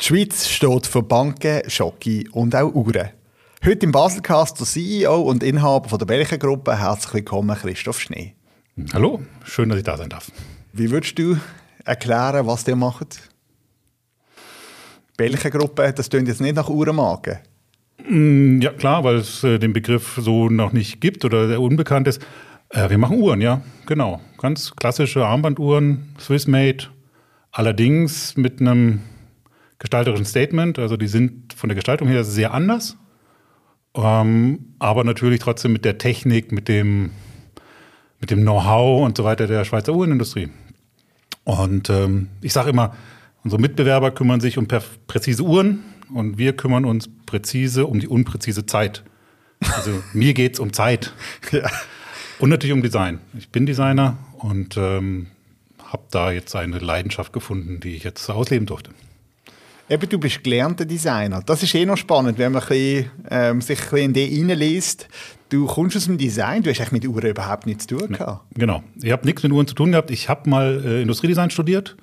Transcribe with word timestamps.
Die 0.00 0.06
Schweiz 0.06 0.48
steht 0.48 0.86
für 0.86 1.02
Banken, 1.02 1.60
Schocki 1.68 2.26
und 2.32 2.56
auch 2.56 2.74
Uhren. 2.74 3.10
Heute 3.62 3.84
im 3.84 3.92
Baselcast 3.92 4.58
der 4.58 4.66
CEO 4.66 5.20
und 5.20 5.42
Inhaber 5.42 5.90
von 5.90 5.98
der 5.98 6.06
Belcher 6.06 6.38
Gruppe. 6.38 6.78
Herzlich 6.78 7.12
willkommen, 7.12 7.54
Christoph 7.54 8.00
Schnee. 8.00 8.32
Hallo, 8.94 9.20
schön, 9.44 9.68
dass 9.68 9.76
ich 9.76 9.84
da 9.84 9.98
sein 9.98 10.08
darf. 10.08 10.32
Wie 10.72 10.90
würdest 10.90 11.18
du 11.18 11.36
erklären, 11.84 12.46
was 12.46 12.66
ihr 12.66 12.76
macht? 12.76 13.28
Belcher 15.18 15.50
Gruppe, 15.50 15.92
das 15.94 16.08
klingt 16.08 16.28
jetzt 16.28 16.40
nicht 16.40 16.56
nach 16.56 16.70
Uhrenmarken. 16.70 17.40
Mm, 18.08 18.62
Ja, 18.62 18.72
klar, 18.72 19.04
weil 19.04 19.16
es 19.16 19.44
äh, 19.44 19.58
den 19.58 19.74
Begriff 19.74 20.18
so 20.18 20.48
noch 20.48 20.72
nicht 20.72 21.02
gibt 21.02 21.26
oder 21.26 21.46
sehr 21.46 21.60
unbekannt 21.60 22.08
ist. 22.08 22.22
Äh, 22.70 22.88
wir 22.88 22.96
machen 22.96 23.18
Uhren, 23.18 23.42
ja, 23.42 23.60
genau. 23.84 24.22
Ganz 24.38 24.74
klassische 24.74 25.26
Armbanduhren, 25.26 26.14
Swiss-made. 26.18 26.86
Allerdings 27.52 28.38
mit 28.38 28.62
einem 28.62 29.00
gestalterischen 29.80 30.26
Statement. 30.26 30.78
Also 30.78 30.96
die 30.96 31.08
sind 31.08 31.52
von 31.54 31.68
der 31.68 31.74
Gestaltung 31.74 32.06
her 32.06 32.22
sehr 32.22 32.54
anders. 32.54 32.96
Ähm, 33.94 34.74
aber 34.78 35.02
natürlich 35.02 35.40
trotzdem 35.40 35.72
mit 35.72 35.84
der 35.84 35.98
Technik, 35.98 36.52
mit 36.52 36.68
dem, 36.68 37.10
mit 38.20 38.30
dem 38.30 38.42
Know-how 38.42 39.04
und 39.04 39.16
so 39.16 39.24
weiter 39.24 39.48
der 39.48 39.64
Schweizer 39.64 39.94
Uhrenindustrie. 39.94 40.50
Und 41.42 41.90
ähm, 41.90 42.28
ich 42.40 42.52
sage 42.52 42.70
immer, 42.70 42.94
unsere 43.42 43.60
Mitbewerber 43.60 44.12
kümmern 44.12 44.40
sich 44.40 44.58
um 44.58 44.68
präzise 44.68 45.42
Uhren 45.42 45.82
und 46.14 46.38
wir 46.38 46.54
kümmern 46.54 46.84
uns 46.84 47.08
präzise 47.26 47.86
um 47.86 47.98
die 47.98 48.06
unpräzise 48.08 48.66
Zeit. 48.66 49.02
Also 49.60 49.90
mir 50.12 50.34
geht 50.34 50.54
es 50.54 50.60
um 50.60 50.72
Zeit. 50.72 51.12
Ja. 51.50 51.68
Und 52.38 52.50
natürlich 52.50 52.72
um 52.72 52.82
Design. 52.82 53.18
Ich 53.36 53.48
bin 53.50 53.66
Designer 53.66 54.18
und 54.38 54.76
ähm, 54.76 55.26
habe 55.84 56.04
da 56.10 56.30
jetzt 56.30 56.54
eine 56.54 56.78
Leidenschaft 56.78 57.32
gefunden, 57.32 57.80
die 57.80 57.96
ich 57.96 58.04
jetzt 58.04 58.30
ausleben 58.30 58.66
durfte. 58.66 58.92
Eben, 59.90 60.08
du 60.08 60.18
bist 60.20 60.44
gelernter 60.44 60.84
Designer. 60.84 61.42
Das 61.44 61.64
ist 61.64 61.74
eh 61.74 61.84
noch 61.84 61.96
spannend, 61.96 62.38
wenn 62.38 62.52
man 62.52 62.62
ein 62.62 62.68
bisschen, 62.68 63.10
ähm, 63.28 63.60
sich 63.60 63.80
ein 63.80 63.84
bisschen 63.90 64.04
in 64.04 64.46
die 64.46 64.52
reinliest. 64.52 65.08
Du 65.48 65.66
kommst 65.66 65.96
aus 65.96 66.04
dem 66.04 66.16
Design, 66.16 66.62
du 66.62 66.70
hast 66.70 66.78
eigentlich 66.78 66.92
mit 66.92 67.08
Uhren 67.08 67.28
überhaupt 67.28 67.66
nichts 67.66 67.88
zu 67.88 67.98
tun 67.98 68.12
gehabt. 68.12 68.44
Genau. 68.54 68.84
Ich 69.02 69.10
habe 69.10 69.26
nichts 69.26 69.42
mit 69.42 69.50
Uhren 69.50 69.66
zu 69.66 69.74
tun 69.74 69.90
gehabt. 69.90 70.12
Ich 70.12 70.28
habe 70.28 70.48
mal 70.48 70.80
äh, 70.86 71.02
Industriedesign 71.02 71.50
studiert. 71.50 71.96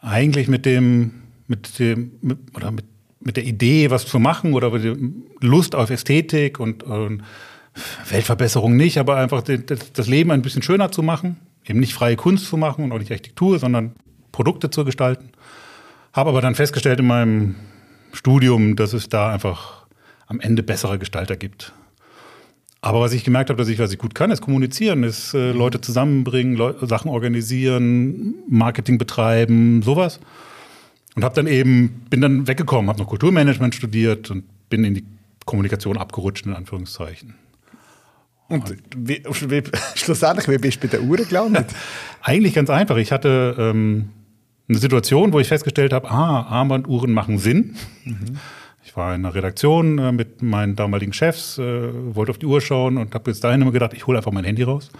Eigentlich 0.00 0.48
mit 0.48 0.64
dem, 0.64 1.10
mit 1.48 1.78
dem, 1.78 2.12
mit, 2.22 2.38
oder 2.54 2.70
mit, 2.70 2.86
mit 3.20 3.36
der 3.36 3.44
Idee, 3.44 3.90
was 3.90 4.06
zu 4.06 4.18
machen 4.18 4.54
oder 4.54 4.70
mit 4.70 4.82
der 4.82 4.96
Lust 5.42 5.74
auf 5.74 5.90
Ästhetik 5.90 6.58
und, 6.58 6.82
und 6.82 7.22
Weltverbesserung 8.08 8.74
nicht, 8.74 8.96
aber 8.96 9.16
einfach 9.16 9.42
das, 9.42 9.92
das 9.92 10.06
Leben 10.06 10.30
ein 10.30 10.40
bisschen 10.40 10.62
schöner 10.62 10.90
zu 10.90 11.02
machen. 11.02 11.36
Eben 11.66 11.80
nicht 11.80 11.92
freie 11.92 12.16
Kunst 12.16 12.46
zu 12.46 12.56
machen 12.56 12.84
und 12.84 12.92
auch 12.92 12.98
nicht 12.98 13.10
Architektur, 13.10 13.58
sondern 13.58 13.92
Produkte 14.32 14.70
zu 14.70 14.86
gestalten. 14.86 15.30
Habe 16.16 16.30
aber 16.30 16.40
dann 16.40 16.54
festgestellt 16.54 16.98
in 16.98 17.06
meinem 17.06 17.56
Studium, 18.14 18.74
dass 18.74 18.94
es 18.94 19.10
da 19.10 19.30
einfach 19.30 19.86
am 20.26 20.40
Ende 20.40 20.62
bessere 20.62 20.98
Gestalter 20.98 21.36
gibt. 21.36 21.74
Aber 22.80 23.02
was 23.02 23.12
ich 23.12 23.22
gemerkt 23.22 23.50
habe, 23.50 23.58
dass 23.58 23.68
ich, 23.68 23.78
was 23.78 23.92
ich 23.92 23.98
gut 23.98 24.14
kann, 24.14 24.30
ist 24.30 24.40
kommunizieren, 24.40 25.02
ist 25.02 25.34
äh, 25.34 25.52
Leute 25.52 25.82
zusammenbringen, 25.82 26.56
Leu 26.56 26.72
Sachen 26.86 27.10
organisieren, 27.10 28.34
Marketing 28.48 28.96
betreiben, 28.96 29.82
sowas. 29.82 30.18
Und 31.16 31.22
habe 31.22 31.34
dann 31.34 31.46
eben, 31.46 32.06
bin 32.08 32.22
dann 32.22 32.46
weggekommen, 32.46 32.88
habe 32.88 32.98
noch 32.98 33.08
Kulturmanagement 33.08 33.74
studiert 33.74 34.30
und 34.30 34.44
bin 34.70 34.84
in 34.84 34.94
die 34.94 35.04
Kommunikation 35.44 35.98
abgerutscht, 35.98 36.46
in 36.46 36.54
Anführungszeichen. 36.54 37.34
Und 38.48 38.74
wie, 38.96 39.22
wie, 39.48 39.62
schlussendlich, 39.94 40.48
wie 40.48 40.56
bist 40.56 40.82
du 40.82 40.88
bei 40.88 40.96
der 40.96 41.02
Uhr 41.02 41.18
gelandet? 41.18 41.66
Eigentlich 42.22 42.54
ganz 42.54 42.70
einfach. 42.70 42.96
Ich 42.96 43.12
hatte 43.12 43.54
ähm, 43.58 44.10
eine 44.68 44.78
Situation, 44.78 45.32
wo 45.32 45.40
ich 45.40 45.48
festgestellt 45.48 45.92
habe, 45.92 46.10
ah, 46.10 46.42
Armbanduhren 46.42 47.12
machen 47.12 47.38
Sinn. 47.38 47.76
Ich 48.84 48.96
war 48.96 49.14
in 49.14 49.24
einer 49.24 49.34
Redaktion 49.34 49.98
äh, 49.98 50.12
mit 50.12 50.42
meinen 50.42 50.76
damaligen 50.76 51.12
Chefs, 51.12 51.58
äh, 51.58 52.14
wollte 52.14 52.30
auf 52.30 52.38
die 52.38 52.46
Uhr 52.46 52.60
schauen 52.60 52.98
und 52.98 53.14
habe 53.14 53.24
bis 53.24 53.40
dahin 53.40 53.62
immer 53.62 53.72
gedacht, 53.72 53.92
ich 53.94 54.06
hole 54.06 54.18
einfach 54.18 54.32
mein 54.32 54.44
Handy 54.44 54.62
raus. 54.62 54.90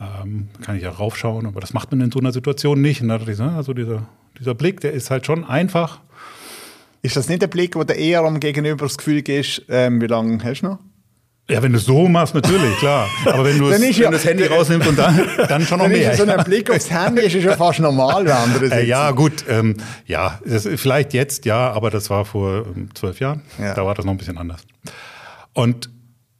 Ähm, 0.00 0.48
kann 0.62 0.76
ich 0.76 0.82
ja 0.82 0.90
raufschauen, 0.90 1.46
aber 1.46 1.60
das 1.60 1.72
macht 1.72 1.90
man 1.90 2.00
in 2.02 2.12
so 2.12 2.20
einer 2.20 2.32
Situation 2.32 2.80
nicht. 2.80 3.02
Und 3.02 3.08
da 3.08 3.18
dachte 3.18 3.32
ich, 3.32 3.36
so, 3.38 3.44
also 3.44 3.72
dieser, 3.72 4.06
dieser 4.38 4.54
Blick, 4.54 4.80
der 4.80 4.92
ist 4.92 5.10
halt 5.10 5.26
schon 5.26 5.44
einfach. 5.44 6.00
Ist 7.02 7.16
das 7.16 7.28
nicht 7.28 7.42
der 7.42 7.48
Blick, 7.48 7.76
wo 7.76 7.84
du 7.84 7.94
eher 7.94 8.20
am 8.20 8.40
Gegenüber 8.40 8.84
das 8.84 8.98
Gefühl 8.98 9.22
gibst, 9.22 9.62
ähm, 9.68 10.00
wie 10.00 10.06
lange 10.06 10.42
hast 10.44 10.60
du 10.60 10.66
noch? 10.66 10.78
Ja, 11.50 11.62
wenn 11.62 11.72
du 11.72 11.78
es 11.78 11.86
so 11.86 12.06
machst, 12.08 12.34
natürlich, 12.34 12.76
klar. 12.78 13.08
Aber 13.24 13.42
wenn 13.44 13.58
du 13.58 13.70
Dann 13.70 13.82
es- 13.82 13.96
ja- 13.96 14.04
wenn 14.04 14.10
du 14.12 14.16
das 14.18 14.24
Handy 14.26 14.44
rausnimmst 14.44 14.86
und 14.88 14.98
dann, 14.98 15.18
dann 15.48 15.62
schon 15.62 15.78
noch 15.78 15.86
Dann 15.86 15.92
mehr. 15.92 16.14
so 16.14 16.24
ein 16.24 16.44
Blick 16.44 16.70
aufs 16.70 16.90
Handy 16.90 17.22
ist 17.22 17.32
ja 17.34 17.56
fast 17.56 17.80
normal, 17.80 18.24
wenn 18.26 18.32
andere 18.32 18.66
Äh, 18.66 18.68
sitzen. 18.68 18.86
ja, 18.86 19.10
gut, 19.12 19.44
ähm, 19.48 19.74
ja, 20.06 20.38
das, 20.44 20.68
vielleicht 20.76 21.14
jetzt, 21.14 21.46
ja, 21.46 21.72
aber 21.72 21.88
das 21.90 22.10
war 22.10 22.26
vor 22.26 22.66
ähm, 22.66 22.90
zwölf 22.94 23.18
Jahren. 23.20 23.42
Ja. 23.58 23.72
Da 23.74 23.84
war 23.86 23.94
das 23.94 24.04
noch 24.04 24.12
ein 24.12 24.18
bisschen 24.18 24.36
anders. 24.36 24.60
Und 25.54 25.88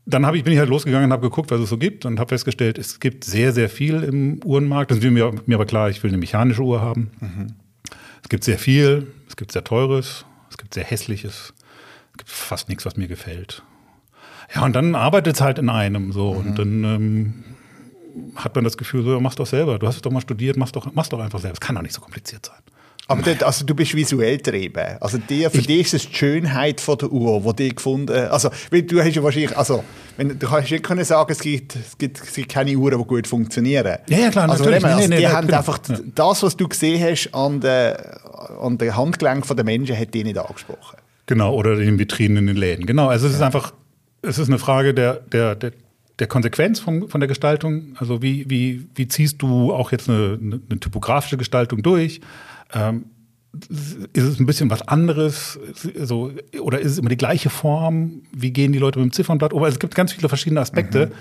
dann 0.05 0.27
hab 0.27 0.35
ich, 0.35 0.45
bin 0.45 0.53
ich 0.53 0.59
halt 0.59 0.69
losgegangen 0.69 1.07
und 1.07 1.13
habe 1.13 1.23
geguckt, 1.29 1.51
was 1.51 1.61
es 1.61 1.71
so 1.71 1.79
gibt 1.79 2.05
und 2.05 2.19
habe 2.21 2.29
festgestellt, 2.29 2.77
es 2.79 3.01
gibt 3.01 3.25
sehr, 3.25 3.53
sehr 3.53 3.69
viel 3.71 4.03
im 4.05 4.41
Uhrenmarkt. 4.45 4.91
Das 4.91 4.99
ist 4.99 5.05
mir, 5.05 5.33
mir 5.47 5.55
aber 5.55 5.67
klar, 5.67 5.89
ich 5.91 6.03
will 6.03 6.11
eine 6.11 6.19
mechanische 6.19 6.63
Uhr 6.63 6.81
haben. 6.83 7.11
Es 8.23 8.29
gibt 8.29 8.45
sehr 8.45 8.59
viel, 8.59 9.07
es 9.29 9.37
gibt 9.37 9.53
sehr 9.53 9.65
teures, 9.65 10.27
es 10.51 10.59
gibt 10.59 10.75
sehr 10.75 10.85
hässliches, 10.85 11.55
es 12.13 12.19
gibt 12.19 12.31
fast 12.31 12.69
nichts, 12.69 12.85
was 12.87 12.97
mir 12.97 13.09
gefällt. 13.09 13.63
Ja, 14.55 14.65
und 14.65 14.75
dann 14.75 14.95
arbeitet 14.95 15.37
es 15.37 15.41
halt 15.41 15.59
in 15.59 15.69
einem 15.69 16.13
so 16.13 16.31
und 16.31 16.59
dann 16.59 16.85
ähm, 16.85 17.35
hat 18.37 18.55
man 18.55 18.65
das 18.65 18.77
Gefühl, 18.77 19.05
so, 19.05 19.13
ja, 19.13 19.21
mach's 19.21 19.37
doch 19.37 19.47
selber. 19.47 19.79
Du 19.79 19.87
hast 19.87 19.97
es 19.97 20.03
doch 20.03 20.11
mal 20.11 20.21
studiert, 20.21 20.57
mach's 20.57 20.73
doch, 20.73 20.89
mach's 20.95 21.09
doch 21.11 21.21
einfach 21.21 21.39
selber. 21.39 21.55
Es 21.55 21.61
kann 21.61 21.75
doch 21.77 21.83
nicht 21.83 21.95
so 21.95 22.01
kompliziert 22.01 22.47
sein. 22.47 22.57
Aber 23.11 23.23
dort, 23.23 23.43
also 23.43 23.65
du 23.65 23.75
bist 23.75 23.95
visuell 23.95 24.37
getrieben. 24.37 24.83
Also 25.01 25.17
dir, 25.17 25.51
für 25.51 25.63
dich 25.63 25.81
ist 25.87 25.95
es 25.95 26.09
die 26.11 26.15
Schönheit 26.15 26.79
von 26.79 26.99
der 26.99 27.11
Uhr, 27.11 27.41
die 27.55 27.69
die 27.69 27.75
gefunden 27.75 28.11
Also 28.29 28.51
weil 28.71 28.83
du 28.83 29.01
hast 29.03 29.15
ja 29.15 29.23
wahrscheinlich, 29.23 29.57
also 29.57 29.83
wenn, 30.19 30.39
du 30.39 30.47
kannst 30.47 30.71
nicht 30.71 30.83
können 30.85 31.05
sagen, 31.05 31.33
es 31.33 31.39
gibt, 31.41 31.75
es 31.77 31.97
gibt, 31.97 32.21
es 32.21 32.35
gibt 32.35 32.51
keine 32.51 32.77
Uhren, 32.77 32.99
die 32.99 33.05
gut 33.07 33.27
funktionieren. 33.27 33.97
Ja, 34.09 34.19
ja, 34.19 34.31
klar, 34.31 34.51
also, 34.51 34.63
natürlich. 34.65 34.83
man- 34.83 34.93
Also 34.93 35.09
Nee, 35.09 35.15
nee, 35.15 35.21
die 35.23 35.27
nee, 35.27 35.33
haben 35.33 35.47
genau. 35.47 35.59
einfach 35.59 35.81
Ja. 35.89 35.97
das, 36.15 36.43
was 36.43 36.55
du 36.57 36.69
gesehen 36.69 37.03
hast 37.03 37.35
an 37.35 37.61
der, 37.63 38.21
an 38.61 38.77
der 38.77 38.95
Handgelenk 38.95 39.47
der 39.57 39.65
Menschen, 39.65 39.99
hat 39.99 40.13
die 40.13 40.25
nicht 40.25 40.37
angesprochen. 40.37 40.99
Genau, 41.25 41.55
oder 41.55 41.73
in 41.75 41.87
den 41.87 41.99
Vitrinen 41.99 42.37
in 42.39 42.47
den 42.49 42.57
Läden. 42.57 42.85
Genau, 42.85 43.09
also 43.09 43.27
es 43.27 43.35
ist 43.35 43.41
einfach, 43.43 43.73
es 44.23 44.39
ist 44.39 44.49
eine 44.49 44.59
Frage 44.59 44.95
der, 44.95 45.15
der, 45.15 45.55
der, 45.55 45.73
der 46.19 46.27
Konsequenz 46.27 46.81
vom, 46.81 47.09
von 47.09 47.21
der 47.21 47.29
Gestaltung. 47.29 47.95
Also 47.97 48.23
wie, 48.23 48.49
wie, 48.51 48.87
wie 48.95 49.09
ziehst 49.09 49.41
du 49.43 49.73
auch 49.73 49.93
jetzt 49.93 50.09
eine, 50.09 50.39
eine, 50.41 50.81
typografische 50.81 51.37
Gestaltung 51.37 51.83
durch? 51.83 52.21
Ähm, 52.73 53.07
ist 54.13 54.25
es 54.25 54.39
ein 54.39 54.47
bisschen 54.47 54.71
was 54.71 54.87
anderes? 54.87 55.59
So, 55.97 56.33
oder 56.61 56.81
ist 56.81 56.93
es 56.93 56.99
immer 56.99 57.09
die 57.09 57.17
gleiche 57.17 57.51
Form? 57.51 58.23
Wie 58.33 58.53
gehen 58.53 58.73
die 58.73 58.79
Leute 58.79 58.99
mit 58.99 59.11
dem 59.11 59.13
Ziffernblatt 59.13 59.53
um? 59.53 59.63
Also 59.63 59.77
es 59.77 59.81
gibt 59.81 59.95
ganz 59.95 60.13
viele 60.13 60.29
verschiedene 60.29 60.61
Aspekte, 60.61 61.13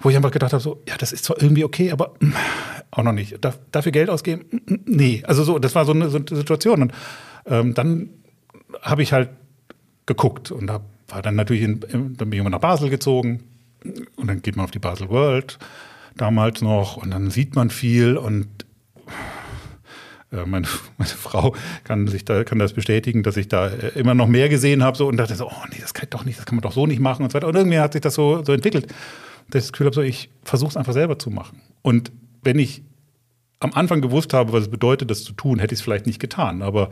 wo 0.00 0.10
ich 0.10 0.16
einfach 0.16 0.30
gedacht 0.30 0.52
habe, 0.52 0.62
so, 0.62 0.82
ja, 0.88 0.96
das 0.96 1.12
ist 1.12 1.24
zwar 1.24 1.40
irgendwie 1.40 1.64
okay, 1.64 1.92
aber 1.92 2.14
auch 2.90 3.02
noch 3.02 3.12
nicht. 3.12 3.44
Darf, 3.44 3.58
dafür 3.72 3.92
Geld 3.92 4.10
ausgeben? 4.10 4.44
Nee. 4.86 5.22
Also 5.26 5.44
so, 5.44 5.58
das 5.58 5.74
war 5.74 5.84
so 5.84 5.92
eine, 5.92 6.08
so 6.08 6.18
eine 6.18 6.36
Situation. 6.36 6.82
Und 6.82 6.92
ähm, 7.46 7.74
dann 7.74 8.08
habe 8.82 9.02
ich 9.02 9.12
halt 9.12 9.30
geguckt 10.06 10.50
und 10.50 10.70
hab, 10.70 10.82
war 11.10 11.22
dann 11.22 11.34
natürlich, 11.34 11.62
in, 11.62 11.80
dann 11.90 12.16
bin 12.16 12.32
ich 12.32 12.38
immer 12.38 12.50
nach 12.50 12.60
Basel 12.60 12.90
gezogen 12.90 13.42
und 14.16 14.26
dann 14.26 14.42
geht 14.42 14.56
man 14.56 14.64
auf 14.64 14.70
die 14.70 14.78
Basel 14.78 15.08
World 15.08 15.58
damals 16.16 16.60
noch 16.60 16.96
und 16.96 17.10
dann 17.10 17.30
sieht 17.30 17.56
man 17.56 17.70
viel 17.70 18.16
und 18.16 18.48
äh, 20.32 20.44
meine, 20.44 20.66
meine 20.98 21.10
Frau 21.10 21.54
kann 21.84 22.06
sich 22.06 22.24
da 22.24 22.44
kann 22.44 22.58
das 22.58 22.72
bestätigen, 22.72 23.22
dass 23.22 23.36
ich 23.36 23.48
da 23.48 23.68
äh, 23.68 23.98
immer 23.98 24.14
noch 24.14 24.28
mehr 24.28 24.48
gesehen 24.48 24.82
habe 24.82 24.96
so 24.96 25.06
und 25.06 25.16
dachte 25.16 25.34
so, 25.34 25.48
oh 25.48 25.64
nee, 25.70 25.78
das 25.80 25.94
kann 25.94 26.08
doch 26.10 26.24
nicht, 26.24 26.38
das 26.38 26.46
kann 26.46 26.56
man 26.56 26.62
doch 26.62 26.72
so 26.72 26.86
nicht 26.86 27.00
machen 27.00 27.22
und 27.24 27.32
so 27.32 27.36
weiter. 27.36 27.48
Und 27.48 27.56
irgendwie 27.56 27.78
hat 27.78 27.92
sich 27.92 28.02
das 28.02 28.14
so, 28.14 28.42
so 28.44 28.52
entwickelt, 28.52 28.86
dass 29.50 29.64
ich 29.64 29.68
das 29.68 29.72
Gefühl 29.72 29.86
habe, 29.86 29.94
so, 29.94 30.02
ich 30.02 30.30
versuche 30.44 30.70
es 30.70 30.76
einfach 30.76 30.92
selber 30.92 31.18
zu 31.18 31.30
machen. 31.30 31.60
Und 31.82 32.12
wenn 32.42 32.58
ich 32.58 32.82
am 33.60 33.74
Anfang 33.74 34.00
gewusst 34.00 34.32
habe, 34.32 34.52
was 34.52 34.62
es 34.62 34.70
bedeutet, 34.70 35.10
das 35.10 35.22
zu 35.22 35.32
tun, 35.32 35.58
hätte 35.58 35.74
ich 35.74 35.80
es 35.80 35.84
vielleicht 35.84 36.06
nicht 36.06 36.18
getan. 36.18 36.62
Aber 36.62 36.88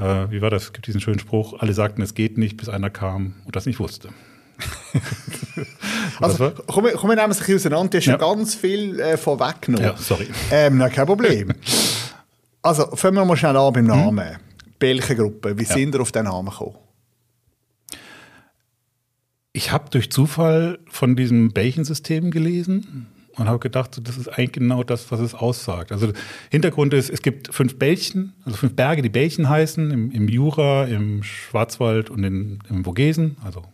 äh, 0.00 0.30
wie 0.30 0.40
war 0.42 0.50
das? 0.50 0.64
Es 0.64 0.72
gibt 0.72 0.86
diesen 0.86 1.00
schönen 1.00 1.18
Spruch, 1.18 1.58
alle 1.60 1.72
sagten, 1.72 2.02
es 2.02 2.14
geht 2.14 2.38
nicht, 2.38 2.56
bis 2.56 2.68
einer 2.68 2.90
kam 2.90 3.34
und 3.44 3.56
das 3.56 3.66
nicht 3.66 3.78
wusste. 3.80 4.08
Also, 6.20 6.38
war? 6.38 6.52
komm, 6.66 6.84
wir- 6.84 6.92
wir 6.94 7.08
nehmen 7.16 7.28
uns 7.28 7.40
ein 7.40 7.46
bisschen 7.46 7.72
auseinander. 7.72 7.90
Du 7.90 7.96
hast 7.98 8.06
Ja. 8.06 8.12
schon 8.18 8.20
ganz 8.38 8.54
viel 8.54 9.00
äh, 9.00 9.16
vorweggenommen. 9.16 9.86
Ja, 9.86 9.96
sorry. 9.96 10.28
Ähm, 10.50 10.76
na, 10.78 10.88
kein 10.90 11.06
Problem. 11.06 11.48
also, 12.62 12.84
fangen 12.94 13.16
wir 13.16 13.24
mal 13.24 13.36
schnell 13.36 13.56
an 13.56 13.72
beim 13.72 13.86
Namen. 13.86 14.36
Welche 14.78 15.16
Gruppe? 15.16 15.56
Wie 15.58 15.62
Ja. 15.64 15.72
sind 15.74 15.94
ihr 15.94 16.00
auf 16.02 16.12
den 16.12 16.24
Namen 16.24 16.48
gekommen? 16.50 16.76
Ich 19.52 19.72
habe 19.72 19.90
durch 19.90 20.10
Zufall 20.10 20.78
von 20.88 21.16
diesem 21.16 21.52
Bällchensystem 21.52 22.30
gelesen 22.30 23.06
und 23.40 23.48
habe 23.48 23.58
gedacht, 23.58 23.94
so, 23.94 24.02
das 24.02 24.18
ist 24.18 24.28
eigentlich 24.28 24.52
genau 24.52 24.82
das, 24.82 25.10
was 25.10 25.18
es 25.18 25.34
aussagt. 25.34 25.92
Also 25.92 26.12
Hintergrund 26.50 26.92
ist, 26.92 27.08
es 27.08 27.22
gibt 27.22 27.52
fünf 27.54 27.78
Bällchen, 27.78 28.34
also 28.44 28.58
fünf 28.58 28.76
Berge, 28.76 29.00
die 29.00 29.08
Bällchen 29.08 29.48
heißen, 29.48 29.90
im, 29.90 30.10
im 30.10 30.28
Jura, 30.28 30.84
im 30.84 31.22
Schwarzwald 31.22 32.10
und 32.10 32.22
in, 32.22 32.58
im 32.68 32.84
Vogesen, 32.84 33.38
also 33.42 33.64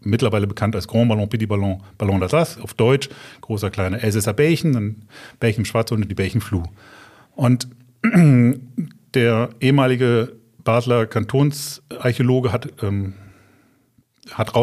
mittlerweile 0.00 0.46
bekannt 0.46 0.74
als 0.74 0.88
Grand 0.88 1.10
Ballon, 1.10 1.28
Petit 1.28 1.50
Ballon, 1.50 1.82
Ballon 1.98 2.22
d'Alsace, 2.22 2.62
auf 2.62 2.72
Deutsch, 2.72 3.10
großer, 3.42 3.70
kleiner 3.70 4.02
Elsässer 4.02 4.32
Bällchen, 4.32 4.72
dann 4.72 4.96
Bällchen 5.38 5.60
im 5.60 5.64
Schwarzwald 5.66 6.00
und 6.00 6.08
die 6.08 6.14
Bällchen 6.14 6.40
Fluh. 6.40 6.64
Und 7.36 7.68
der 9.14 9.50
ehemalige 9.60 10.32
Basler 10.64 11.04
Kantonsarchäologe 11.04 12.52
hat, 12.52 12.72
ähm, 12.82 13.12
hat 14.32 14.54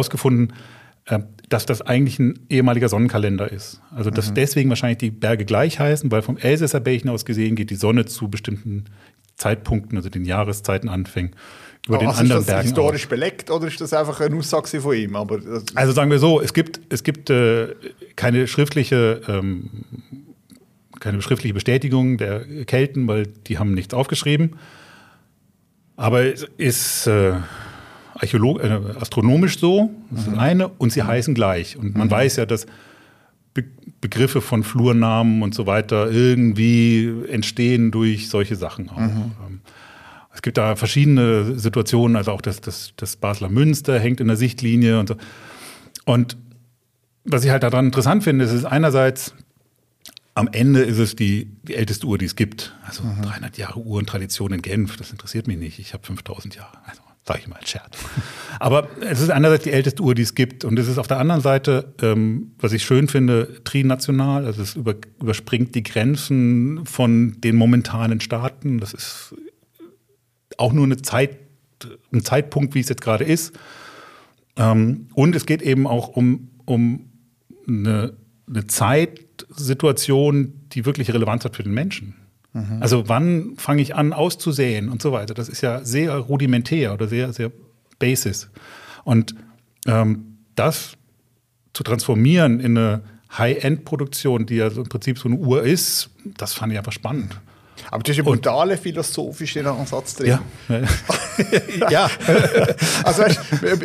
äh, 1.06 1.20
dass 1.50 1.66
das 1.66 1.82
eigentlich 1.82 2.20
ein 2.20 2.40
ehemaliger 2.50 2.90
Sonnenkalender 2.90 3.52
ist. 3.52 3.82
Also 3.96 4.10
dass 4.10 4.30
mhm. 4.30 4.36
deswegen 4.36 4.70
wahrscheinlich 4.70 4.98
die 4.98 5.12
Berge 5.12 5.46
gleich 5.46 5.80
heißen, 5.80 6.12
weil 6.12 6.22
vom 6.22 6.38
Elsässer 6.38 6.80
Bärchen 6.80 7.10
aus 7.10 7.26
gesehen 7.26 7.56
geht 7.56 7.70
die 7.70 7.76
Sonne 7.76 8.06
zu 8.06 8.30
bestimmten 8.30 8.86
Zeitpunkten, 9.36 9.98
also 9.98 10.10
den 10.10 10.26
Jahreszeiten 10.26 10.90
anfängt, 10.90 11.36
über 11.88 11.98
oh, 11.98 12.00
den 12.00 12.08
also 12.10 12.20
anderen 12.22 12.42
ist 12.42 12.48
das 12.48 12.54
Bergen 12.54 12.68
historisch 12.68 13.04
aus. 13.04 13.10
belegt 13.10 13.52
oder 13.52 13.68
ist 13.68 13.80
das 13.80 13.94
einfach 13.94 14.20
eine 14.20 14.36
Aussage 14.36 14.82
von 14.82 14.96
ihm? 14.96 15.16
Aber 15.16 15.40
also 15.76 15.94
sagen 15.94 16.12
wir 16.12 16.20
so, 16.20 16.42
es 16.42 16.54
gibt, 16.54 16.82
es 16.90 17.04
gibt 17.04 17.30
äh, 17.30 17.76
keine 18.16 18.48
schriftliche 18.48 19.22
ähm, 19.28 19.70
keine 21.00 21.22
schriftliche 21.22 21.54
Bestätigung 21.54 22.18
der 22.18 22.66
Kelten, 22.66 23.08
weil 23.08 23.28
die 23.28 23.60
haben 23.60 23.74
nichts 23.74 23.94
aufgeschrieben. 23.94 24.58
Aber 25.96 26.24
es 26.24 26.46
ist 26.58 27.08
äh, 27.08 27.34
Archäolog 28.20 28.64
äh, 28.64 28.80
astronomisch 29.00 29.60
so, 29.60 29.92
das 30.10 30.20
ist 30.20 30.28
das 30.28 30.34
mhm. 30.34 30.40
eine, 30.40 30.68
und 30.68 30.92
sie 30.92 31.02
mhm. 31.02 31.08
heißen 31.08 31.34
gleich. 31.34 31.78
Und 31.78 31.96
man 31.96 32.08
mhm. 32.08 32.12
weiß 32.12 32.38
ja, 32.38 32.46
dass 32.46 32.66
Be 33.54 33.66
Begriffe 34.00 34.42
von 34.42 34.64
Flurnamen 34.64 35.42
und 35.42 35.56
so 35.56 35.66
weiter 35.66 36.12
irgendwie 36.12 37.12
entstehen 37.30 37.90
durch 37.90 38.30
solche 38.30 38.56
Sachen 38.56 38.90
auch. 38.90 38.98
Ähm, 39.00 39.62
es 40.34 40.44
gibt 40.44 40.58
da 40.58 40.76
verschiedene 40.76 41.58
Situationen, 41.58 42.16
also 42.16 42.32
auch 42.32 42.42
das, 42.42 42.62
das, 42.62 42.94
das 42.96 43.16
Basler 43.16 43.50
Münster 43.50 44.00
hängt 44.00 44.20
in 44.20 44.28
der 44.28 44.38
Sichtlinie 44.38 45.00
und 45.00 45.10
so. 45.10 45.16
Und 46.06 46.38
was 47.24 47.44
ich 47.44 47.50
halt 47.50 47.64
daran 47.64 47.88
interessant 47.88 48.24
finde, 48.24 48.46
ist, 48.46 48.52
ist 48.52 48.66
einerseits 48.66 49.34
am 50.36 50.48
Ende 50.52 50.82
ist 50.82 51.00
es 51.00 51.16
die, 51.16 51.46
die 51.64 51.74
älteste 51.74 52.06
Uhr, 52.06 52.20
die 52.20 52.26
es 52.26 52.36
gibt. 52.36 52.76
Also 52.86 53.04
mhm. 53.04 53.24
300 53.24 53.58
Jahre 53.58 53.80
Uhrentradition 53.80 54.54
in 54.54 54.62
Genf, 54.62 54.96
das 54.96 55.12
interessiert 55.12 55.48
mich 55.48 55.58
nicht. 55.58 55.80
Ich 55.80 55.94
habe 55.94 56.06
5000 56.06 56.56
Jahre. 56.56 56.78
Also 56.86 57.02
sage 57.28 57.42
ich 57.42 57.48
mal 57.48 57.58
als 57.58 57.70
Scherz. 57.70 57.98
Aber 58.60 58.88
es 59.02 59.20
ist 59.20 59.30
einerseits 59.30 59.66
die 59.66 59.72
älteste 59.72 60.02
Uhr, 60.02 60.16
die 60.16 60.22
es 60.22 60.34
gibt. 60.34 60.64
Und 60.64 60.80
es 60.80 60.88
ist 60.88 60.98
auf 60.98 61.08
der 61.08 61.20
anderen 61.20 61.42
Seite, 61.42 61.94
ähm, 62.02 62.54
was 62.60 62.74
ich 62.74 62.84
schön 62.84 63.08
finde, 63.08 63.62
trinational. 63.64 64.46
Also 64.46 64.62
es 64.62 64.76
über, 64.76 64.96
überspringt 65.22 65.76
die 65.76 65.84
Grenzen 65.84 66.86
von 66.86 67.40
den 67.42 67.56
momentanen 67.56 68.22
Staaten. 68.22 68.80
Das 68.80 68.94
ist 68.94 69.36
auch 70.58 70.74
nur 70.74 70.86
eine 70.86 71.02
Zeit, 71.02 71.38
ein 72.12 72.24
Zeitpunkt, 72.24 72.74
wie 72.74 72.80
es 72.80 72.90
jetzt 72.90 73.02
gerade 73.02 73.26
ist. 73.26 73.54
Ähm, 74.56 75.10
und 75.14 75.36
es 75.36 75.46
geht 75.46 75.62
eben 75.62 75.86
auch 75.86 76.08
um, 76.08 76.50
um 76.66 77.10
eine, 77.68 78.14
eine 78.48 78.68
Zeit, 78.68 79.20
Situation, 79.50 80.54
die 80.72 80.86
wirklich 80.86 81.14
Relevanz 81.14 81.46
hat 81.46 81.56
für 81.56 81.64
den 81.64 81.74
Menschen. 81.74 82.16
Mhm. 82.58 82.82
Also 82.82 83.08
wann 83.08 83.54
fange 83.58 83.82
ich 83.82 83.96
an 83.96 84.14
auszusäen 84.14 84.90
und 84.90 85.02
so 85.02 85.12
weiter. 85.12 85.34
Das 85.34 85.50
ist 85.50 85.62
ja 85.62 85.84
sehr 85.84 86.16
rudimentär 86.18 86.94
oder 86.94 87.08
sehr, 87.08 87.34
sehr 87.34 87.52
basis. 88.00 88.50
Und 89.04 89.36
ähm, 89.86 90.38
das 90.56 90.94
zu 91.74 91.84
transformieren 91.84 92.60
in 92.60 92.78
eine 92.78 93.02
High-End-Produktion, 93.38 94.46
die 94.46 94.56
ja 94.56 94.70
so 94.70 94.82
im 94.82 94.90
Prinzip 94.90 95.20
so 95.20 95.30
eine 95.30 95.38
Uhr 95.38 95.64
ist, 95.64 96.10
das 96.38 96.54
fand 96.54 96.72
ich 96.72 96.78
einfach 96.80 96.92
spannend. 96.92 97.40
Aber 97.92 98.04
das 98.04 98.16
ist 98.16 98.20
ein 98.20 98.26
brutaler 98.26 98.78
philosophischer 98.78 99.66
Ansatz 99.72 100.16
drin. 100.16 100.40
Ja. 100.68 100.82
ja. 101.90 102.10
also 103.04 103.22
weißt, 103.22 103.40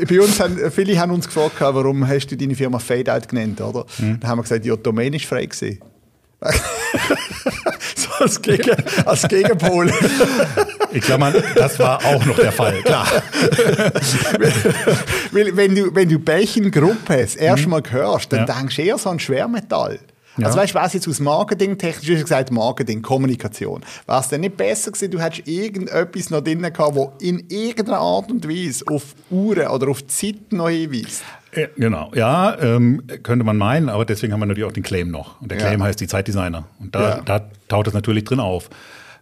bei 0.08 0.20
uns 0.20 0.40
haben, 0.40 0.58
viele 0.70 0.98
haben 0.98 1.12
uns 1.12 1.26
gefragt, 1.26 1.56
warum 1.60 2.06
hast 2.08 2.28
du 2.28 2.36
deine 2.36 2.54
Firma 2.54 2.78
Fadeout 2.78 3.28
genannt, 3.28 3.60
oder? 3.60 3.84
Mhm. 3.98 4.20
Dann 4.20 4.30
haben 4.30 4.38
wir 4.38 4.42
gesagt, 4.42 4.64
ja, 4.64 4.74
Domain 4.76 5.12
ist 5.12 5.26
frei 5.26 5.46
gewesen. 5.46 5.78
Als, 8.22 8.40
Gegen, 8.42 8.76
als 9.04 9.28
Gegenpol. 9.28 9.92
Ich 10.92 11.02
glaube, 11.02 11.42
das 11.54 11.78
war 11.78 12.04
auch 12.04 12.24
noch 12.24 12.36
der 12.36 12.52
Fall, 12.52 12.82
klar. 12.82 13.06
Weil, 15.32 15.56
wenn 15.56 15.74
du, 15.74 15.94
wenn 15.94 16.08
du 16.08 16.18
Bächengruppe 16.18 17.16
das 17.16 17.34
erste 17.34 17.66
mhm. 17.66 17.70
Mal 17.70 17.82
hörst, 17.90 18.32
dann 18.32 18.46
ja. 18.46 18.54
denkst 18.54 18.76
du 18.76 18.82
eher 18.82 18.98
so 18.98 19.10
an 19.10 19.18
Schwermetall. 19.18 19.98
Ja. 20.38 20.46
Also 20.46 20.58
weißt 20.58 20.74
du, 20.74 20.78
was 20.78 20.94
jetzt 20.94 21.08
aus 21.08 21.20
Marketing 21.20 21.76
technisch 21.76 22.08
ist 22.08 22.22
gesagt 22.22 22.50
Marketing, 22.50 23.02
Kommunikation. 23.02 23.84
Wäre 24.06 24.20
es 24.20 24.28
denn 24.28 24.40
nicht 24.40 24.56
besser 24.56 24.90
gewesen, 24.90 25.10
du 25.10 25.20
hättest 25.20 25.46
irgendetwas 25.46 26.30
noch 26.30 26.40
drin 26.40 26.62
gehabt, 26.62 26.94
wo 26.94 27.12
in 27.20 27.44
irgendeiner 27.50 27.98
Art 27.98 28.30
und 28.30 28.48
Weise 28.48 28.84
auf 28.88 29.14
Uhren 29.30 29.66
oder 29.66 29.88
auf 29.88 30.06
Zeiten 30.06 30.56
noch 30.56 30.70
hinweist? 30.70 31.22
Ja, 31.54 31.66
genau, 31.76 32.10
ja, 32.14 32.58
ähm, 32.60 33.02
könnte 33.22 33.44
man 33.44 33.58
meinen, 33.58 33.88
aber 33.88 34.06
deswegen 34.06 34.32
haben 34.32 34.40
wir 34.40 34.46
natürlich 34.46 34.68
auch 34.68 34.72
den 34.72 34.82
Claim 34.82 35.10
noch. 35.10 35.40
Und 35.40 35.50
der 35.50 35.58
Claim 35.58 35.80
ja. 35.80 35.86
heißt 35.86 36.00
die 36.00 36.06
Zeitdesigner. 36.06 36.64
Und 36.78 36.94
da, 36.94 37.20
da 37.24 37.46
taucht 37.68 37.88
es 37.88 37.92
natürlich 37.92 38.24
drin 38.24 38.40
auf. 38.40 38.70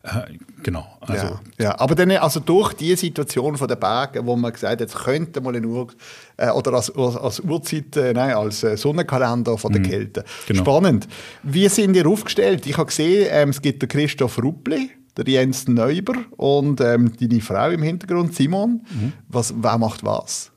Äh, 0.02 0.34
genau. 0.62 0.86
Also. 1.00 1.26
Ja, 1.26 1.40
ja, 1.58 1.78
aber 1.78 1.94
dann, 1.94 2.10
also 2.12 2.40
durch 2.40 2.72
die 2.72 2.94
Situation 2.96 3.56
von 3.56 3.68
den 3.68 3.78
Bergen, 3.78 4.24
wo 4.26 4.34
man 4.36 4.52
gesagt 4.52 4.72
hat, 4.72 4.80
jetzt 4.80 4.96
könnte 4.96 5.40
mal 5.40 5.54
eine 5.54 5.66
Uhr, 5.66 5.88
äh, 6.36 6.50
oder 6.50 6.72
als, 6.72 6.90
als 6.96 7.40
Uhrzeit, 7.40 7.96
äh, 7.96 8.12
nein, 8.14 8.34
als 8.34 8.62
äh, 8.62 8.76
Sonnenkalender 8.76 9.58
von 9.58 9.72
der 9.72 9.82
mhm. 9.82 9.86
Kälte. 9.86 10.24
Genau. 10.46 10.62
Spannend. 10.62 11.08
Wie 11.42 11.68
sind 11.68 11.96
ihr 11.96 12.06
aufgestellt? 12.06 12.64
Ich 12.66 12.78
habe 12.78 12.86
gesehen, 12.86 13.28
ähm, 13.30 13.50
es 13.50 13.60
gibt 13.60 13.82
den 13.82 13.88
Christoph 13.88 14.42
Ruppli, 14.42 14.90
der 15.16 15.26
Jens 15.26 15.68
Neuber 15.68 16.14
und 16.36 16.80
ähm, 16.80 17.12
deine 17.20 17.40
Frau 17.40 17.68
im 17.68 17.82
Hintergrund, 17.82 18.34
Simon. 18.34 18.86
Mhm. 18.90 19.12
Was, 19.28 19.52
wer 19.54 19.76
macht 19.76 20.02
was? 20.02 20.50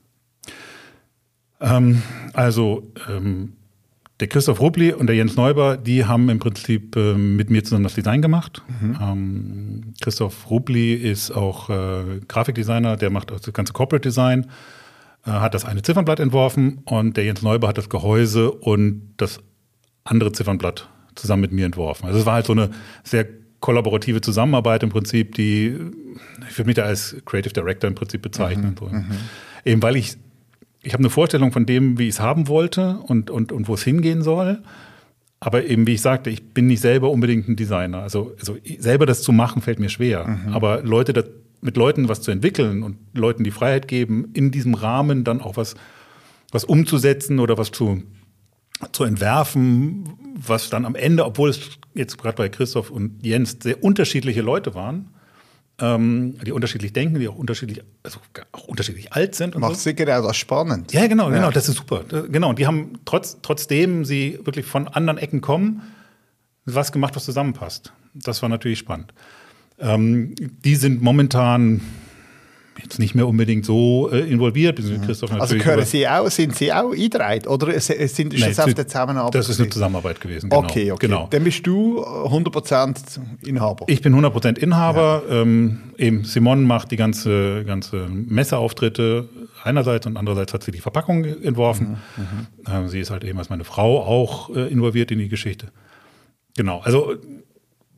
Ähm, 1.64 2.02
also, 2.32 2.92
ähm, 3.08 3.54
der 4.20 4.28
Christoph 4.28 4.60
Rubli 4.60 4.92
und 4.92 5.08
der 5.08 5.16
Jens 5.16 5.34
Neuber, 5.36 5.76
die 5.76 6.04
haben 6.04 6.28
im 6.28 6.38
Prinzip 6.38 6.94
äh, 6.94 7.14
mit 7.14 7.50
mir 7.50 7.64
zusammen 7.64 7.82
das 7.84 7.94
Design 7.94 8.22
gemacht. 8.22 8.62
Mhm. 8.80 8.98
Ähm, 9.00 9.94
Christoph 10.00 10.50
Rubli 10.50 10.94
ist 10.94 11.32
auch 11.32 11.68
äh, 11.68 12.20
Grafikdesigner, 12.28 12.96
der 12.96 13.10
macht 13.10 13.32
das 13.32 13.52
ganze 13.52 13.72
Corporate 13.72 14.08
Design, 14.08 14.46
äh, 15.26 15.30
hat 15.30 15.54
das 15.54 15.64
eine 15.64 15.82
Ziffernblatt 15.82 16.20
entworfen 16.20 16.78
und 16.84 17.16
der 17.16 17.24
Jens 17.24 17.42
Neuber 17.42 17.66
hat 17.66 17.76
das 17.76 17.88
Gehäuse 17.88 18.52
und 18.52 19.14
das 19.16 19.40
andere 20.04 20.30
Ziffernblatt 20.30 20.88
zusammen 21.16 21.42
mit 21.42 21.52
mir 21.52 21.66
entworfen. 21.66 22.06
Also 22.06 22.20
es 22.20 22.26
war 22.26 22.34
halt 22.34 22.46
so 22.46 22.52
eine 22.52 22.70
sehr 23.02 23.26
kollaborative 23.58 24.20
Zusammenarbeit 24.20 24.82
im 24.84 24.90
Prinzip, 24.90 25.34
die 25.34 25.76
ich 26.48 26.58
würde 26.58 26.66
mich 26.66 26.76
da 26.76 26.84
als 26.84 27.16
Creative 27.24 27.52
Director 27.52 27.88
im 27.88 27.96
Prinzip 27.96 28.22
bezeichnen. 28.22 28.70
Mhm. 28.70 28.76
So. 28.78 28.86
Mhm. 28.86 29.06
Eben 29.64 29.82
weil 29.82 29.96
ich 29.96 30.16
ich 30.84 30.92
habe 30.92 31.00
eine 31.00 31.10
Vorstellung 31.10 31.50
von 31.50 31.66
dem, 31.66 31.98
wie 31.98 32.04
ich 32.04 32.14
es 32.14 32.20
haben 32.20 32.46
wollte 32.46 32.98
und, 33.06 33.30
und, 33.30 33.52
und 33.52 33.68
wo 33.68 33.74
es 33.74 33.82
hingehen 33.82 34.22
soll. 34.22 34.62
Aber 35.40 35.64
eben, 35.64 35.86
wie 35.86 35.94
ich 35.94 36.00
sagte, 36.00 36.30
ich 36.30 36.54
bin 36.54 36.66
nicht 36.66 36.80
selber 36.80 37.10
unbedingt 37.10 37.48
ein 37.48 37.56
Designer. 37.56 38.02
Also, 38.02 38.34
also 38.38 38.56
selber 38.78 39.06
das 39.06 39.22
zu 39.22 39.32
machen, 39.32 39.62
fällt 39.62 39.78
mir 39.78 39.88
schwer. 39.88 40.26
Mhm. 40.26 40.54
Aber 40.54 40.82
Leute 40.82 41.12
das, 41.12 41.26
mit 41.60 41.76
Leuten 41.76 42.08
was 42.08 42.20
zu 42.20 42.30
entwickeln 42.30 42.82
und 42.82 42.98
Leuten 43.14 43.44
die 43.44 43.50
Freiheit 43.50 43.88
geben, 43.88 44.30
in 44.34 44.50
diesem 44.50 44.74
Rahmen 44.74 45.24
dann 45.24 45.40
auch 45.40 45.56
was, 45.56 45.74
was 46.52 46.64
umzusetzen 46.64 47.40
oder 47.40 47.56
was 47.56 47.72
zu, 47.72 48.02
zu 48.92 49.04
entwerfen, 49.04 50.10
was 50.36 50.68
dann 50.68 50.84
am 50.84 50.94
Ende, 50.94 51.24
obwohl 51.24 51.50
es 51.50 51.60
jetzt 51.94 52.18
gerade 52.18 52.36
bei 52.36 52.48
Christoph 52.50 52.90
und 52.90 53.24
Jens 53.24 53.58
sehr 53.62 53.82
unterschiedliche 53.82 54.42
Leute 54.42 54.74
waren, 54.74 55.10
ähm, 55.80 56.38
die 56.44 56.52
unterschiedlich 56.52 56.92
denken, 56.92 57.18
die 57.18 57.28
auch 57.28 57.36
unterschiedlich, 57.36 57.82
also 58.02 58.18
auch 58.52 58.64
unterschiedlich 58.64 59.12
alt 59.12 59.34
sind. 59.34 59.58
Macht 59.58 59.76
so. 59.76 59.90
sicher 59.90 60.06
das 60.06 60.36
spannend. 60.36 60.92
Ja, 60.92 61.06
genau, 61.06 61.30
genau, 61.30 61.50
das 61.50 61.68
ist 61.68 61.76
super. 61.76 62.04
Genau, 62.28 62.50
und 62.50 62.58
die 62.58 62.66
haben 62.66 63.00
trotz, 63.04 63.38
trotzdem 63.42 64.04
sie 64.04 64.38
wirklich 64.44 64.66
von 64.66 64.88
anderen 64.88 65.18
Ecken 65.18 65.40
kommen, 65.40 65.82
was 66.64 66.92
gemacht, 66.92 67.16
was 67.16 67.24
zusammenpasst. 67.24 67.92
Das 68.14 68.42
war 68.42 68.48
natürlich 68.48 68.78
spannend. 68.78 69.12
Ähm, 69.78 70.34
die 70.38 70.76
sind 70.76 71.02
momentan 71.02 71.80
jetzt 72.82 72.98
nicht 72.98 73.14
mehr 73.14 73.26
unbedingt 73.26 73.64
so 73.64 74.10
äh, 74.10 74.20
involviert. 74.20 74.78
Mhm. 74.78 75.02
Christoph 75.02 75.32
also 75.32 75.56
gehören 75.56 75.84
Sie 75.84 76.06
auch, 76.08 76.28
sind 76.30 76.56
Sie 76.56 76.72
auch 76.72 76.92
eingereiht 76.92 77.46
oder 77.46 77.78
sind 77.78 78.32
Nein, 78.32 78.40
das 78.40 78.58
auf 78.60 78.74
der 78.74 78.86
Zusammenarbeit? 78.86 79.34
Das 79.34 79.48
ist 79.48 79.60
eine 79.60 79.68
Zusammenarbeit 79.68 80.20
gewesen. 80.20 80.50
Genau. 80.50 80.62
Okay, 80.62 80.92
okay. 80.92 81.06
Genau. 81.06 81.28
Dann 81.30 81.44
bist 81.44 81.66
du 81.66 82.00
100% 82.00 83.20
Inhaber. 83.46 83.84
Ich 83.88 84.02
bin 84.02 84.14
100% 84.14 84.58
Inhaber. 84.58 85.22
Ja. 85.28 85.42
Ähm, 85.42 85.80
eben 85.98 86.24
Simon 86.24 86.64
macht 86.64 86.90
die 86.90 86.96
ganze, 86.96 87.64
ganze 87.64 88.08
Messeauftritte 88.08 89.28
einerseits 89.62 90.06
und 90.06 90.16
andererseits 90.16 90.52
hat 90.52 90.62
sie 90.62 90.72
die 90.72 90.80
Verpackung 90.80 91.24
entworfen. 91.24 91.98
Mhm, 92.16 92.22
mhm. 92.22 92.46
ähm, 92.72 92.88
sie 92.88 93.00
ist 93.00 93.10
halt 93.10 93.24
eben 93.24 93.38
als 93.38 93.50
meine 93.50 93.64
Frau 93.64 94.02
auch 94.02 94.54
äh, 94.54 94.68
involviert 94.68 95.10
in 95.10 95.18
die 95.18 95.28
Geschichte. 95.28 95.68
Genau, 96.56 96.80
also 96.80 97.14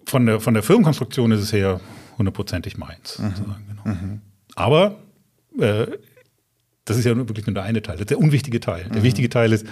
von 0.06 0.26
der, 0.26 0.40
von 0.40 0.54
der 0.54 0.62
Firmenkonstruktion 0.62 1.32
ist 1.32 1.40
es 1.40 1.52
her 1.52 1.80
hundertprozentig 2.18 2.78
meins. 2.78 3.18
Mhm. 3.18 3.34
Genau. 3.84 4.18
Aber 4.56 4.96
äh, 5.60 5.86
das 6.84 6.96
ist 6.96 7.04
ja 7.04 7.16
wirklich 7.16 7.46
nur 7.46 7.54
der 7.54 7.62
eine 7.62 7.82
Teil, 7.82 7.96
das 7.96 8.02
ist 8.02 8.10
der 8.10 8.18
unwichtige 8.18 8.58
Teil. 8.58 8.84
Der 8.84 9.00
mhm. 9.00 9.04
wichtige 9.04 9.28
Teil 9.28 9.52
ist, 9.52 9.66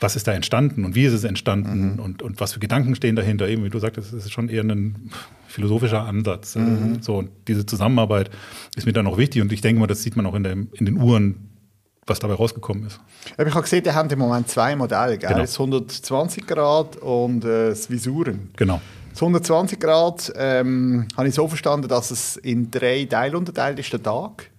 was 0.00 0.16
ist 0.16 0.26
da 0.26 0.32
entstanden 0.32 0.84
und 0.84 0.94
wie 0.94 1.04
ist 1.04 1.12
es 1.12 1.24
entstanden 1.24 1.92
mhm. 1.92 1.98
und, 2.00 2.22
und 2.22 2.40
was 2.40 2.54
für 2.54 2.60
Gedanken 2.60 2.94
stehen 2.94 3.14
dahinter. 3.14 3.48
Eben, 3.48 3.64
wie 3.64 3.70
du 3.70 3.78
sagtest, 3.78 4.12
das 4.12 4.24
ist 4.24 4.32
schon 4.32 4.48
eher 4.48 4.62
ein 4.62 5.10
philosophischer 5.46 6.04
Ansatz. 6.04 6.56
Mhm. 6.56 7.02
So, 7.02 7.18
und 7.18 7.30
diese 7.46 7.66
Zusammenarbeit 7.66 8.30
ist 8.76 8.86
mir 8.86 8.92
dann 8.92 9.06
auch 9.06 9.18
wichtig 9.18 9.42
und 9.42 9.52
ich 9.52 9.60
denke 9.60 9.80
mal, 9.80 9.86
das 9.86 10.02
sieht 10.02 10.16
man 10.16 10.26
auch 10.26 10.34
in, 10.34 10.42
der, 10.42 10.52
in 10.52 10.86
den 10.86 10.96
Uhren, 10.96 11.48
was 12.06 12.18
dabei 12.18 12.34
rausgekommen 12.34 12.86
ist. 12.86 12.98
Ich 13.26 13.38
habe 13.38 13.62
gesehen, 13.62 13.84
die 13.84 13.92
haben 13.92 14.10
im 14.10 14.18
Moment 14.18 14.48
zwei 14.48 14.74
Modelle, 14.74 15.18
gell? 15.18 15.28
Genau. 15.28 15.40
das 15.40 15.54
120 15.58 16.46
Grad 16.46 16.96
und 16.96 17.44
äh, 17.44 17.68
das 17.68 17.88
Visuren. 17.88 18.50
Genau. 18.56 18.80
Das 19.12 19.20
120 19.20 19.78
Grad 19.78 20.32
ähm, 20.36 21.06
habe 21.16 21.28
ich 21.28 21.34
so 21.34 21.46
verstanden, 21.46 21.88
dass 21.88 22.10
es 22.10 22.36
in 22.36 22.70
drei 22.70 23.04
Teile 23.04 23.36
unterteilt 23.36 23.78
ist, 23.78 23.92
der 23.92 24.02
Tag. 24.02 24.50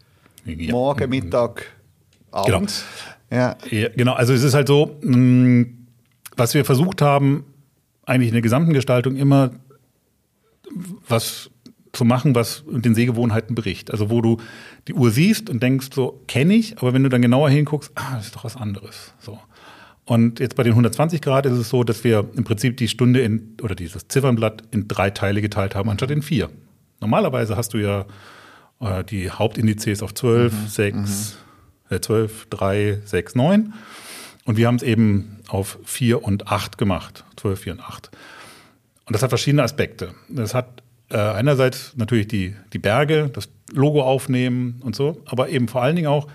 Ja. 0.46 0.72
Morgen, 0.72 1.10
Mittag, 1.10 1.66
Genau. 2.32 2.58
Abend. 2.58 2.84
Ja. 3.32 3.56
Ja, 3.70 3.90
genau, 3.90 4.14
also 4.14 4.34
es 4.34 4.44
ist 4.44 4.54
halt 4.54 4.68
so, 4.68 4.98
mh, 5.02 5.66
was 6.36 6.54
wir 6.54 6.66
versucht 6.66 7.02
haben, 7.02 7.46
eigentlich 8.06 8.30
in 8.30 8.34
der 8.34 8.42
gesamten 8.42 8.74
Gestaltung 8.74 9.16
immer 9.16 9.52
was 11.08 11.50
zu 11.94 12.06
machen, 12.06 12.34
was 12.34 12.64
den 12.68 12.96
Sehgewohnheiten 12.96 13.56
bricht. 13.56 13.92
Also 13.92 14.10
wo 14.10 14.22
du 14.22 14.38
die 14.88 14.94
Uhr 14.94 15.12
siehst 15.12 15.50
und 15.50 15.62
denkst, 15.62 15.90
so 15.94 16.22
kenne 16.28 16.56
ich, 16.56 16.78
aber 16.80 16.94
wenn 16.94 17.04
du 17.04 17.10
dann 17.10 17.22
genauer 17.22 17.50
hinguckst, 17.50 17.92
ah, 17.96 18.16
das 18.16 18.26
ist 18.26 18.36
doch 18.36 18.44
was 18.44 18.56
anderes. 18.58 19.14
So. 19.20 19.40
Und 20.06 20.40
jetzt 20.40 20.56
bei 20.56 20.64
den 20.64 20.74
120 20.74 21.22
Grad 21.22 21.46
ist 21.46 21.54
es 21.54 21.70
so, 21.70 21.84
dass 21.84 22.04
wir 22.04 22.30
im 22.36 22.44
Prinzip 22.44 22.78
die 22.78 22.88
Stunde 22.88 23.22
in, 23.22 23.56
oder 23.62 23.76
dieses 23.76 24.08
Ziffernblatt 24.08 24.64
in 24.72 24.88
drei 24.88 25.10
Teile 25.10 25.42
geteilt 25.42 25.76
haben, 25.76 25.90
anstatt 25.90 26.12
in 26.12 26.22
vier. 26.22 26.50
Normalerweise 27.00 27.56
hast 27.56 27.74
du 27.74 27.78
ja 27.78 28.06
äh, 28.80 29.04
die 29.04 29.30
Hauptindizes 29.32 30.04
auf 30.04 30.14
12, 30.14 30.54
6, 30.68 31.38
äh, 31.90 32.00
12, 32.00 32.48
3, 32.50 33.02
6, 33.06 33.36
9. 33.36 33.74
Und 34.46 34.58
wir 34.58 34.68
haben 34.68 34.76
es 34.76 34.84
eben 34.84 35.40
auf 35.48 35.80
4 35.86 36.24
und 36.24 36.48
8 36.48 36.78
gemacht. 36.78 37.24
12, 37.38 37.60
4 37.60 37.74
und 37.74 37.80
8. 37.80 38.12
Und 39.06 39.14
das 39.14 39.24
hat 39.24 39.30
verschiedene 39.30 39.64
Aspekte. 39.64 40.14
Das 40.28 40.54
hat 40.54 40.84
äh, 41.10 41.18
einerseits 41.18 41.94
natürlich 41.96 42.28
die, 42.28 42.56
die 42.74 42.80
Berge, 42.80 43.30
das 43.32 43.50
Logo 43.72 44.02
aufnehmen 44.02 44.82
und 44.84 44.96
so, 44.96 45.22
aber 45.26 45.50
eben 45.50 45.68
vor 45.68 45.82
allen 45.82 45.96
Dingen 45.96 46.08
auch, 46.08 46.28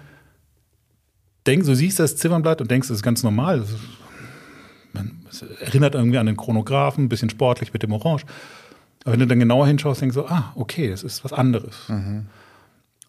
denk, 1.49 1.65
du 1.65 1.75
siehst 1.75 1.99
das 1.99 2.17
Ziffernblatt 2.17 2.61
und 2.61 2.71
denkst, 2.71 2.89
das 2.89 2.99
ist 2.99 3.03
ganz 3.03 3.23
normal. 3.23 3.65
Man, 4.93 5.21
es 5.31 5.43
erinnert 5.43 5.95
irgendwie 5.95 6.19
an 6.19 6.27
den 6.27 6.37
Chronographen, 6.37 7.05
ein 7.05 7.09
bisschen 7.09 7.31
sportlich 7.31 7.73
mit 7.73 7.83
dem 7.83 7.93
Orange. 7.93 8.25
Aber 9.05 9.13
wenn 9.13 9.21
du 9.21 9.27
dann 9.27 9.39
genauer 9.41 9.67
hinschaust, 9.67 10.01
denkst 10.03 10.15
du, 10.15 10.27
ah, 10.27 10.53
okay, 10.55 10.91
das 10.91 11.03
ist 11.03 11.25
was 11.25 11.33
anderes. 11.33 11.75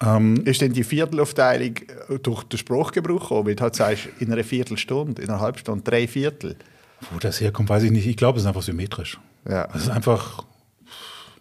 Ähm, 0.02 0.38
Ist 0.46 0.62
denn 0.62 0.72
die 0.72 0.84
Viertelaufteilung 0.84 1.76
äh, 2.08 2.20
durch 2.24 2.44
den 2.44 2.58
Sprachgebrauch 2.58 3.22
gekommen? 3.22 3.48
Weil 3.48 3.56
du 3.56 3.64
halt 3.64 3.76
sagst, 3.76 4.08
in 4.20 4.32
einer 4.32 4.44
Viertelstunde, 4.44 5.22
in 5.22 5.30
einer 5.30 5.42
halben 5.42 5.58
Stunde, 5.58 5.84
drei 5.84 6.08
Viertel. 6.08 6.56
wo 7.12 7.20
das 7.20 7.42
herkommt, 7.42 7.70
weiß 7.70 7.84
ich 7.84 7.92
nicht. 7.92 8.08
Ich 8.08 8.16
glaube, 8.16 8.38
es 8.38 8.44
ist 8.44 8.48
einfach 8.48 8.62
symmetrisch. 8.62 9.20
Ja. 9.50 9.68
Es 9.74 9.84
ist 9.84 9.90
einfach, 9.90 10.46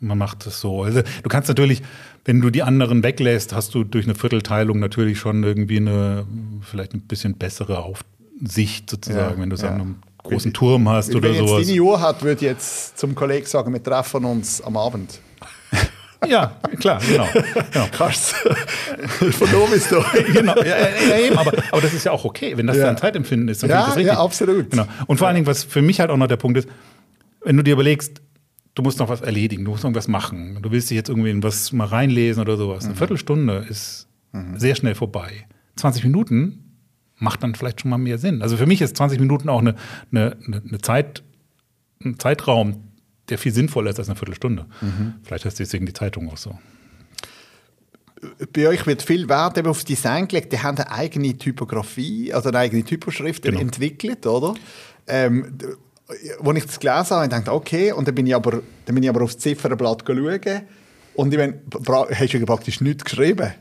man 0.01 0.19
macht 0.19 0.47
das 0.47 0.61
so. 0.61 0.83
Also, 0.83 1.03
du 1.03 1.29
kannst 1.29 1.49
natürlich, 1.49 1.83
wenn 2.25 2.41
du 2.41 2.51
die 2.51 2.63
anderen 2.63 3.03
weglässt, 3.03 3.53
hast 3.55 3.75
du 3.75 3.85
durch 3.85 4.05
eine 4.07 4.15
Viertelteilung 4.15 4.79
natürlich 4.79 5.19
schon 5.19 5.43
irgendwie 5.45 5.79
eine, 5.79 6.27
vielleicht 6.63 6.95
ein 6.95 7.01
bisschen 7.01 7.35
bessere 7.35 7.79
Aufsicht 7.79 8.91
sozusagen, 8.91 9.35
Ja, 9.37 9.41
wenn 9.43 9.51
du 9.51 9.57
so 9.57 9.67
ja. 9.67 9.73
einen 9.73 10.03
großen 10.23 10.53
Turm 10.53 10.89
hast 10.89 11.09
Weil 11.09 11.17
oder 11.17 11.29
wenn 11.31 11.35
jetzt 11.37 11.49
sowas. 11.49 11.67
deine 11.67 11.81
Uhr 11.81 12.01
hat, 12.01 12.23
würde 12.23 12.45
jetzt 12.45 12.99
zum 12.99 13.15
Kollegen 13.15 13.47
sagen, 13.47 13.73
wir 13.73 13.83
treffen 13.83 14.25
uns 14.25 14.61
am 14.61 14.77
Abend. 14.77 15.21
Ja, 16.27 16.57
klar, 16.81 17.01
genau. 17.09 17.29
genau. 17.73 17.87
Kannst 17.97 18.31
von 19.31 19.55
oben 19.55 19.71
bis 19.73 19.89
da. 19.89 20.05
genau, 20.33 20.57
ja, 20.57 20.77
ja, 20.77 21.17
eben, 21.25 21.39
aber, 21.39 21.53
aber 21.71 21.81
das 21.81 21.95
ist 21.95 22.03
ja 22.05 22.11
auch 22.11 22.25
okay, 22.25 22.57
wenn 22.57 22.67
das 22.67 22.77
Ja. 22.77 22.87
dein 22.87 22.97
Zeitempfinden 22.99 23.49
ist. 23.49 23.63
Dann 23.63 23.71
Ja, 23.71 23.87
das 23.87 23.97
richtig. 23.97 24.07
ja, 24.15 24.19
absolut. 24.19 24.69
Genau. 24.69 24.85
Und 25.07 25.19
vor 25.19 25.29
allen 25.29 25.37
Dingen, 25.37 25.47
was 25.47 25.63
für 25.63 25.81
mich 25.81 26.01
halt 26.01 26.11
auch 26.11 26.17
noch 26.17 26.27
der 26.27 26.37
Punkt 26.37 26.59
ist, 26.59 26.69
wenn 27.45 27.57
du 27.57 27.63
dir 27.63 27.75
überlegst, 27.75 28.21
du 28.79 28.83
musst 28.83 28.99
noch 29.01 29.09
was 29.09 29.21
erledigen, 29.21 29.65
du 29.65 29.73
musst 29.73 29.83
noch 29.83 29.89
irgendwas 29.89 30.09
machen, 30.09 30.59
du 30.63 30.71
willst 30.71 30.89
dich 30.91 30.97
jetzt 30.97 31.09
irgendwie 31.09 31.31
in 31.31 31.43
was 31.43 31.73
mal 31.73 31.87
reinlesen 31.87 32.41
oder 32.41 32.57
sowas. 32.57 32.85
Mhm. 32.85 32.91
Eine 32.91 32.97
Viertelstunde 32.99 33.67
ist 33.69 34.07
sehr 34.57 34.75
schnell 34.77 34.95
vorbei. 34.95 35.47
20 35.77 36.05
Minuten 36.05 36.65
macht 37.17 37.43
dann 37.43 37.55
vielleicht 37.55 37.81
schon 37.81 37.91
mal 37.91 37.99
mehr 37.99 38.19
Sinn. 38.19 38.43
Also 38.43 38.57
für 38.57 38.67
mich 38.67 38.81
ist 38.81 38.97
20 38.97 39.19
Minuten 39.19 39.49
auch 39.49 39.61
eine, 39.61 39.75
eine, 40.13 40.37
eine 40.47 40.79
Zeit, 40.81 41.25
ein 42.05 42.19
Zeitraum, 42.19 42.85
der 43.29 43.39
viel 43.39 43.53
sinnvoller 43.53 43.91
ist 43.91 43.99
als 43.99 44.09
eine 44.09 44.17
Viertelstunde. 44.17 44.67
Mhm. 44.81 45.15
Vielleicht 45.25 45.45
heißt 45.45 45.59
deswegen 45.59 45.87
die 45.87 45.93
Zeitung 45.93 46.31
auch 46.31 46.37
so. 46.37 46.57
Bei 48.53 48.69
euch 48.69 48.87
wird 48.87 49.03
viel 49.03 49.29
Wert 49.29 49.59
eben 49.59 49.69
aufs 49.69 49.85
Design 49.85 50.29
gelegt. 50.29 50.53
Die 50.53 50.59
haben 50.61 50.77
eine 50.77 50.91
eigene 50.91 51.37
Typografie, 51.37 52.33
also 52.33 52.49
eine 52.49 52.59
eigene 52.59 52.85
Typoschrift 52.85 53.43
Genau. 53.43 53.61
entwickelt, 53.61 54.27
oder? 54.27 54.55
Ähm, 55.07 55.57
als 56.09 56.57
ich 56.59 56.67
das 56.67 56.81
gelesen 56.81 57.11
habe, 57.11 57.29
dachte 57.29 57.43
ich, 57.45 57.49
okay, 57.51 57.93
und 57.93 58.09
dann 58.09 58.15
bin 58.15 58.27
ich 58.27 58.35
aber, 58.35 58.63
dann 58.87 58.95
bin 58.95 59.03
ich 59.03 59.09
aber 59.09 59.23
aufs 59.23 59.39
Ziffernblatt 59.39 60.05
schauen 60.07 60.41
und 61.15 61.33
ich 61.33 61.39
meine, 61.39 61.61
hast 62.15 62.33
du 62.33 62.39
ja 62.39 62.47
praktisch 62.47 62.81
nichts 62.81 63.05
geschrieben. 63.05 63.53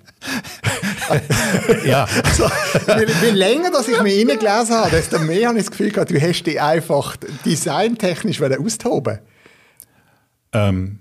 Ja, 1.85 2.07
Also, 2.87 3.05
je, 3.23 3.31
länger 3.31 3.71
dass 3.71 3.87
ich 3.87 4.01
mich 4.01 4.17
reingelesen 4.27 4.75
habe, 4.75 4.91
desto 4.91 5.19
mehr 5.19 5.47
habe 5.49 5.57
ich 5.57 5.65
das 5.65 5.71
Gefühl 5.71 5.91
gehabt, 5.91 6.11
du 6.11 6.19
hast 6.21 6.43
dich 6.43 6.61
einfach 6.61 7.15
designtechnisch 7.45 8.41
austoben 8.41 9.19
Ähm, 10.53 10.99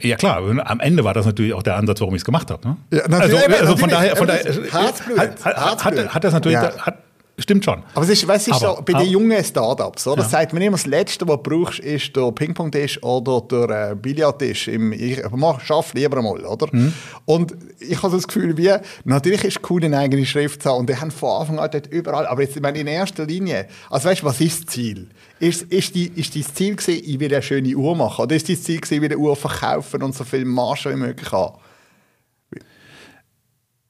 ja 0.00 0.16
klar, 0.16 0.36
am 0.64 0.80
Ende 0.80 1.02
war 1.04 1.14
das 1.14 1.26
natürlich 1.26 1.52
auch 1.54 1.62
der 1.62 1.76
Ansatz, 1.76 2.00
warum 2.00 2.14
ich 2.14 2.20
es 2.20 2.24
gemacht 2.24 2.50
habe. 2.50 2.68
Ne? 2.68 2.76
Ja, 2.90 3.08
natürlich, 3.08 3.44
also, 3.46 3.56
also 3.60 3.76
von 3.76 3.90
daher, 3.90 4.16
von 4.16 4.26
daher 4.28 4.44
Herzblut, 4.44 5.18
hat, 5.18 5.44
Herzblut. 5.44 5.84
hat, 6.04 6.14
hat 6.14 6.24
das 6.24 6.32
natürlich, 6.32 6.58
Ja. 6.58 6.76
hat, 6.78 6.98
stimmt 7.38 7.64
schon. 7.64 7.82
Aber 7.94 8.04
es 8.04 8.10
ist, 8.10 8.26
weißt, 8.26 8.48
ist 8.48 8.62
Aber- 8.62 8.76
so, 8.76 8.82
bei 8.82 8.92
den 8.92 9.10
jungen 9.10 9.42
Startups, 9.44 10.06
oder? 10.06 10.22
Ja. 10.22 10.28
sagt 10.28 10.52
man 10.52 10.62
immer, 10.62 10.76
das 10.76 10.86
Letzte, 10.86 11.26
was 11.28 11.36
du 11.36 11.42
brauchst, 11.42 11.78
ist 11.78 12.14
der 12.16 12.30
Ping-Pong-Tisch 12.32 13.02
oder 13.02 13.40
der 13.42 13.90
äh, 13.90 13.94
Billardtisch. 13.94 14.68
Im, 14.68 14.92
ich 14.92 15.20
mach, 15.30 15.60
schaff 15.60 15.94
lieber 15.94 16.20
mal, 16.20 16.44
oder? 16.44 16.66
Mhm. 16.72 16.92
Und 17.24 17.56
ich 17.80 17.96
habe 17.98 18.10
so 18.10 18.16
das 18.16 18.26
Gefühl, 18.26 18.56
wie, 18.56 18.72
natürlich 19.04 19.44
ist 19.44 19.58
es 19.62 19.70
cool, 19.70 19.84
eine 19.84 19.98
eigene 19.98 20.26
Schrift 20.26 20.62
zu 20.62 20.70
haben. 20.70 20.80
Und 20.80 20.90
die 20.90 20.96
haben 20.96 21.10
von 21.10 21.40
Anfang 21.40 21.58
an 21.58 21.70
dort 21.70 21.86
überall. 21.88 22.26
Aber 22.26 22.42
jetzt, 22.42 22.56
ich 22.56 22.62
meine, 22.62 22.78
in 22.78 22.86
erster 22.86 23.24
Linie, 23.26 23.68
also 23.90 24.08
weißt 24.08 24.22
du, 24.22 24.26
was 24.26 24.40
ist 24.40 24.64
das 24.66 24.74
Ziel? 24.74 25.08
Ist, 25.40 25.62
ist, 25.62 25.94
die, 25.94 26.08
ist 26.08 26.34
dein 26.34 26.42
Ziel 26.42 26.76
gewesen, 26.76 27.02
ich 27.04 27.20
will 27.20 27.32
eine 27.32 27.42
schöne 27.42 27.74
Uhr 27.76 27.94
machen? 27.94 28.22
Oder 28.22 28.34
ist 28.36 28.48
dein 28.48 28.56
Ziel 28.56 28.80
gewesen, 28.80 28.94
ich 28.94 29.00
will 29.02 29.12
eine 29.12 29.18
Uhr 29.18 29.36
verkaufen 29.36 30.02
und 30.02 30.14
so 30.14 30.24
viel 30.24 30.44
Marge 30.44 30.90
wie 30.90 30.96
möglich 30.96 31.30
haben? 31.30 31.58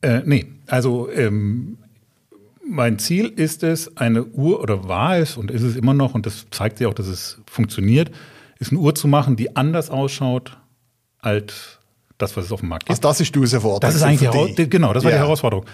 Äh, 0.03 0.21
nee, 0.25 0.47
also 0.67 1.11
ähm, 1.11 1.79
mein 2.69 2.99
Ziel 2.99 3.27
ist 3.27 3.63
es, 3.63 3.97
eine 3.97 4.25
Uhr, 4.25 4.61
oder 4.61 4.89
war 4.89 5.17
es 5.19 5.37
und 5.37 5.51
ist 5.51 5.63
es 5.63 5.77
immer 5.77 5.95
noch, 5.95 6.15
und 6.15 6.27
das 6.27 6.47
zeigt 6.51 6.79
sich 6.79 6.87
auch, 6.87 6.95
dass 6.95 7.07
es 7.07 7.41
funktioniert, 7.51 8.11
ist 8.59 8.73
eine 8.73 8.81
Uhr 8.81 8.95
zu 8.95 9.09
machen, 9.09 9.37
die 9.37 9.57
anders 9.57 9.91
ausschaut 9.91 10.59
als 11.21 11.79
das, 12.19 12.37
was 12.37 12.47
es 12.47 12.53
auf 12.53 12.61
dem 12.61 12.69
Markt 12.69 12.87
gibt. 12.87 12.91
Also 12.91 13.03
das 13.03 13.21
ist 13.21 13.35
die 13.35 13.39
Herausforderung. 13.41 13.81
Das 13.81 13.95
ist 13.95 14.03
eigentlich 14.03 14.31
die, 14.31 14.55
dich. 14.55 14.71
genau, 14.71 14.93
das 14.93 15.05
war 15.05 15.11
Ja. 15.11 15.19
die 15.19 15.23
Herausforderung. 15.23 15.65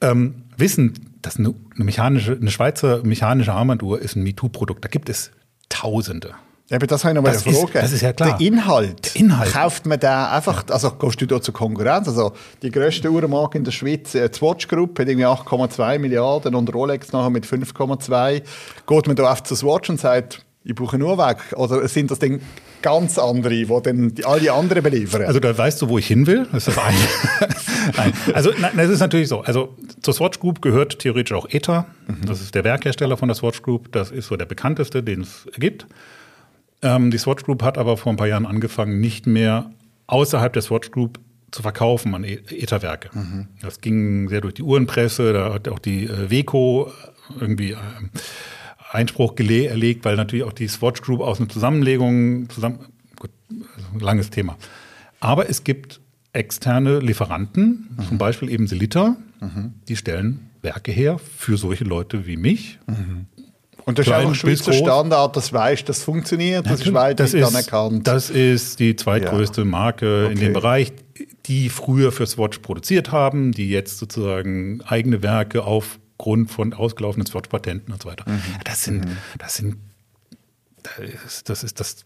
Ähm, 0.00 0.34
wissen, 0.56 0.94
dass 1.22 1.38
eine, 1.38 1.54
eine 1.76 1.84
mechanische, 1.84 2.32
eine 2.32 2.50
Schweizer 2.50 3.02
mechanische 3.04 3.52
Armbanduhr 3.52 4.00
ist 4.00 4.16
ein 4.16 4.24
MeToo-Produkt. 4.24 4.84
Da 4.84 4.88
gibt 4.88 5.08
es 5.08 5.30
Tausende. 5.68 6.34
Aber 6.72 6.86
das 6.86 7.04
habe 7.04 7.12
ich 7.12 7.14
noch 7.16 7.22
mal 7.22 7.32
Das 7.32 7.46
ist- 7.46 7.56
fragen. 7.58 7.70
das 7.74 7.92
ist 7.92 8.00
ja 8.00 8.12
klar. 8.12 8.38
Der 8.38 8.46
Inhalt. 8.46 9.14
Der 9.14 9.20
Inhalt. 9.20 9.52
Kauft 9.52 9.86
man 9.86 10.00
den 10.00 10.08
einfach, 10.10 10.64
also 10.70 10.90
gehst 10.92 11.20
du 11.20 11.26
da 11.26 11.40
zur 11.40 11.52
Konkurrenz? 11.54 12.08
Also 12.08 12.32
die 12.62 12.70
grösste 12.70 13.10
Uhrenmarke 13.10 13.58
in 13.58 13.64
der 13.64 13.72
Schweiz, 13.72 14.14
äh, 14.14 14.28
die 14.28 14.36
Swatch 14.38 14.68
Group, 14.68 14.98
hat 14.98 15.06
irgendwie 15.08 15.26
8,2 15.26 15.98
Milliarden 15.98 16.54
und 16.54 16.72
Rolex 16.74 17.12
nachher 17.12 17.30
mit 17.30 17.44
5,2. 17.46 18.42
Geht 18.86 19.06
man 19.06 19.16
da 19.16 19.30
auf 19.32 19.42
zur 19.42 19.56
Swatch 19.56 19.90
und 19.90 20.00
sagt, 20.00 20.44
ich 20.64 20.74
brauche 20.74 20.96
nur 20.96 21.18
weg? 21.18 21.38
Oder 21.56 21.86
sind 21.88 22.10
das 22.10 22.18
dann 22.20 22.40
ganz 22.82 23.18
andere, 23.18 23.50
die 23.52 23.66
dann 23.82 24.14
die, 24.14 24.24
all 24.24 24.40
die 24.40 24.50
anderen 24.50 24.82
beliefern? 24.82 25.22
Also 25.24 25.40
da 25.40 25.56
weißt 25.56 25.82
du, 25.82 25.88
wo 25.88 25.98
ich 25.98 26.06
hin 26.06 26.26
will. 26.26 26.46
Das 26.52 26.68
ist 26.68 26.76
das 26.76 26.84
eine. 26.84 26.96
nein. 27.96 28.12
Also 28.32 28.50
nein, 28.58 28.72
das 28.76 28.88
ist 28.90 29.00
natürlich 29.00 29.28
so. 29.28 29.40
Also 29.40 29.76
zur 30.00 30.14
Swatch 30.14 30.38
Group 30.40 30.62
gehört 30.62 31.00
theoretisch 31.00 31.36
auch 31.36 31.46
ETA. 31.50 31.86
Das 32.26 32.40
ist 32.40 32.54
der 32.54 32.64
Werkhersteller 32.64 33.16
von 33.16 33.28
der 33.28 33.34
Swatch 33.34 33.60
Group. 33.62 33.90
Das 33.92 34.10
ist 34.10 34.28
so 34.28 34.36
der 34.36 34.46
bekannteste, 34.46 35.02
den 35.02 35.22
es 35.22 35.46
gibt. 35.58 35.86
Ähm, 36.82 37.10
die 37.10 37.18
Swatch 37.18 37.44
Group 37.44 37.62
hat 37.62 37.78
aber 37.78 37.96
vor 37.96 38.12
ein 38.12 38.16
paar 38.16 38.26
Jahren 38.28 38.46
angefangen, 38.46 39.00
nicht 39.00 39.26
mehr 39.26 39.70
außerhalb 40.06 40.52
der 40.52 40.62
Swatch 40.62 40.90
Group 40.90 41.20
zu 41.50 41.62
verkaufen 41.62 42.14
an 42.14 42.24
E- 42.24 42.40
ETA-Werke. 42.48 43.10
Das 43.60 43.80
ging 43.80 44.28
sehr 44.28 44.40
durch 44.40 44.54
die 44.54 44.62
Uhrenpresse. 44.62 45.32
Da 45.32 45.52
hat 45.54 45.68
auch 45.68 45.78
die 45.78 46.04
äh, 46.06 46.30
Weco 46.30 46.90
irgendwie 47.38 47.72
ähm, 47.72 48.10
Einspruch 48.90 49.34
erlegt, 49.38 50.04
weil 50.04 50.16
natürlich 50.16 50.44
auch 50.44 50.52
die 50.52 50.68
Swatch 50.68 51.02
Group 51.02 51.20
aus 51.20 51.38
einer 51.40 51.48
Zusammenlegung 51.48 52.48
zusammen. 52.50 52.80
Gut, 53.18 53.30
also 53.76 54.04
langes 54.04 54.30
Thema. 54.30 54.56
Aber 55.20 55.48
es 55.48 55.62
gibt 55.64 56.00
externe 56.32 56.98
Lieferanten, 56.98 57.96
zum 58.08 58.18
Beispiel 58.18 58.50
eben 58.50 58.66
Selita, 58.66 59.16
die 59.88 59.96
stellen 59.96 60.50
Werke 60.62 60.92
her 60.92 61.18
für 61.18 61.56
solche 61.56 61.84
Leute 61.84 62.26
wie 62.26 62.36
mich. 62.36 62.78
Und 63.84 63.98
das 63.98 64.06
ist 64.06 64.10
klein 64.12 64.26
einfach 64.28 64.42
bis 64.42 64.64
Schweizer. 64.64 64.72
Standard, 64.72 65.36
das 65.36 65.52
weißt, 65.52 65.88
das 65.88 66.02
funktioniert, 66.04 66.66
das 66.66 66.80
ist 66.80 66.92
weit 66.94 67.20
das 67.20 67.34
ist, 67.34 67.46
anerkannt. 67.46 68.06
das 68.06 68.30
ist 68.30 68.78
die 68.80 68.96
zweitgrößte 68.96 69.64
Marke 69.64 70.26
in 70.26 70.32
Okay. 70.32 70.40
dem 70.46 70.52
Bereich, 70.52 70.92
die 71.46 71.68
früher 71.68 72.12
für 72.12 72.26
Swatch 72.26 72.58
produziert 72.58 73.12
haben, 73.12 73.52
die 73.52 73.68
jetzt 73.68 73.98
sozusagen 73.98 74.80
eigene 74.82 75.22
Werke 75.22 75.64
aufgrund 75.64 76.50
von 76.50 76.72
ausgelaufenen 76.72 77.26
Swatch-Patenten 77.26 77.92
und 77.92 78.02
so 78.02 78.08
weiter. 78.08 78.24
Mhm. 78.28 78.40
Das 78.64 78.84
sind, 78.84 79.06
das 79.38 79.54
sind 79.54 79.76
das 81.44 81.64
ist 81.64 81.80
das 81.80 82.04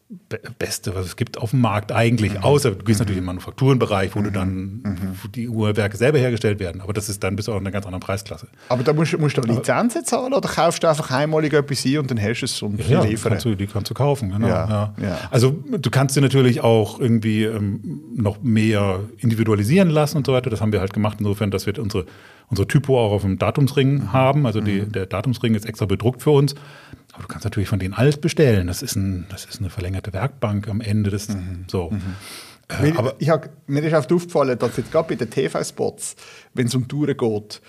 Beste, 0.58 0.94
was 0.94 1.06
es 1.06 1.16
gibt 1.16 1.38
auf 1.38 1.50
dem 1.50 1.60
Markt 1.60 1.92
eigentlich. 1.92 2.34
Mhm. 2.34 2.44
Außer 2.44 2.72
du 2.72 2.84
gehst 2.84 2.98
mhm. 2.98 3.04
natürlich 3.04 3.18
im 3.18 3.24
Manufakturenbereich, 3.24 4.14
wo 4.14 4.20
mhm. 4.20 4.24
du 4.24 4.30
dann, 4.30 4.56
mhm. 4.56 4.98
wo 5.22 5.28
die 5.28 5.48
Uhrwerke 5.48 5.96
selber 5.96 6.18
hergestellt 6.18 6.58
werden. 6.58 6.80
Aber 6.80 6.92
das 6.92 7.08
ist 7.08 7.22
dann 7.22 7.36
bist 7.36 7.48
du 7.48 7.52
auch 7.52 7.56
in 7.56 7.62
einer 7.62 7.70
ganz 7.70 7.86
anderen 7.86 8.00
Preisklasse. 8.00 8.48
Aber 8.68 8.82
da 8.82 8.92
musst, 8.92 9.18
musst 9.18 9.36
du 9.36 9.42
Lizenzen 9.42 10.04
zahlen 10.04 10.32
oder 10.32 10.48
kaufst 10.48 10.82
du 10.82 10.88
einfach 10.88 11.10
einmalig 11.10 11.52
etwas 11.52 11.84
ein 11.84 11.98
und 11.98 12.10
dann 12.10 12.20
hast 12.20 12.40
du 12.40 12.44
es 12.44 12.62
und 12.62 12.88
ja, 12.88 13.02
liefern? 13.02 13.32
Kannst 13.32 13.44
du, 13.44 13.54
die 13.54 13.66
kannst 13.66 13.90
du 13.90 13.94
kaufen, 13.94 14.30
genau. 14.30 14.48
Ja, 14.48 14.68
ja. 14.68 14.94
ja. 15.02 15.18
Also 15.30 15.50
du 15.50 15.90
kannst 15.90 16.16
dir 16.16 16.20
natürlich 16.20 16.60
auch 16.60 17.00
irgendwie 17.00 17.44
ähm, 17.44 18.02
noch 18.14 18.42
mehr 18.42 19.00
individualisieren 19.18 19.90
lassen 19.90 20.18
und 20.18 20.26
so 20.26 20.32
weiter. 20.32 20.50
Das 20.50 20.60
haben 20.60 20.72
wir 20.72 20.80
halt 20.80 20.92
gemacht, 20.92 21.18
insofern, 21.20 21.50
dass 21.50 21.66
wir 21.66 21.78
unsere, 21.78 22.06
unsere 22.48 22.68
Typo 22.68 22.98
auch 22.98 23.12
auf 23.12 23.22
dem 23.22 23.38
Datumsring 23.38 23.94
mhm. 23.94 24.12
haben. 24.12 24.46
Also 24.46 24.60
die, 24.60 24.82
mhm. 24.82 24.92
der 24.92 25.06
Datumsring 25.06 25.54
ist 25.54 25.66
extra 25.66 25.86
bedruckt 25.86 26.22
für 26.22 26.30
uns. 26.30 26.54
Aber 27.16 27.22
du 27.22 27.28
kannst 27.28 27.44
natürlich 27.44 27.68
von 27.70 27.78
denen 27.78 27.94
alles 27.94 28.18
bestellen. 28.18 28.66
Das 28.66 28.82
ist, 28.82 28.94
ein, 28.94 29.24
das 29.30 29.46
ist 29.46 29.60
eine 29.60 29.70
verlängerte 29.70 30.12
Werkbank 30.12 30.68
am 30.68 30.82
Ende 30.82 31.10
des. 31.10 31.30
Mhm. 31.30 31.64
So. 31.66 31.90
Mhm. 31.90 32.02
Äh, 32.68 32.92
aber 32.94 33.14
ich 33.18 33.30
hab, 33.30 33.48
mir 33.66 33.82
ist 33.82 33.94
oft 33.94 34.12
aufgefallen, 34.12 34.58
dass 34.58 34.76
jetzt 34.76 34.92
gerade 34.92 35.08
bei 35.08 35.14
den 35.14 35.30
TV-Spots, 35.30 36.14
wenn 36.52 36.66
es 36.66 36.74
um 36.74 36.86
Touren 36.86 37.16
geht, 37.16 37.62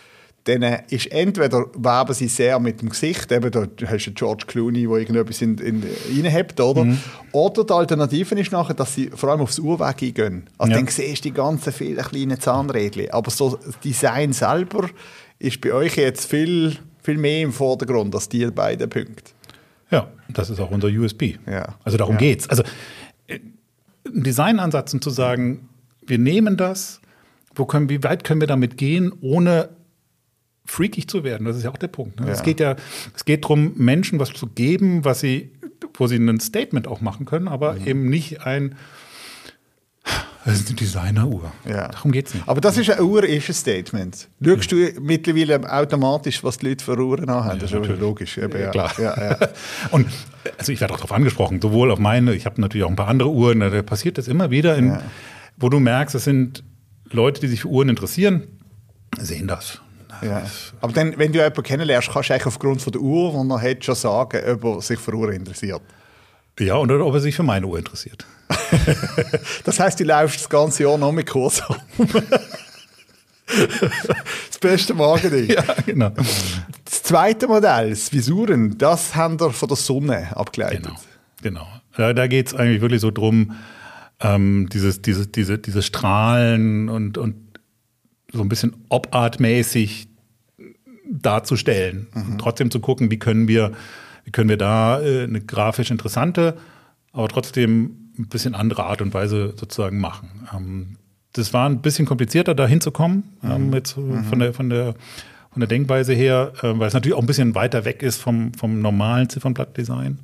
dann 0.43 0.63
ist 0.89 1.11
entweder 1.11 1.65
werben 1.75 2.13
sie 2.13 2.27
sehr 2.27 2.59
mit 2.59 2.81
dem 2.81 2.89
Gesicht, 2.89 3.31
eben 3.31 3.51
da 3.51 3.67
hast 3.85 4.05
du 4.05 4.11
George 4.11 4.45
Clooney, 4.47 4.87
der 4.87 4.97
irgendetwas 4.97 5.41
in, 5.41 5.57
in, 5.57 5.83
reinhebt, 6.13 6.59
oder? 6.59 6.85
Mhm. 6.85 6.99
Oder 7.31 7.63
die 7.63 7.73
Alternative 7.73 8.35
ist 8.35 8.51
nachher, 8.51 8.73
dass 8.73 8.95
sie 8.95 9.09
vor 9.13 9.29
allem 9.29 9.41
aufs 9.41 9.59
Uhrwerk 9.59 10.01
eingehen. 10.01 10.49
Also 10.57 10.71
ja. 10.71 10.77
dann 10.77 10.87
siehst 10.87 11.25
du 11.25 11.29
die 11.29 11.33
ganzen 11.33 11.73
vielen 11.73 12.03
kleinen 12.03 12.39
Zahnrädchen. 12.39 13.11
Aber 13.11 13.29
so 13.29 13.57
das 13.57 13.79
Design 13.79 14.33
selber 14.33 14.89
ist 15.39 15.61
bei 15.61 15.73
euch 15.73 15.97
jetzt 15.97 16.29
viel, 16.29 16.77
viel 17.03 17.17
mehr 17.17 17.41
im 17.41 17.53
Vordergrund 17.53 18.15
als 18.15 18.29
die 18.29 18.45
beiden 18.47 18.89
Punkte. 18.89 19.36
Ja, 19.91 20.07
das 20.29 20.49
ist 20.49 20.59
auch 20.59 20.71
unser 20.71 20.87
USB. 20.87 21.35
Ja. 21.49 21.75
Also 21.83 21.97
darum 21.97 22.17
ja. 22.19 22.33
es. 22.35 22.49
Also 22.49 22.63
äh, 23.27 23.39
ein 24.05 24.23
Designansatz 24.23 24.93
und 24.93 25.03
zu 25.03 25.09
sagen, 25.09 25.69
wir 26.05 26.17
nehmen 26.17 26.57
das, 26.57 27.01
wo 27.55 27.65
können, 27.65 27.89
wie 27.89 28.03
weit 28.03 28.23
können 28.23 28.41
wir 28.41 28.47
damit 28.47 28.77
gehen, 28.77 29.13
ohne 29.21 29.69
freakig 30.65 31.07
zu 31.07 31.23
werden. 31.23 31.45
Das 31.45 31.55
ist 31.55 31.63
ja 31.63 31.71
auch 31.71 31.77
der 31.77 31.87
Punkt. 31.87 32.19
Ne? 32.19 32.27
Ja. 32.27 32.33
Es 32.33 32.43
geht 32.43 32.59
ja, 32.59 32.75
es 33.15 33.25
geht 33.25 33.45
darum, 33.45 33.73
Menschen 33.75 34.19
was 34.19 34.33
zu 34.33 34.47
geben, 34.47 35.05
was 35.05 35.21
sie, 35.21 35.51
wo 35.93 36.07
sie 36.07 36.17
ein 36.17 36.39
Statement 36.39 36.87
auch 36.87 37.01
machen 37.01 37.25
können, 37.25 37.47
aber 37.47 37.73
mhm. 37.73 37.87
eben 37.87 38.09
nicht 38.09 38.45
ein 38.45 38.75
das 40.47 40.61
ist 40.61 40.67
eine 40.67 40.75
Designeruhr. 40.77 41.51
Ja. 41.65 41.89
Darum 41.89 42.11
geht 42.11 42.27
es 42.27 42.33
nicht. 42.33 42.47
Aber 42.47 42.61
das 42.61 42.77
ist 42.77 42.89
eine 42.89 43.03
Uhr, 43.03 43.23
ist 43.23 43.49
ein 43.49 43.53
Statement. 43.53 44.29
Schaust 44.43 44.71
du 44.71 44.75
mittlerweile 45.01 45.71
automatisch, 45.71 46.43
was 46.43 46.57
die 46.57 46.69
Leute 46.69 46.85
für 46.85 46.97
Uhren 46.97 47.29
haben? 47.29 47.47
Ja, 47.47 47.55
das 47.55 47.71
ist 47.71 47.73
natürlich. 47.73 47.99
logisch. 47.99 48.37
Eben, 48.37 48.59
ja. 48.59 48.69
Klar. 48.69 48.91
Ja, 48.97 49.37
Und 49.91 50.07
also 50.57 50.71
ich 50.71 50.79
werde 50.79 50.93
auch 50.93 50.97
darauf 50.97 51.11
angesprochen, 51.11 51.61
sowohl 51.61 51.91
auf 51.91 51.99
meine, 51.99 52.33
ich 52.33 52.45
habe 52.45 52.61
natürlich 52.61 52.85
auch 52.85 52.89
ein 52.89 52.95
paar 52.95 53.09
andere 53.09 53.29
Uhren, 53.29 53.59
da 53.59 53.81
passiert 53.81 54.17
das 54.17 54.27
immer 54.27 54.49
wieder, 54.49 54.77
in, 54.77 54.97
wo 55.57 55.69
du 55.69 55.79
merkst, 55.79 56.15
es 56.15 56.23
sind 56.23 56.63
Leute, 57.11 57.41
die 57.41 57.47
sich 57.47 57.61
für 57.61 57.67
Uhren 57.67 57.89
interessieren, 57.89 58.43
sehen 59.19 59.47
das. 59.47 59.81
Ja. 60.21 60.43
Aber 60.81 60.93
dann, 60.93 61.17
wenn 61.17 61.31
du 61.31 61.39
jemanden 61.39 61.63
kennenlernst, 61.63 62.09
kannst 62.11 62.29
du 62.29 62.33
eigentlich 62.33 62.47
aufgrund 62.47 62.81
von 62.81 62.93
der 62.93 63.01
Uhr, 63.01 63.31
die 63.31 63.49
er 63.51 63.61
hat, 63.61 63.85
schon 63.85 63.95
sagen, 63.95 64.41
ob 64.49 64.63
er 64.63 64.81
sich 64.81 64.99
für 64.99 65.13
Uhren 65.13 65.33
interessiert. 65.33 65.81
Ja, 66.59 66.75
und 66.75 66.91
ob 66.91 67.13
er 67.13 67.19
sich 67.19 67.35
für 67.35 67.43
meine 67.43 67.67
Uhr 67.67 67.77
interessiert. 67.77 68.25
das 69.63 69.79
heißt, 69.79 69.99
du 69.99 70.03
läufst 70.03 70.41
das 70.41 70.49
ganze 70.49 70.83
Jahr 70.83 70.97
noch 70.97 71.11
mit 71.11 71.27
Kurs 71.27 71.61
um. 71.67 71.75
das 73.47 74.57
beste 74.59 74.93
Marketing. 74.93 75.51
Ja, 75.51 75.63
genau. 75.85 76.11
Das 76.85 77.03
zweite 77.03 77.47
Modell, 77.47 77.91
das 77.91 78.11
Visuren, 78.11 78.77
das 78.77 79.15
haben 79.15 79.39
wir 79.39 79.51
von 79.51 79.67
der 79.67 79.77
Sonne 79.77 80.35
abgeleitet. 80.35 80.83
Genau. 80.83 80.99
genau. 81.41 81.67
Da, 81.95 82.13
da 82.13 82.27
geht 82.27 82.47
es 82.47 82.55
eigentlich 82.55 82.81
wirklich 82.81 83.01
so 83.01 83.11
drum, 83.11 83.55
ähm, 84.19 84.67
dieses, 84.71 85.01
dieses, 85.01 85.31
diese, 85.31 85.57
diese 85.59 85.81
Strahlen 85.81 86.89
und, 86.89 87.17
und 87.17 87.35
so 88.31 88.41
ein 88.41 88.49
bisschen 88.49 88.75
opartmäßig 88.89 90.07
darzustellen. 91.09 92.07
Mhm. 92.13 92.37
Trotzdem 92.37 92.71
zu 92.71 92.79
gucken, 92.79 93.11
wie 93.11 93.19
können 93.19 93.47
wir, 93.47 93.73
wie 94.27 94.31
können 94.31 94.49
wir 94.49 94.57
da 94.57 95.01
äh, 95.01 95.23
eine 95.23 95.39
grafisch 95.39 95.89
interessante, 95.89 96.57
aber 97.13 97.29
trotzdem 97.29 98.11
ein 98.19 98.27
bisschen 98.27 98.55
andere 98.55 98.83
Art 98.83 99.01
und 99.01 99.13
Weise 99.13 99.53
sozusagen 99.55 99.99
machen. 99.99 100.49
Ähm, 100.53 100.97
das 101.31 101.53
war 101.53 101.69
ein 101.69 101.81
bisschen 101.81 102.05
komplizierter, 102.05 102.53
da 102.53 102.67
hinzukommen, 102.67 103.23
ähm, 103.41 103.67
mhm. 103.67 103.73
jetzt 103.73 103.97
mhm. 103.97 104.25
von, 104.25 104.39
der, 104.39 104.53
von, 104.53 104.69
der, 104.69 104.95
von 105.49 105.61
der 105.61 105.67
Denkweise 105.67 106.11
her, 106.11 106.51
äh, 106.61 106.77
weil 106.77 106.89
es 106.89 106.93
natürlich 106.93 107.15
auch 107.15 107.21
ein 107.21 107.25
bisschen 107.25 107.55
weiter 107.55 107.85
weg 107.85 108.03
ist 108.03 108.21
vom, 108.21 108.53
vom 108.53 108.81
normalen 108.81 109.29
Ziffernblattdesign. 109.29 110.19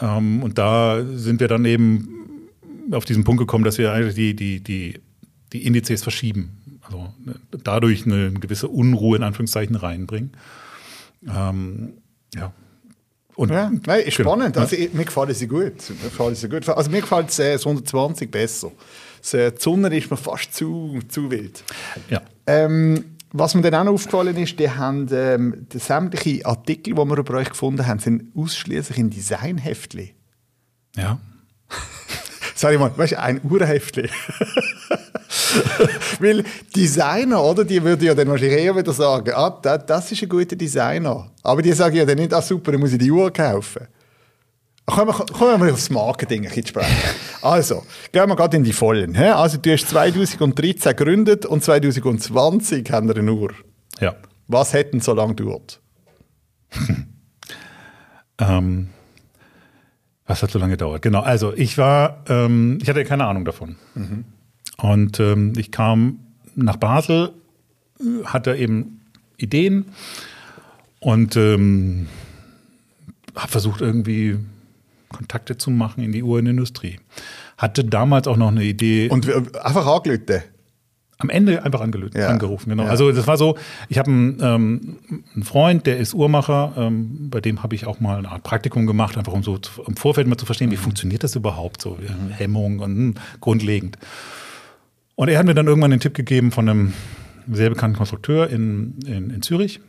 Ähm, 0.00 0.42
und 0.42 0.56
da 0.56 1.04
sind 1.04 1.40
wir 1.40 1.48
dann 1.48 1.66
eben 1.66 2.08
auf 2.92 3.04
diesen 3.04 3.24
Punkt 3.24 3.40
gekommen, 3.40 3.64
dass 3.64 3.76
wir 3.76 3.92
eigentlich 3.92 4.14
die, 4.14 4.34
die, 4.34 4.60
die, 4.60 5.00
die 5.52 5.66
Indizes 5.66 6.02
verschieben. 6.02 6.80
Also 6.80 7.12
ne, 7.22 7.34
dadurch 7.62 8.06
eine 8.06 8.32
gewisse 8.32 8.68
Unruhe 8.68 9.18
in 9.18 9.22
Anführungszeichen 9.22 9.76
reinbringen. 9.76 10.30
Ähm, 11.28 11.92
ja, 12.34 12.54
und 13.42 13.50
ja, 13.50 13.72
nein, 13.86 14.02
ist 14.02 14.18
genau. 14.18 14.36
spannend. 14.36 14.56
Also, 14.56 14.76
ich, 14.76 14.94
mir 14.94 15.04
gefällt 15.04 15.36
sie 15.36 15.48
gut. 15.48 15.90
Mir 15.90 16.10
gefällt 16.10 16.36
sie 16.36 16.48
gut. 16.48 16.68
Also 16.68 16.90
mir 16.92 17.00
gefällt 17.00 17.28
es 17.28 17.40
äh, 17.40 17.58
120 17.58 18.30
besser. 18.30 18.70
Das, 19.20 19.34
äh, 19.34 19.50
die 19.50 19.60
Sonne 19.60 19.96
ist 19.96 20.12
mir 20.12 20.16
fast 20.16 20.54
zu, 20.54 21.00
zu 21.08 21.28
wild. 21.28 21.64
Ja. 22.08 22.22
Ähm, 22.46 23.16
was 23.32 23.56
mir 23.56 23.62
dann 23.62 23.74
auch 23.74 23.84
noch 23.84 23.94
aufgefallen 23.94 24.36
ist, 24.36 24.60
die 24.60 24.70
haben 24.70 25.08
ähm, 25.10 25.66
die 25.72 25.78
sämtliche 25.78 26.46
Artikel, 26.46 26.94
die 26.94 26.96
wir 26.96 27.18
über 27.18 27.34
euch 27.34 27.48
gefunden 27.48 27.84
haben, 27.84 27.98
sind 27.98 28.30
ausschließlich 28.36 28.96
in 28.96 29.10
Designheftchen. 29.10 30.10
Ja. 30.94 31.18
Sag 32.54 32.74
ich 32.74 32.78
mal, 32.78 32.96
weißt 32.96 33.14
du, 33.14 33.18
ein 33.18 33.40
Urheftchen. 33.42 34.08
Weil 36.20 36.44
Designer, 36.74 37.42
oder, 37.42 37.64
die 37.64 37.82
würden 37.82 38.04
ja 38.04 38.14
dann 38.14 38.28
wahrscheinlich 38.28 38.58
eher 38.58 38.76
wieder 38.76 38.92
sagen, 38.92 39.32
ah, 39.34 39.58
das, 39.62 39.86
das 39.86 40.12
ist 40.12 40.22
ein 40.22 40.28
guter 40.28 40.56
Designer. 40.56 41.30
Aber 41.42 41.62
die 41.62 41.72
sagen 41.72 41.96
ja 41.96 42.04
dann 42.04 42.18
nicht, 42.18 42.32
ah 42.32 42.42
super, 42.42 42.72
dann 42.72 42.80
muss 42.80 42.92
ich 42.92 42.98
die 42.98 43.10
Uhr 43.10 43.32
kaufen. 43.32 43.86
Kommen 44.84 45.08
wir, 45.08 45.26
kommen 45.26 45.64
wir 45.64 45.72
aufs 45.72 45.90
Marketing 45.90 46.46
ein 46.46 46.66
sprechen. 46.66 46.96
Also, 47.42 47.82
gehen 48.12 48.28
wir 48.28 48.36
gerade 48.36 48.56
in 48.56 48.64
die 48.64 48.72
Vollen. 48.72 49.16
Also, 49.16 49.58
du 49.58 49.72
hast 49.72 49.88
2013 49.88 50.96
gegründet 50.96 51.44
und 51.44 51.62
2020 51.64 52.90
haben 52.90 53.08
wir 53.08 53.16
eine 53.16 53.32
Uhr. 53.32 53.52
Ja. 54.00 54.14
Was 54.46 54.72
hätten 54.72 55.00
so 55.00 55.12
lange 55.14 55.34
gedauert? 55.34 55.80
ähm, 58.38 58.88
was 60.26 60.42
hat 60.42 60.50
so 60.50 60.58
lange 60.58 60.72
gedauert? 60.72 61.02
Genau, 61.02 61.20
also 61.20 61.52
ich 61.52 61.78
war, 61.78 62.24
ähm, 62.28 62.78
ich 62.80 62.88
hatte 62.88 63.04
keine 63.04 63.26
Ahnung 63.26 63.44
davon. 63.44 63.76
Mhm. 63.94 64.24
Und 64.78 65.20
ähm, 65.20 65.52
ich 65.56 65.70
kam 65.70 66.18
nach 66.54 66.76
Basel, 66.76 67.32
hatte 68.24 68.56
eben 68.56 69.00
Ideen 69.36 69.86
und 71.00 71.36
ähm, 71.36 72.08
habe 73.34 73.50
versucht, 73.50 73.80
irgendwie 73.80 74.38
Kontakte 75.10 75.56
zu 75.56 75.70
machen 75.70 76.02
in 76.02 76.12
die 76.12 76.22
Uhrenindustrie. 76.22 76.98
Hatte 77.58 77.84
damals 77.84 78.26
auch 78.26 78.36
noch 78.36 78.48
eine 78.48 78.64
Idee. 78.64 79.08
Und 79.08 79.28
einfach 79.56 79.86
angelötet? 79.86 80.44
Am 81.18 81.30
Ende 81.30 81.62
einfach 81.62 81.80
angelötet, 81.80 82.20
ja. 82.20 82.28
angerufen, 82.28 82.70
genau. 82.70 82.82
Ja. 82.82 82.88
Also 82.90 83.12
das 83.12 83.28
war 83.28 83.36
so, 83.36 83.56
ich 83.88 83.96
habe 83.96 84.10
einen, 84.10 84.38
ähm, 84.42 84.96
einen, 85.34 85.44
Freund, 85.44 85.86
der 85.86 85.98
ist 85.98 86.14
Uhrmacher, 86.14 86.72
ähm, 86.76 87.30
bei 87.30 87.40
dem 87.40 87.62
habe 87.62 87.76
ich 87.76 87.86
auch 87.86 88.00
mal 88.00 88.18
eine 88.18 88.28
Art 88.28 88.42
Praktikum 88.42 88.88
gemacht, 88.88 89.16
einfach 89.16 89.32
um 89.32 89.44
so 89.44 89.58
zu, 89.58 89.82
im 89.82 89.96
Vorfeld 89.96 90.26
mal 90.26 90.36
zu 90.36 90.46
verstehen, 90.46 90.70
mhm. 90.70 90.72
wie 90.72 90.78
funktioniert 90.78 91.22
das 91.22 91.36
überhaupt 91.36 91.80
so, 91.80 91.90
mhm. 91.90 92.30
Hemmung 92.30 92.80
und 92.80 92.98
mh, 92.98 93.20
grundlegend. 93.40 93.98
Und 95.14 95.28
er 95.28 95.38
hat 95.38 95.46
mir 95.46 95.54
dann 95.54 95.66
irgendwann 95.66 95.90
den 95.90 96.00
Tipp 96.00 96.14
gegeben 96.14 96.50
von 96.50 96.68
einem 96.68 96.92
sehr 97.50 97.70
bekannten 97.70 97.96
Konstrukteur 97.96 98.48
in, 98.48 98.98
in, 99.06 99.30
in 99.30 99.42
Zürich. 99.42 99.80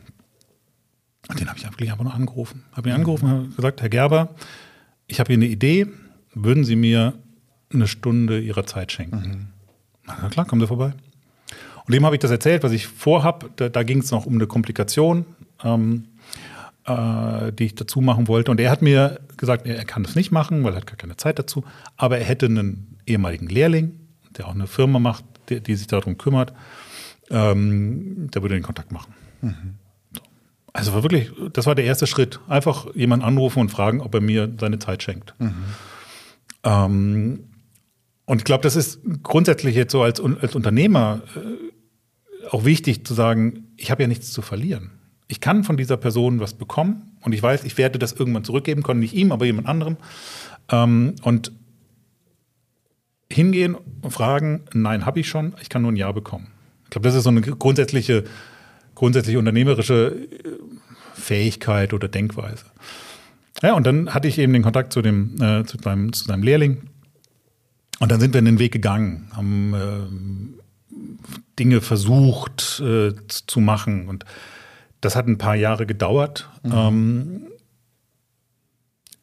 Und 1.28 1.40
den 1.40 1.48
habe 1.48 1.58
ich 1.58 1.64
wirklich 1.64 1.90
einfach 1.90 2.04
nur 2.04 2.14
angerufen. 2.14 2.64
Habe 2.72 2.90
ihn 2.90 2.94
angerufen 2.94 3.32
und 3.32 3.56
gesagt, 3.56 3.80
Herr 3.80 3.88
Gerber, 3.88 4.34
ich 5.06 5.20
habe 5.20 5.28
hier 5.28 5.36
eine 5.36 5.46
Idee. 5.46 5.86
Würden 6.34 6.64
Sie 6.64 6.76
mir 6.76 7.14
eine 7.72 7.86
Stunde 7.86 8.40
Ihrer 8.40 8.66
Zeit 8.66 8.92
schenken? 8.92 9.16
Mhm. 9.16 9.46
Na 10.06 10.28
klar, 10.28 10.46
kommen 10.46 10.60
Sie 10.60 10.66
vorbei. 10.66 10.92
Und 11.86 11.94
dem 11.94 12.04
habe 12.04 12.16
ich 12.16 12.20
das 12.20 12.30
erzählt, 12.30 12.62
was 12.62 12.72
ich 12.72 12.86
vorhabe. 12.86 13.50
Da, 13.56 13.68
da 13.68 13.82
ging 13.82 13.98
es 13.98 14.10
noch 14.10 14.26
um 14.26 14.34
eine 14.34 14.46
Komplikation, 14.46 15.24
ähm, 15.62 16.08
äh, 16.86 17.52
die 17.52 17.66
ich 17.66 17.74
dazu 17.74 18.00
machen 18.00 18.28
wollte. 18.28 18.50
Und 18.50 18.60
er 18.60 18.70
hat 18.70 18.82
mir 18.82 19.20
gesagt, 19.36 19.66
er, 19.66 19.76
er 19.76 19.84
kann 19.84 20.02
das 20.02 20.14
nicht 20.14 20.30
machen, 20.30 20.64
weil 20.64 20.72
er 20.72 20.76
hat 20.76 20.86
gar 20.86 20.96
keine 20.96 21.16
Zeit 21.16 21.38
dazu. 21.38 21.64
Aber 21.96 22.18
er 22.18 22.24
hätte 22.24 22.46
einen 22.46 22.98
ehemaligen 23.06 23.48
Lehrling, 23.48 24.00
der 24.38 24.48
auch 24.48 24.54
eine 24.54 24.66
Firma 24.66 24.98
macht, 24.98 25.24
die, 25.48 25.60
die 25.60 25.74
sich 25.74 25.86
darum 25.86 26.18
kümmert, 26.18 26.52
ähm, 27.30 28.30
der 28.32 28.42
würde 28.42 28.54
den 28.54 28.62
Kontakt 28.62 28.92
machen. 28.92 29.14
Mhm. 29.40 29.74
Also 30.72 30.92
war 30.92 31.04
wirklich, 31.04 31.30
das 31.52 31.66
war 31.66 31.74
der 31.74 31.84
erste 31.84 32.06
Schritt. 32.06 32.40
Einfach 32.48 32.92
jemanden 32.94 33.24
anrufen 33.24 33.60
und 33.60 33.70
fragen, 33.70 34.00
ob 34.00 34.14
er 34.14 34.20
mir 34.20 34.52
seine 34.58 34.78
Zeit 34.80 35.02
schenkt. 35.02 35.34
Mhm. 35.38 35.54
Ähm, 36.64 37.44
und 38.24 38.38
ich 38.38 38.44
glaube, 38.44 38.62
das 38.62 38.74
ist 38.74 39.00
grundsätzlich 39.22 39.76
jetzt 39.76 39.92
so 39.92 40.02
als, 40.02 40.20
als 40.20 40.54
Unternehmer 40.54 41.22
äh, 41.36 42.48
auch 42.50 42.64
wichtig 42.64 43.06
zu 43.06 43.14
sagen, 43.14 43.68
ich 43.76 43.90
habe 43.90 44.02
ja 44.02 44.08
nichts 44.08 44.32
zu 44.32 44.42
verlieren. 44.42 44.90
Ich 45.28 45.40
kann 45.40 45.64
von 45.64 45.76
dieser 45.76 45.96
Person 45.96 46.40
was 46.40 46.54
bekommen 46.54 47.14
Und 47.22 47.32
ich 47.32 47.42
weiß, 47.42 47.64
ich 47.64 47.78
werde 47.78 47.98
das 47.98 48.12
irgendwann 48.12 48.44
zurückgeben 48.44 48.82
können, 48.82 49.00
nicht 49.00 49.14
ihm, 49.14 49.32
aber 49.32 49.46
jemand 49.46 49.68
anderem. 49.68 49.96
Ähm, 50.70 51.14
und 51.22 51.52
hingehen 53.34 53.76
und 54.02 54.10
fragen, 54.10 54.62
nein, 54.72 55.04
habe 55.06 55.20
ich 55.20 55.28
schon, 55.28 55.54
ich 55.60 55.68
kann 55.68 55.82
nur 55.82 55.92
ein 55.92 55.96
Ja 55.96 56.12
bekommen. 56.12 56.48
Ich 56.84 56.90
glaube, 56.90 57.08
das 57.08 57.14
ist 57.14 57.24
so 57.24 57.30
eine 57.30 57.40
grundsätzliche, 57.40 58.24
grundsätzliche 58.94 59.38
unternehmerische 59.38 60.28
äh, 60.30 60.48
Fähigkeit 61.14 61.92
oder 61.92 62.08
Denkweise. 62.08 62.64
Ja, 63.62 63.74
und 63.74 63.86
dann 63.86 64.14
hatte 64.14 64.28
ich 64.28 64.38
eben 64.38 64.52
den 64.52 64.62
Kontakt 64.62 64.92
zu, 64.92 65.02
dem, 65.02 65.40
äh, 65.40 65.64
zu, 65.64 65.78
seinem, 65.78 66.12
zu 66.12 66.24
seinem 66.24 66.42
Lehrling. 66.42 66.82
Und 68.00 68.12
dann 68.12 68.20
sind 68.20 68.34
wir 68.34 68.38
in 68.38 68.44
den 68.44 68.58
Weg 68.58 68.72
gegangen, 68.72 69.30
haben 69.34 69.74
äh, 69.74 70.94
Dinge 71.58 71.80
versucht 71.80 72.80
äh, 72.80 73.12
zu 73.28 73.60
machen. 73.60 74.08
Und 74.08 74.24
das 75.00 75.16
hat 75.16 75.26
ein 75.26 75.38
paar 75.38 75.54
Jahre 75.54 75.86
gedauert. 75.86 76.48
Mhm. 76.62 76.72
Ähm, 76.72 77.46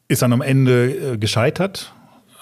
ist 0.08 0.22
dann 0.22 0.34
am 0.34 0.42
Ende 0.42 1.14
äh, 1.14 1.18
gescheitert. 1.18 1.94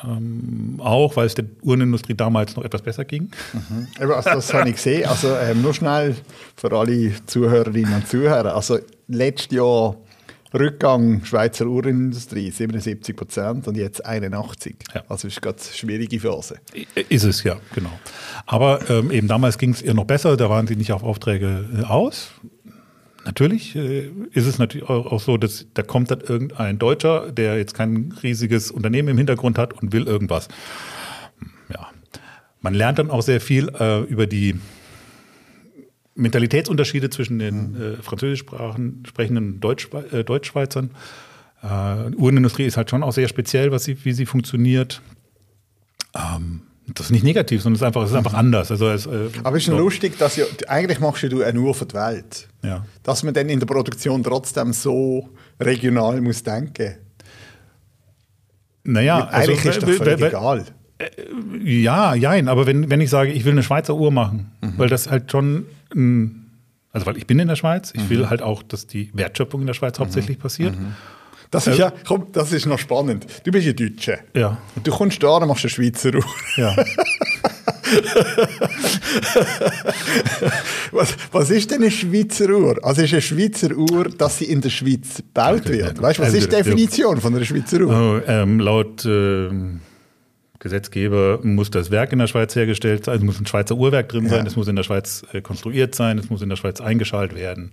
Ähm, 0.04 0.80
auch, 0.80 1.16
weil 1.16 1.26
es 1.26 1.36
der 1.36 1.46
Uhrenindustrie 1.62 2.14
damals 2.14 2.56
noch 2.56 2.64
etwas 2.64 2.82
besser 2.82 3.06
ging. 3.06 3.30
Mhm. 3.54 3.88
Also 4.00 4.14
das 4.14 4.54
habe 4.54 4.70
ich 4.70 4.76
gesehen. 4.76 5.08
Also 5.08 5.36
ähm, 5.36 5.62
nur 5.62 5.74
schnell 5.74 6.16
für 6.56 6.72
alle 6.72 7.14
Zuhörerinnen 7.26 7.94
und 7.96 8.08
Zuhörer. 8.08 8.56
Also 8.56 8.80
letztes 9.08 9.56
Jahr 9.56 9.98
Rückgang 10.54 11.24
Schweizer 11.26 11.68
Uhrenindustrie 11.68 12.50
77 12.50 13.16
Prozent 13.16 13.68
und 13.68 13.78
jetzt 13.78 14.04
81. 14.04 14.78
Ja. 14.94 15.04
Also 15.08 15.28
ist 15.28 15.42
gerade 15.42 15.60
eine 15.60 15.74
schwierige 15.74 16.20
Phase. 16.20 16.60
Ist 17.10 17.24
es 17.24 17.44
ja, 17.44 17.58
genau. 17.76 17.92
Aber 18.46 18.80
ähm, 18.90 19.12
eben 19.12 19.28
damals 19.28 19.58
ging 19.58 19.72
es 19.72 19.82
eher 19.82 19.94
noch 19.94 20.06
besser, 20.06 20.38
da 20.38 20.50
waren 20.50 20.66
sie 20.66 20.76
nicht 20.76 20.92
auf 20.92 21.04
Aufträge 21.04 21.66
äh, 21.78 21.84
aus. 21.84 22.32
Natürlich 23.26 23.76
äh, 23.76 24.10
ist 24.32 24.46
es 24.46 24.60
natürlich 24.60 24.88
auch 24.88 25.20
so, 25.20 25.38
dass 25.38 25.68
da 25.74 25.84
kommt 25.84 26.10
dann 26.12 26.22
irgendein 26.22 26.80
Deutscher, 26.80 27.32
der 27.32 27.58
jetzt 27.58 27.74
kein 27.74 28.14
riesiges 28.24 28.72
Unternehmen 28.72 29.10
im 29.10 29.18
Hintergrund 29.18 29.58
hat 29.58 29.74
und 29.74 29.92
will 29.92 30.08
irgendwas. 30.08 30.48
Ja, 31.70 31.88
man 32.62 32.74
lernt 32.74 33.00
dann 33.00 33.10
auch 33.10 33.22
sehr 33.22 33.42
viel 33.42 33.70
äh, 33.80 34.02
über 34.04 34.26
die 34.26 34.60
Mentalitätsunterschiede 36.16 37.10
zwischen 37.10 37.40
den 37.40 37.72
mhm. 37.72 37.82
äh, 37.82 37.96
französisch 37.98 38.46
sprechenden 39.08 39.60
Deutsch, 39.60 39.90
äh, 40.12 40.24
Deutschschweizern. 40.24 40.92
Äh, 41.62 42.16
Uhrenindustrie 42.16 42.66
ist 42.66 42.78
halt 42.78 42.90
schon 42.90 43.04
auch 43.04 43.14
sehr 43.14 43.28
speziell, 43.28 43.72
was 43.72 43.84
sie, 43.84 43.98
wie 44.06 44.14
sie 44.14 44.26
funktioniert. 44.26 45.02
Ähm, 46.16 46.62
das 46.94 47.08
ist 47.08 47.12
nicht 47.12 47.24
negativ, 47.24 47.62
sondern 47.62 47.76
es 47.76 47.82
ist 47.82 47.86
einfach, 47.86 48.04
es 48.04 48.12
ist 48.12 48.16
einfach 48.16 48.34
anders. 48.34 48.72
Also 48.72 48.90
es, 48.90 49.06
äh, 49.06 49.30
Aber 49.44 49.58
es 49.58 49.64
ist 49.64 49.70
so. 49.70 49.78
lustig, 49.78 50.18
dass 50.18 50.36
ja, 50.36 50.46
eigentlich 50.68 51.00
machst 51.00 51.24
du 51.24 51.42
eine 51.44 51.60
Uhr 51.60 51.74
für 51.74 51.86
die 51.86 51.96
Welt. 51.96 52.48
Ja. 52.64 52.86
Dass 53.04 53.24
man 53.24 53.34
dann 53.34 53.50
in 53.50 53.60
der 53.60 53.68
Produktion 53.68 54.24
trotzdem 54.24 54.74
so 54.74 55.30
regional 55.60 56.22
muss 56.22 56.44
denken. 56.44 56.96
Naja, 58.84 59.28
eigentlich 59.28 59.66
also, 59.66 59.70
ist 59.70 59.84
das 59.84 59.98
völlig 59.98 60.22
egal. 60.22 60.66
Äh, 60.98 61.08
ja, 61.64 62.16
jein, 62.16 62.48
aber 62.48 62.66
wenn, 62.66 62.90
wenn 62.90 63.02
ich 63.02 63.10
sage, 63.10 63.32
ich 63.32 63.46
will 63.46 63.54
eine 63.54 63.64
Schweizer 63.64 63.96
Uhr 63.96 64.12
machen, 64.12 64.52
mhm. 64.62 64.74
weil 64.78 64.90
das 64.90 65.10
halt 65.10 65.32
schon 65.32 65.66
also 66.92 67.06
weil 67.06 67.18
ich 67.18 67.28
bin 67.28 67.40
in 67.40 67.48
der 67.48 67.56
Schweiz, 67.56 67.92
ich 67.96 68.04
mhm. 68.04 68.10
will 68.10 68.30
halt 68.30 68.42
auch, 68.42 68.64
dass 68.64 68.88
die 68.88 69.12
Wertschöpfung 69.14 69.62
in 69.62 69.68
der 69.68 69.74
Schweiz 69.74 69.98
mhm. 69.98 70.04
hauptsächlich 70.04 70.40
passiert. 70.40 70.78
Mhm. 70.78 70.96
Das 71.52 71.66
ist 71.68 71.78
äh, 71.78 71.82
ja, 71.82 71.94
komm, 72.08 72.28
das 72.32 72.52
ist 72.52 72.66
noch 72.68 72.78
spannend. 72.78 73.26
Du 73.44 73.52
bist 73.52 73.66
ja 73.66 73.74
Deutscher. 73.74 74.20
Ja. 74.36 74.58
Und 74.76 74.86
du 74.86 74.92
kommst 74.92 75.24
da 75.24 75.38
und 75.38 75.48
machst 75.48 75.64
eine 75.64 75.72
Schweizer 75.72 76.14
Uhr. 76.14 76.24
Ja. 76.58 76.76
was, 80.92 81.16
was 81.32 81.50
ist 81.50 81.72
denn 81.72 81.82
eine 81.82 81.90
Schweizer 81.90 82.50
Uhr? 82.50 82.78
Also 82.84 83.02
ist 83.02 83.14
eine 83.14 83.22
Schweizer 83.22 83.76
Uhr, 83.76 84.10
dass 84.10 84.38
sie 84.38 84.46
in 84.46 84.62
der 84.62 84.70
Schweiz 84.70 85.18
gebaut 85.18 85.68
wird. 85.68 86.00
Weißt 86.00 86.20
du, 86.20 86.24
was 86.24 86.28
also, 86.28 86.38
ist 86.38 86.52
die 86.52 86.56
Definition 86.56 87.20
von 87.20 87.36
einer 87.36 87.44
Schweizer 87.46 87.82
Uhr? 87.82 87.90
Oh, 87.90 88.22
ähm, 88.28 88.60
laut 88.60 89.04
äh, 89.06 89.50
Gesetzgeber 90.60 91.40
muss 91.42 91.72
das 91.72 91.90
Werk 91.90 92.12
in 92.12 92.20
der 92.20 92.28
Schweiz 92.28 92.56
hergestellt 92.56 93.06
sein, 93.06 93.20
es 93.20 93.24
muss 93.24 93.40
ein 93.40 93.46
Schweizer 93.46 93.76
Uhrwerk 93.76 94.10
drin 94.10 94.28
sein, 94.28 94.42
ja. 94.42 94.46
es 94.46 94.58
muss 94.58 94.68
in 94.68 94.76
der 94.76 94.84
Schweiz 94.84 95.24
äh, 95.32 95.42
konstruiert 95.42 95.96
sein, 95.96 96.20
es 96.20 96.30
muss 96.30 96.42
in 96.42 96.50
der 96.50 96.58
Schweiz 96.58 96.82
eingeschaltet 96.82 97.38
werden. 97.38 97.72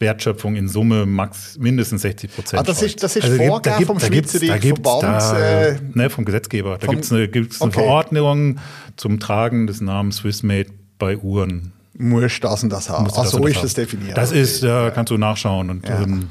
Wertschöpfung 0.00 0.56
in 0.56 0.68
Summe 0.68 1.06
max, 1.06 1.56
mindestens 1.58 2.02
60 2.02 2.34
Prozent. 2.34 2.60
Ah, 2.60 2.62
das 2.62 2.82
ist, 2.82 3.02
das 3.02 3.16
ist 3.16 3.24
also 3.24 3.36
Vorgabe 3.36 3.78
gibt, 3.78 3.86
vom 3.86 4.00
Schweizerischen 4.00 4.60
Verband? 4.60 5.02
Da, 5.02 5.38
äh, 5.38 5.78
ne, 5.94 6.10
vom 6.10 6.24
Gesetzgeber. 6.24 6.78
Da 6.78 6.86
gibt 6.86 7.04
es 7.04 7.12
eine, 7.12 7.28
gibt's 7.28 7.60
eine 7.62 7.70
okay. 7.70 7.80
Verordnung 7.80 8.58
zum 8.96 9.20
Tragen 9.20 9.66
des 9.66 9.80
Namens 9.80 10.16
Swissmade 10.16 10.66
bei 10.98 11.16
Uhren. 11.16 11.72
Muss 11.96 12.40
das 12.40 12.62
und 12.64 12.70
das 12.70 12.90
haben. 12.90 13.06
Ach, 13.14 13.24
so 13.24 13.46
ist 13.46 13.62
das 13.62 13.74
definiert. 13.74 14.16
Das 14.16 14.32
ist, 14.32 14.64
da 14.64 14.90
kannst 14.90 15.10
du 15.10 15.16
nachschauen 15.16 15.70
und 15.70 15.88
ja. 15.88 16.02
ähm, 16.02 16.30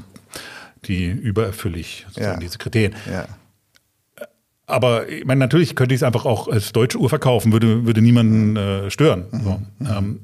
die 0.84 1.06
übererfülle 1.06 1.78
ich, 1.78 2.06
ja. 2.16 2.36
diese 2.36 2.58
Kriterien. 2.58 2.94
Ja. 3.10 3.26
Aber 4.66 5.08
ich 5.08 5.24
meine, 5.24 5.40
natürlich 5.40 5.74
könnte 5.74 5.94
ich 5.94 6.00
es 6.00 6.02
einfach 6.02 6.24
auch 6.24 6.48
als 6.48 6.72
deutsche 6.72 6.98
Uhr 6.98 7.08
verkaufen, 7.08 7.52
würde, 7.52 7.86
würde 7.86 8.00
niemanden 8.00 8.56
äh, 8.56 8.90
stören. 8.90 9.26
Mhm. 9.30 9.42
So. 9.42 9.60
Ähm, 9.80 10.20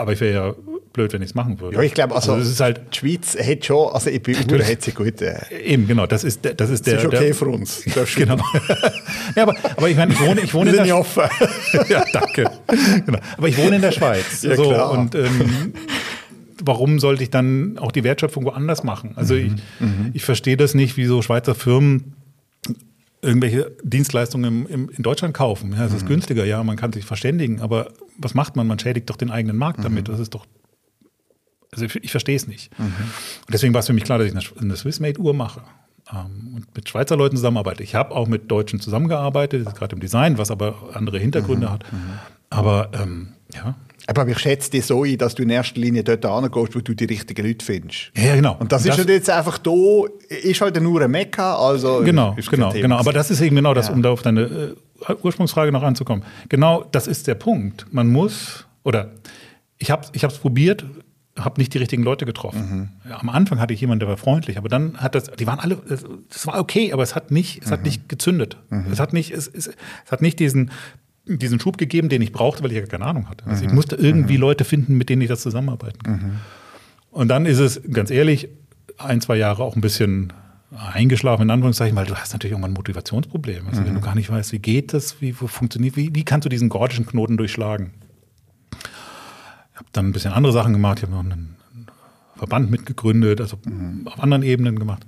aber 0.00 0.12
ich 0.12 0.20
wäre 0.20 0.34
ja 0.34 0.54
blöd, 0.92 1.12
wenn 1.12 1.22
ich 1.22 1.30
es 1.30 1.34
machen 1.34 1.60
würde. 1.60 1.76
Ja, 1.76 1.82
ich 1.82 1.94
glaube, 1.94 2.14
also, 2.14 2.32
also 2.32 2.50
ist 2.50 2.60
halt, 2.60 2.80
die 2.92 2.98
Schweiz 2.98 3.36
hat 3.38 3.64
schon, 3.64 3.92
also 3.92 4.10
ich 4.10 4.22
bin 4.22 4.36
Uhr 4.36 4.64
hat 4.64 4.82
sie 4.82 4.92
gut. 4.92 5.20
Äh, 5.22 5.38
Eben, 5.64 5.86
genau, 5.86 6.06
das 6.06 6.24
ist, 6.24 6.40
das 6.44 6.70
ist 6.70 6.86
der. 6.86 6.94
Das 6.94 7.04
ist 7.04 7.08
okay 7.08 7.26
der, 7.26 7.34
für 7.34 7.46
uns. 7.46 7.84
genau. 8.16 8.36
ja, 9.36 9.42
aber, 9.42 9.54
aber 9.76 9.88
ich 9.88 9.96
meine, 9.96 10.12
ich 10.12 10.20
wohne, 10.20 10.40
ich 10.40 10.54
wohne 10.54 10.70
in 10.70 10.84
der 10.84 10.96
offen. 10.96 11.24
ja, 11.88 12.04
danke. 12.12 12.50
Genau. 13.06 13.18
Aber 13.36 13.48
ich 13.48 13.56
wohne 13.58 13.76
in 13.76 13.82
der 13.82 13.92
Schweiz. 13.92 14.42
Ja, 14.42 14.56
so, 14.56 14.68
klar. 14.68 14.90
Und 14.90 15.14
ähm, 15.14 15.74
warum 16.62 16.98
sollte 16.98 17.22
ich 17.22 17.30
dann 17.30 17.78
auch 17.78 17.92
die 17.92 18.04
Wertschöpfung 18.04 18.44
woanders 18.44 18.82
machen? 18.82 19.12
Also 19.16 19.34
mhm. 19.34 19.40
ich, 19.40 19.80
mhm. 19.80 20.10
ich 20.14 20.24
verstehe 20.24 20.56
das 20.56 20.74
nicht, 20.74 20.96
wie 20.96 21.06
so 21.06 21.22
Schweizer 21.22 21.54
Firmen 21.54 22.16
irgendwelche 23.22 23.72
Dienstleistungen 23.82 24.66
im, 24.66 24.66
im, 24.66 24.88
in 24.90 25.02
Deutschland 25.02 25.34
kaufen. 25.34 25.72
Ja, 25.72 25.84
es 25.84 25.92
ist 25.92 26.04
mhm. 26.04 26.08
günstiger, 26.08 26.44
ja, 26.44 26.62
man 26.64 26.76
kann 26.76 26.92
sich 26.92 27.04
verständigen, 27.04 27.60
aber 27.60 27.92
was 28.16 28.34
macht 28.34 28.56
man? 28.56 28.66
Man 28.66 28.78
schädigt 28.78 29.10
doch 29.10 29.16
den 29.16 29.30
eigenen 29.30 29.56
Markt 29.56 29.84
damit. 29.84 30.08
Mhm. 30.08 30.12
Das 30.12 30.20
ist 30.20 30.34
doch. 30.34 30.46
Also 31.72 31.84
ich, 31.84 31.96
ich 31.96 32.10
verstehe 32.10 32.36
es 32.36 32.46
nicht. 32.46 32.76
Mhm. 32.78 32.84
Und 32.84 33.52
deswegen 33.52 33.74
war 33.74 33.80
es 33.80 33.86
für 33.86 33.92
mich 33.92 34.04
klar, 34.04 34.18
dass 34.18 34.26
ich 34.26 34.34
eine, 34.34 34.60
eine 34.60 34.76
Swissmade-Uhr 34.76 35.34
mache 35.34 35.62
ähm, 36.12 36.54
und 36.56 36.74
mit 36.74 36.88
Schweizer 36.88 37.16
Leuten 37.16 37.36
zusammenarbeite. 37.36 37.82
Ich 37.82 37.94
habe 37.94 38.14
auch 38.14 38.26
mit 38.26 38.50
Deutschen 38.50 38.80
zusammengearbeitet, 38.80 39.74
gerade 39.74 39.94
im 39.94 40.00
Design, 40.00 40.38
was 40.38 40.50
aber 40.50 40.90
andere 40.94 41.18
Hintergründe 41.18 41.68
mhm. 41.68 41.72
hat. 41.72 41.84
Aber 42.48 42.90
ähm, 42.94 43.34
ja, 43.54 43.76
aber 44.06 44.26
ich 44.28 44.38
schätze 44.38 44.70
dich 44.70 44.86
so 44.86 45.04
ein, 45.04 45.18
dass 45.18 45.34
du 45.34 45.42
in 45.42 45.50
erster 45.50 45.80
Linie 45.80 46.04
dort 46.04 46.24
hingehst, 46.24 46.74
wo 46.74 46.80
du 46.80 46.94
die 46.94 47.04
richtigen 47.04 47.46
Leute 47.46 47.64
findest. 47.64 48.12
Ja, 48.16 48.34
genau. 48.34 48.56
Und 48.58 48.72
das, 48.72 48.82
das 48.82 48.94
ist 48.94 48.98
halt 48.98 49.08
jetzt 49.08 49.30
einfach 49.30 49.58
da, 49.58 49.72
ist 50.28 50.60
halt 50.60 50.80
nur 50.80 51.00
ein 51.00 51.10
Mekka, 51.10 51.56
also. 51.56 52.02
Genau, 52.04 52.36
genau, 52.50 52.72
genau. 52.72 52.96
Aber 52.96 53.12
das 53.12 53.30
ist 53.30 53.40
eben 53.40 53.56
genau 53.56 53.74
das, 53.74 53.88
ja. 53.88 53.94
um 53.94 54.02
da 54.02 54.10
auf 54.10 54.22
deine 54.22 54.42
äh, 54.42 55.14
Ursprungsfrage 55.22 55.72
noch 55.72 55.82
anzukommen. 55.82 56.24
Genau, 56.48 56.84
das 56.90 57.06
ist 57.06 57.26
der 57.26 57.34
Punkt. 57.34 57.86
Man 57.90 58.08
muss, 58.08 58.66
oder 58.82 59.10
ich 59.78 59.90
habe 59.90 60.02
es 60.02 60.10
ich 60.12 60.40
probiert, 60.40 60.84
habe 61.38 61.60
nicht 61.60 61.72
die 61.74 61.78
richtigen 61.78 62.02
Leute 62.02 62.26
getroffen. 62.26 62.92
Mhm. 63.04 63.12
Am 63.12 63.28
Anfang 63.28 63.60
hatte 63.60 63.72
ich 63.72 63.80
jemanden, 63.80 64.00
der 64.00 64.08
war 64.08 64.16
freundlich, 64.16 64.58
aber 64.58 64.68
dann 64.68 64.98
hat 64.98 65.14
das, 65.14 65.30
die 65.30 65.46
waren 65.46 65.58
alle, 65.58 65.78
das 66.28 66.46
war 66.46 66.58
okay, 66.58 66.92
aber 66.92 67.02
es 67.02 67.14
hat 67.14 67.30
nicht, 67.30 67.62
es 67.62 67.68
mhm. 67.68 67.72
hat 67.72 67.82
nicht 67.84 68.08
gezündet. 68.08 68.56
Mhm. 68.68 68.86
Es 68.92 69.00
hat 69.00 69.12
nicht, 69.12 69.30
es, 69.30 69.48
es, 69.48 69.68
es, 69.68 70.12
hat 70.12 70.22
nicht 70.22 70.38
diesen 70.38 70.70
diesen 71.26 71.60
Schub 71.60 71.78
gegeben, 71.78 72.08
den 72.08 72.22
ich 72.22 72.32
brauchte, 72.32 72.62
weil 72.62 72.72
ich 72.72 72.78
ja 72.78 72.86
keine 72.86 73.04
Ahnung 73.06 73.28
hatte. 73.28 73.46
Also 73.46 73.62
ich 73.62 73.68
mhm. 73.68 73.76
musste 73.76 73.96
irgendwie 73.96 74.34
mhm. 74.34 74.40
Leute 74.40 74.64
finden, 74.64 74.96
mit 74.96 75.08
denen 75.08 75.22
ich 75.22 75.28
das 75.28 75.42
zusammenarbeiten 75.42 76.02
kann. 76.02 76.14
Mhm. 76.14 76.32
Und 77.10 77.28
dann 77.28 77.46
ist 77.46 77.58
es, 77.58 77.80
ganz 77.92 78.10
ehrlich, 78.10 78.48
ein, 78.98 79.20
zwei 79.20 79.36
Jahre 79.36 79.62
auch 79.62 79.74
ein 79.74 79.80
bisschen 79.80 80.32
eingeschlafen, 80.70 81.42
in 81.42 81.50
Anführungszeichen, 81.50 81.96
weil 81.96 82.06
du 82.06 82.14
hast 82.14 82.32
natürlich 82.32 82.52
irgendwann 82.52 82.72
ein 82.72 82.74
Motivationsproblem. 82.74 83.66
Also 83.66 83.84
wenn 83.84 83.94
du 83.94 84.00
gar 84.00 84.14
nicht 84.14 84.30
weißt, 84.30 84.52
wie 84.52 84.60
geht 84.60 84.92
das, 84.92 85.20
wie, 85.20 85.40
wie 85.40 85.48
funktioniert, 85.48 85.96
wie, 85.96 86.14
wie 86.14 86.24
kannst 86.24 86.44
du 86.44 86.48
diesen 86.48 86.68
gordischen 86.68 87.06
Knoten 87.06 87.36
durchschlagen? 87.36 87.90
Ich 88.72 89.76
habe 89.76 89.88
dann 89.92 90.06
ein 90.06 90.12
bisschen 90.12 90.32
andere 90.32 90.52
Sachen 90.52 90.72
gemacht, 90.72 90.98
ich 90.98 91.02
habe 91.02 91.12
noch 91.12 91.24
einen 91.24 91.56
Verband 92.36 92.70
mitgegründet, 92.70 93.40
also 93.40 93.58
mhm. 93.64 94.06
auf 94.06 94.20
anderen 94.20 94.42
Ebenen 94.42 94.78
gemacht. 94.78 95.04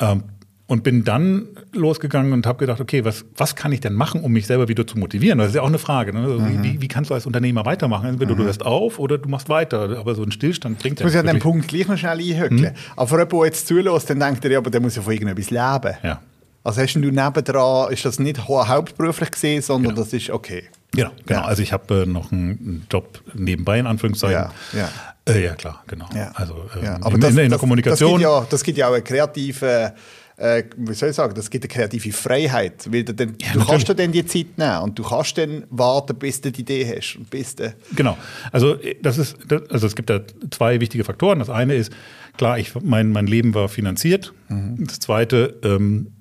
Ähm, 0.00 0.24
und 0.70 0.84
bin 0.84 1.02
dann 1.02 1.48
losgegangen 1.72 2.32
und 2.32 2.46
habe 2.46 2.60
gedacht, 2.60 2.80
okay, 2.80 3.04
was, 3.04 3.24
was 3.36 3.56
kann 3.56 3.72
ich 3.72 3.80
denn 3.80 3.92
machen, 3.92 4.20
um 4.20 4.30
mich 4.30 4.46
selber 4.46 4.68
wieder 4.68 4.86
zu 4.86 5.00
motivieren? 5.00 5.40
Das 5.40 5.48
ist 5.48 5.56
ja 5.56 5.62
auch 5.62 5.66
eine 5.66 5.80
Frage. 5.80 6.12
Ne? 6.12 6.20
Also 6.20 6.38
mhm. 6.38 6.62
wie, 6.62 6.80
wie 6.80 6.86
kannst 6.86 7.10
du 7.10 7.14
als 7.14 7.26
Unternehmer 7.26 7.66
weitermachen? 7.66 8.08
Entweder 8.08 8.34
mhm. 8.34 8.38
du 8.38 8.44
hörst 8.44 8.64
auf 8.64 9.00
oder 9.00 9.18
du 9.18 9.28
machst 9.28 9.48
weiter. 9.48 9.98
Aber 9.98 10.14
so 10.14 10.22
ein 10.22 10.30
Stillstand 10.30 10.78
bringt 10.78 11.00
ja 11.00 11.06
Ich 11.06 11.12
muss 11.12 11.14
ja 11.14 11.24
den 11.24 11.40
Punkt 11.40 11.66
gleich 11.66 11.88
noch 11.88 11.98
schnell 11.98 12.20
einhöckeln. 12.20 12.60
Mhm. 12.60 12.70
Aber 12.94 13.08
für 13.08 13.14
jemanden, 13.16 13.36
der 13.38 13.46
jetzt 13.46 13.66
zulässt, 13.66 14.10
dann 14.10 14.20
denkt 14.20 14.44
er, 14.44 14.50
ja, 14.52 14.58
aber 14.58 14.70
der 14.70 14.80
muss 14.80 14.94
ja 14.94 15.02
von 15.02 15.12
irgendetwas 15.12 15.50
leben. 15.50 15.96
Ja. 16.04 16.20
Also 16.62 16.82
hast 16.82 16.94
du 16.94 17.00
nebendran, 17.00 17.92
ist 17.92 18.04
das 18.04 18.20
nicht 18.20 18.46
hauptberuflich 18.46 19.32
gesehen, 19.32 19.62
sondern 19.62 19.96
genau. 19.96 20.04
das 20.04 20.12
ist 20.12 20.30
okay. 20.30 20.68
Genau, 20.92 21.10
genau. 21.26 21.40
Ja. 21.40 21.46
Also 21.46 21.62
ich 21.62 21.72
habe 21.72 22.02
äh, 22.02 22.06
noch 22.06 22.30
einen 22.30 22.86
Job 22.88 23.20
nebenbei, 23.34 23.80
in 23.80 23.88
Anführungszeichen. 23.88 24.52
Ja, 24.72 24.78
ja. 24.78 24.88
Äh, 25.34 25.44
ja 25.44 25.54
klar, 25.54 25.82
genau. 25.88 26.06
Ja. 26.14 26.30
Also 26.34 26.54
äh, 26.80 26.84
ja. 26.84 26.96
Aber 27.00 27.16
in, 27.16 27.20
das, 27.20 27.30
in, 27.30 27.36
der 27.36 27.48
das, 27.48 27.58
Kommunikation. 27.58 28.12
Das 28.12 28.18
gibt, 28.20 28.22
ja, 28.22 28.46
das 28.50 28.62
gibt 28.62 28.78
ja 28.78 28.88
auch 28.88 28.92
eine 28.92 29.02
kreative 29.02 29.94
äh, 30.40 30.64
wie 30.76 30.94
soll 30.94 31.10
ich 31.10 31.16
sagen, 31.16 31.34
das 31.34 31.50
gibt 31.50 31.64
eine 31.64 31.68
kreative 31.68 32.12
Freiheit, 32.12 32.90
weil 32.90 33.04
du, 33.04 33.12
dann, 33.12 33.36
Ja, 33.42 33.52
du 33.52 33.64
kannst 33.64 33.88
dir 33.88 33.94
dann 33.94 34.10
die 34.10 34.24
Zeit 34.24 34.56
nehmen 34.56 34.78
und 34.82 34.98
du 34.98 35.02
kannst 35.02 35.36
dann 35.36 35.64
warten, 35.68 36.18
bis 36.18 36.40
du 36.40 36.50
die 36.50 36.62
Idee 36.62 36.86
hast 36.96 37.16
und 37.16 37.28
bis 37.28 37.54
du 37.54 37.74
Genau. 37.94 38.16
Also 38.50 38.78
das 39.02 39.18
ist, 39.18 39.36
das, 39.46 39.68
also 39.68 39.86
es 39.86 39.94
gibt 39.94 40.08
da 40.08 40.20
zwei 40.50 40.80
wichtige 40.80 41.04
Faktoren. 41.04 41.38
Das 41.40 41.50
eine 41.50 41.74
ist, 41.74 41.92
klar, 42.38 42.58
ich, 42.58 42.74
mein, 42.82 43.10
mein 43.10 43.26
Leben 43.26 43.54
war 43.54 43.68
finanziert. 43.68 44.32
Das 44.48 44.98
zweite, 44.98 45.60
ähm, 45.62 46.12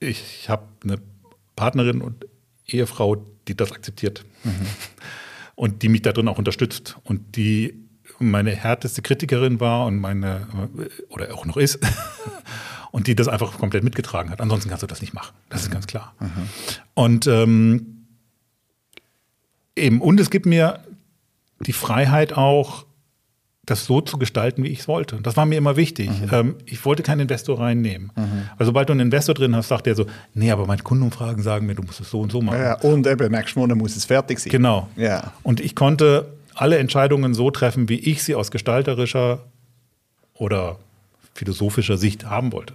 ich 0.00 0.48
habe 0.48 0.66
eine 0.82 0.98
Partnerin 1.56 2.00
und 2.00 2.24
Ehefrau, 2.66 3.16
die 3.48 3.54
das 3.54 3.70
akzeptiert 3.70 4.24
und 5.54 5.82
die 5.82 5.90
mich 5.90 6.02
darin 6.02 6.28
auch 6.28 6.38
unterstützt 6.38 6.96
und 7.04 7.36
die 7.36 7.86
meine 8.18 8.52
härteste 8.52 9.02
Kritikerin 9.02 9.60
war 9.60 9.84
und 9.84 9.98
meine 9.98 10.46
oder 11.10 11.34
auch 11.34 11.44
noch 11.44 11.58
ist 11.58 11.78
und 12.96 13.06
die 13.08 13.14
das 13.14 13.28
einfach 13.28 13.58
komplett 13.58 13.84
mitgetragen 13.84 14.30
hat. 14.30 14.40
Ansonsten 14.40 14.70
kannst 14.70 14.82
du 14.82 14.86
das 14.86 15.02
nicht 15.02 15.12
machen. 15.12 15.34
Das 15.50 15.62
ist 15.62 15.70
ganz 15.70 15.86
klar. 15.86 16.14
Und 16.94 17.26
ähm, 17.26 17.96
Eben, 19.76 20.00
und 20.00 20.18
es 20.18 20.30
gibt 20.30 20.46
mir 20.46 20.80
die 21.60 21.74
Freiheit 21.74 22.32
auch, 22.32 22.86
das 23.66 23.84
so 23.84 24.00
zu 24.00 24.16
gestalten, 24.16 24.62
wie 24.62 24.68
ich 24.68 24.78
es 24.78 24.88
wollte. 24.88 25.18
Das 25.22 25.36
war 25.36 25.44
mir 25.44 25.58
immer 25.58 25.76
wichtig. 25.76 26.08
Ähm, 26.32 26.54
ich 26.66 26.84
wollte 26.84 27.02
keinen 27.02 27.20
Investor 27.20 27.58
reinnehmen. 27.60 28.12
Weil 28.56 28.64
sobald 28.64 28.88
du 28.88 28.92
einen 28.92 29.00
Investor 29.00 29.34
drin 29.34 29.54
hast, 29.56 29.68
sagt 29.68 29.88
er 29.88 29.96
so, 29.96 30.06
nee, 30.34 30.50
aber 30.52 30.66
meine 30.66 30.82
Kundenumfragen 30.82 31.42
sagen 31.42 31.66
mir, 31.66 31.74
du 31.74 31.82
musst 31.82 32.00
es 32.00 32.08
so 32.08 32.20
und 32.20 32.30
so 32.30 32.40
machen. 32.40 32.60
ja, 32.60 32.74
und 32.80 33.06
eben, 33.06 33.30
nächsten 33.30 33.58
Monat 33.58 33.76
muss 33.76 33.96
es 33.96 34.04
fertig 34.04 34.38
sein. 34.38 34.52
Genau. 34.52 34.88
Ja. 34.96 35.32
Und 35.42 35.60
ich 35.60 35.74
konnte 35.74 36.32
alle 36.54 36.78
Entscheidungen 36.78 37.34
so 37.34 37.50
treffen, 37.50 37.88
wie 37.88 37.98
ich 37.98 38.22
sie 38.22 38.34
aus 38.36 38.50
gestalterischer 38.50 39.40
oder 40.32 40.78
philosophischer 41.36 41.96
Sicht 41.96 42.24
haben 42.24 42.52
wollte. 42.52 42.74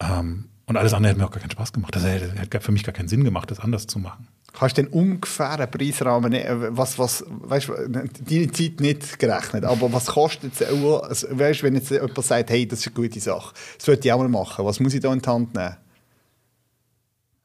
Ähm, 0.00 0.44
und 0.66 0.76
alles 0.76 0.92
andere 0.92 1.10
hätte 1.10 1.20
mir 1.20 1.26
auch 1.26 1.30
gar 1.30 1.40
keinen 1.40 1.50
Spaß 1.50 1.72
gemacht. 1.72 1.96
Das 1.96 2.04
hätte, 2.04 2.32
hätte 2.38 2.60
für 2.60 2.72
mich 2.72 2.84
gar 2.84 2.92
keinen 2.92 3.08
Sinn 3.08 3.24
gemacht, 3.24 3.50
das 3.50 3.60
anders 3.60 3.86
zu 3.86 3.98
machen. 3.98 4.28
Kannst 4.52 4.76
du 4.76 4.82
den 4.82 4.92
ungefähren 4.92 5.70
Preisrahmen, 5.70 6.34
was, 6.76 6.98
was, 6.98 7.24
weißt 7.28 7.68
du, 7.68 7.88
deine 7.88 8.52
Zeit 8.52 8.80
nicht 8.80 9.18
gerechnet, 9.18 9.64
aber 9.64 9.92
was 9.92 10.06
kostet 10.06 10.54
es? 10.54 10.62
Also, 10.66 11.02
weißt 11.30 11.60
du, 11.60 11.66
wenn 11.66 11.74
jetzt 11.74 11.90
jemand 11.90 12.22
sagt, 12.24 12.50
hey, 12.50 12.66
das 12.66 12.80
ist 12.80 12.86
eine 12.88 12.94
gute 12.94 13.20
Sache, 13.20 13.54
das 13.76 13.86
würde 13.86 14.02
ich 14.04 14.12
auch 14.12 14.18
mal 14.18 14.28
machen, 14.28 14.64
was 14.64 14.80
muss 14.80 14.94
ich 14.94 15.00
da 15.00 15.12
in 15.12 15.20
die 15.20 15.28
Hand 15.28 15.54
nehmen? 15.54 15.76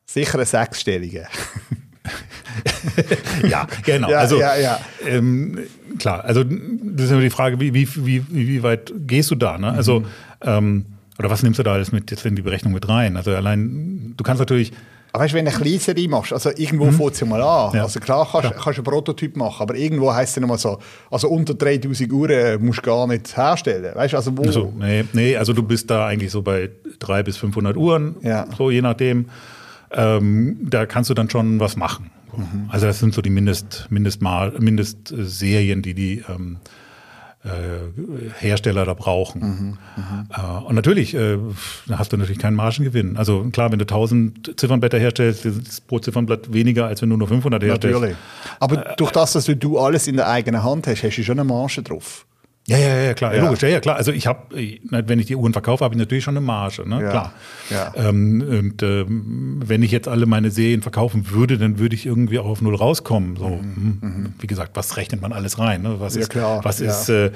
Sicher 0.06 0.36
eine 0.36 0.46
sechsstellige. 0.46 1.28
Ja, 3.48 3.68
genau. 3.84 4.10
Ja, 4.10 4.20
also, 4.20 4.40
ja, 4.40 4.56
ja. 4.56 4.80
Ähm, 5.06 5.60
klar, 6.00 6.24
also 6.26 6.44
das 6.44 7.06
ist 7.06 7.12
immer 7.12 7.22
die 7.22 7.30
Frage, 7.30 7.60
wie, 7.60 7.74
wie, 7.74 7.88
wie, 8.06 8.24
wie 8.30 8.64
weit 8.64 8.94
gehst 9.08 9.32
du 9.32 9.36
da? 9.36 9.58
Ne? 9.58 9.72
Also, 9.72 10.02
Mhm. 10.02 10.06
ähm, 10.42 10.86
oder 11.20 11.30
was 11.30 11.44
nimmst 11.44 11.60
du 11.60 11.64
da 11.64 11.74
alles 11.74 11.92
mit 11.92 12.10
jetzt 12.12 12.26
in 12.26 12.36
die 12.36 12.42
Berechnung 12.42 12.74
mit 12.74 12.88
rein? 12.90 13.18
Also 13.18 13.32
allein, 13.36 14.14
du 14.18 14.24
kannst 14.24 14.40
natürlich, 14.40 14.72
Aber 15.12 15.24
weißt 15.24 15.34
du, 15.34 15.38
wenn 15.38 15.46
du 15.46 15.52
eine 15.52 15.60
kleine 15.62 15.78
Serie 15.78 16.10
machst, 16.10 16.34
also 16.34 16.50
irgendwo 16.56 16.90
fängt 16.92 17.12
es 17.14 17.20
ja 17.20 17.28
mal 17.28 17.42
an. 17.42 17.70
Mhm. 17.70 17.76
Ja. 17.78 17.84
Also 17.84 18.00
klar 18.00 18.28
kannst 18.32 18.50
du 18.50 18.54
kannst 18.56 18.80
einen 18.80 18.84
Prototyp 18.86 19.36
machen, 19.38 19.62
aber 19.62 19.76
irgendwo 19.76 20.12
heisst 20.12 20.36
es 20.36 20.42
dann 20.42 20.50
mal 20.50 20.58
so, 20.58 20.80
also 21.12 21.30
unter 21.30 21.54
3000 21.54 22.12
Uhren 22.12 22.66
musst 22.66 22.80
du 22.80 22.82
gar 22.84 23.06
nicht 23.08 23.38
herstellen. 23.38 23.94
Weißt 23.94 24.14
du, 24.14 24.18
also 24.18 24.36
wo... 24.38 24.42
also, 24.42 24.74
nee, 24.80 25.04
nee, 25.14 25.38
also 25.38 25.54
du 25.54 25.62
bist 25.62 25.90
da 25.92 26.08
eigentlich 26.08 26.32
so 26.32 26.42
bei 26.42 26.72
300 27.00 27.26
bis 27.26 27.38
500 27.38 27.78
Uhren, 27.78 28.16
Ja. 28.24 28.48
so 28.58 28.72
je 28.72 28.82
nachdem. 28.82 29.28
Ähm, 29.96 30.58
da 30.62 30.88
kannst 30.88 31.12
du 31.12 31.14
dann 31.14 31.30
schon 31.30 31.60
was 31.60 31.76
machen. 31.76 32.10
Mhm. 32.38 32.70
Also 32.70 32.86
das 32.86 33.00
sind 33.00 33.14
so 33.14 33.22
die 33.22 33.30
Mindest, 33.30 33.88
Mindestmal, 33.90 34.52
Mindestserien, 34.60 35.82
die 35.82 35.94
die 35.94 36.24
ähm, 36.30 36.58
äh, 37.44 37.50
Hersteller 38.40 38.86
da 38.86 38.94
brauchen. 38.94 39.42
Mhm, 39.42 39.78
Äh, 40.30 40.66
und 40.66 40.76
natürlich 40.76 41.14
äh, 41.14 41.38
da 41.88 42.00
hast 42.00 42.14
du 42.14 42.18
natürlich 42.18 42.40
keinen 42.40 42.56
Margengewinn. 42.56 43.18
Also 43.18 43.44
klar, 43.52 43.72
wenn 43.72 43.80
du 43.80 43.84
1000 43.84 44.60
Ziffernblätter 44.60 44.98
herstellst, 44.98 45.46
ist 45.46 45.88
pro 45.88 46.00
Ziffernblatt 46.00 46.54
weniger, 46.54 46.86
als 46.88 47.02
wenn 47.02 47.10
du 47.10 47.18
nur 47.18 47.28
500 47.28 47.62
herstellst. 47.62 48.00
Natürlich. 48.00 48.18
Aber 48.60 48.78
durch 48.98 49.12
das, 49.12 49.34
dass 49.34 49.46
du 49.46 49.78
alles 49.78 50.08
in 50.08 50.16
der 50.16 50.28
eigenen 50.30 50.64
Hand 50.64 50.88
hast, 50.88 51.04
hast 51.04 51.18
du 51.18 51.24
schon 51.24 51.38
eine 51.40 51.48
Marge 51.48 51.84
drauf. 51.84 52.26
Ja, 52.66 52.78
ja, 52.78 52.96
ja, 52.96 53.14
klar, 53.14 53.36
Ja. 53.36 53.44
logisch, 53.44 53.62
ja, 53.62 53.68
ja, 53.70 53.80
klar. 53.82 53.98
Also 53.98 54.14
ich 54.14 54.26
habe, 54.26 54.40
wenn 54.90 55.20
ich 55.20 55.26
die 55.26 55.36
Uhren 55.36 55.52
verkaufe, 55.52 55.84
habe 55.84 55.96
ich 55.96 56.00
natürlich 56.00 56.24
schon 56.24 56.38
eine 56.38 56.46
Marge, 56.46 56.88
ne? 56.88 57.02
Ja. 57.02 57.10
klar. 57.10 57.34
Ja. 57.70 57.92
Ähm, 57.96 58.42
und 58.42 58.82
ähm, 58.84 59.60
wenn 59.66 59.84
ich 59.84 59.92
jetzt 59.92 60.08
alle 60.08 60.26
meine 60.26 60.50
Serien 60.50 60.82
verkaufen 60.82 61.30
würde, 61.32 61.58
dann 61.58 61.78
würde 61.78 61.94
ich 61.96 62.06
irgendwie 62.06 62.40
auch 62.40 62.46
auf 62.46 62.62
null 62.62 62.76
rauskommen. 62.76 63.36
So, 63.36 63.48
hm. 63.50 64.34
wie 64.40 64.48
gesagt, 64.48 64.72
was 64.76 64.96
rechnet 64.96 65.22
man 65.22 65.34
alles 65.34 65.60
rein? 65.60 65.82
Ne? 65.82 66.00
Was 66.00 66.14
Mhm, 66.14 66.20
Ja, 66.20 66.24
ist, 66.24 66.30
klar, 66.30 66.64
was 66.64 66.80
ist 66.80 67.10
äh, 67.10 67.32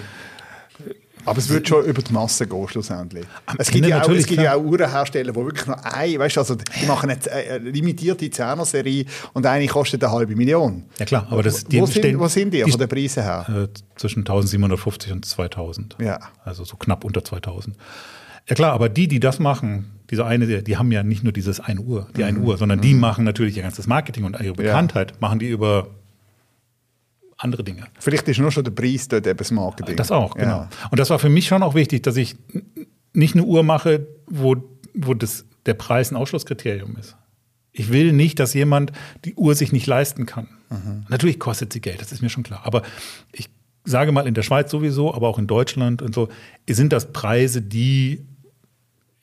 Aber 1.27 1.37
es 1.39 1.49
wird 1.49 1.67
schon 1.67 1.85
über 1.85 2.01
die 2.01 2.13
Masse 2.13 2.47
gehen, 2.47 2.67
schlussendlich. 2.67 3.25
Es 3.57 3.69
gibt, 3.69 3.85
ja 3.85 4.01
auch, 4.01 4.09
es 4.09 4.25
gibt 4.25 4.41
ja 4.41 4.55
auch 4.55 4.63
Uhrenhersteller, 4.63 5.31
die 5.31 5.35
wirklich 5.35 5.67
nur 5.67 5.85
ein, 5.85 6.17
weißt 6.19 6.35
du, 6.37 6.39
also 6.41 6.55
die 6.55 6.85
machen 6.85 7.09
jetzt 7.09 7.29
eine 7.29 7.59
limitierte 7.59 8.25
10er-Serie 8.25 9.05
und 9.33 9.45
eine 9.45 9.67
kostet 9.67 10.03
eine 10.03 10.13
halbe 10.13 10.35
Million. 10.35 10.83
ja 10.97 11.05
klar, 11.05 11.27
aber 11.29 11.43
das 11.43 11.65
wo, 11.65 11.85
sind, 11.85 11.89
stellen- 12.03 12.19
wo 12.19 12.27
sind 12.27 12.53
die, 12.53 12.63
die 12.63 12.71
von 12.71 12.79
den 12.79 12.89
Preisen 12.89 13.23
her? 13.23 13.45
äh, 13.49 13.67
zwischen 13.97 14.19
1750 14.21 15.11
und 15.11 15.25
2000. 15.25 15.97
Ja. 16.01 16.19
Also 16.43 16.63
so 16.63 16.77
knapp 16.77 17.03
unter 17.03 17.23
2000. 17.23 17.75
Ja 18.49 18.55
klar, 18.55 18.71
aber 18.73 18.87
die, 18.87 19.07
die 19.09 19.19
das 19.19 19.39
machen, 19.39 19.91
diese 20.09 20.25
eine, 20.25 20.63
die 20.63 20.77
haben 20.77 20.91
ja 20.93 21.03
nicht 21.03 21.23
nur 21.23 21.33
dieses 21.33 21.59
eine 21.59 21.81
Uhr, 21.81 22.07
die 22.15 22.23
eine 22.23 22.39
Uhr, 22.39 22.57
sondern 22.57 22.79
die 22.79 22.93
machen 22.93 23.25
natürlich 23.25 23.57
ihr 23.57 23.63
ganzes 23.63 23.87
Marketing 23.87 24.23
und 24.23 24.39
ihre 24.39 24.53
Bekanntheit, 24.53 25.19
machen 25.19 25.39
die 25.39 25.49
über 25.49 25.87
andere 27.37 27.63
Dinge. 27.63 27.85
Vielleicht 27.99 28.27
ist 28.27 28.39
nur 28.39 28.51
schon 28.51 28.63
der 28.63 28.71
Preis 28.71 29.07
dort 29.07 29.27
eben 29.27 29.37
das 29.37 29.51
Marketing. 29.51 29.95
Das 29.95 30.11
auch, 30.11 30.35
genau. 30.35 30.61
Ja. 30.61 30.69
Und 30.89 30.99
das 30.99 31.09
war 31.09 31.19
für 31.19 31.29
mich 31.29 31.47
schon 31.47 31.63
auch 31.63 31.75
wichtig, 31.75 32.03
dass 32.03 32.17
ich 32.17 32.35
nicht 33.13 33.35
eine 33.35 33.43
Uhr 33.43 33.63
mache, 33.63 34.07
wo, 34.25 34.55
wo 34.93 35.13
das, 35.13 35.45
der 35.65 35.75
Preis 35.75 36.11
ein 36.11 36.15
Ausschlusskriterium 36.15 36.95
ist. 36.97 37.15
Ich 37.71 37.91
will 37.91 38.11
nicht, 38.11 38.39
dass 38.39 38.55
jemand 38.55 38.91
die 39.23 39.35
Uhr 39.35 39.53
sich 39.53 39.71
nicht 39.71 39.85
leisten 39.85 40.25
kann. 40.25 40.47
Natürlich 41.09 41.39
kostet 41.39 41.71
sie 41.71 41.79
Geld, 41.79 42.01
das 42.01 42.11
ist 42.11 42.21
mir 42.21 42.29
schon 42.29 42.43
klar. 42.43 42.61
Aber 42.63 42.81
ich 43.31 43.49
sage 43.85 44.11
mal, 44.11 44.27
in 44.27 44.33
der 44.33 44.41
Schweiz 44.41 44.69
sowieso, 44.71 45.13
aber 45.13 45.27
auch 45.27 45.37
in 45.37 45.47
Deutschland 45.47 46.01
und 46.01 46.13
so, 46.13 46.27
sind 46.67 46.91
das 46.91 47.13
Preise, 47.13 47.61
die 47.61 48.25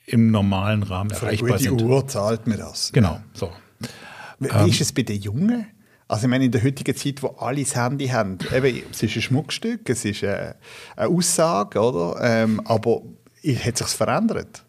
im 0.05 0.31
normalen 0.31 0.83
Rahmen 0.83 1.09
Für 1.09 1.27
eine 1.27 1.37
erreichbar 1.37 1.57
gute 1.57 1.63
sind. 1.63 1.81
Uhr 1.81 2.07
zahlt 2.07 2.47
man 2.47 2.57
das. 2.57 2.91
Genau, 2.93 3.19
so. 3.33 3.51
Wie 4.39 4.47
Ähm. 4.47 4.65
wie 4.65 4.69
ist 4.69 4.81
es 4.81 4.91
bei 4.93 5.03
den 5.03 5.21
Jungen? 5.21 5.67
Also 6.07 6.25
ich 6.25 6.29
meine, 6.29 6.45
in 6.45 6.51
der 6.51 6.63
heutigen 6.63 6.95
Zeit, 6.95 7.23
wo 7.23 7.27
alle 7.39 7.61
das 7.63 7.75
Handy 7.75 8.07
haben, 8.09 8.37
eben, 8.55 8.83
es 8.91 9.01
ist 9.01 9.15
ein 9.15 9.21
Schmuckstück, 9.21 9.89
es 9.89 10.05
ist 10.05 10.23
eine, 10.23 10.55
eine 10.95 11.09
Aussage, 11.09 11.79
oder? 11.79 12.17
Ähm, 12.21 12.61
aber 12.65 13.01
hat 13.43 13.77
sich 13.77 13.87
verändert? 13.87 14.63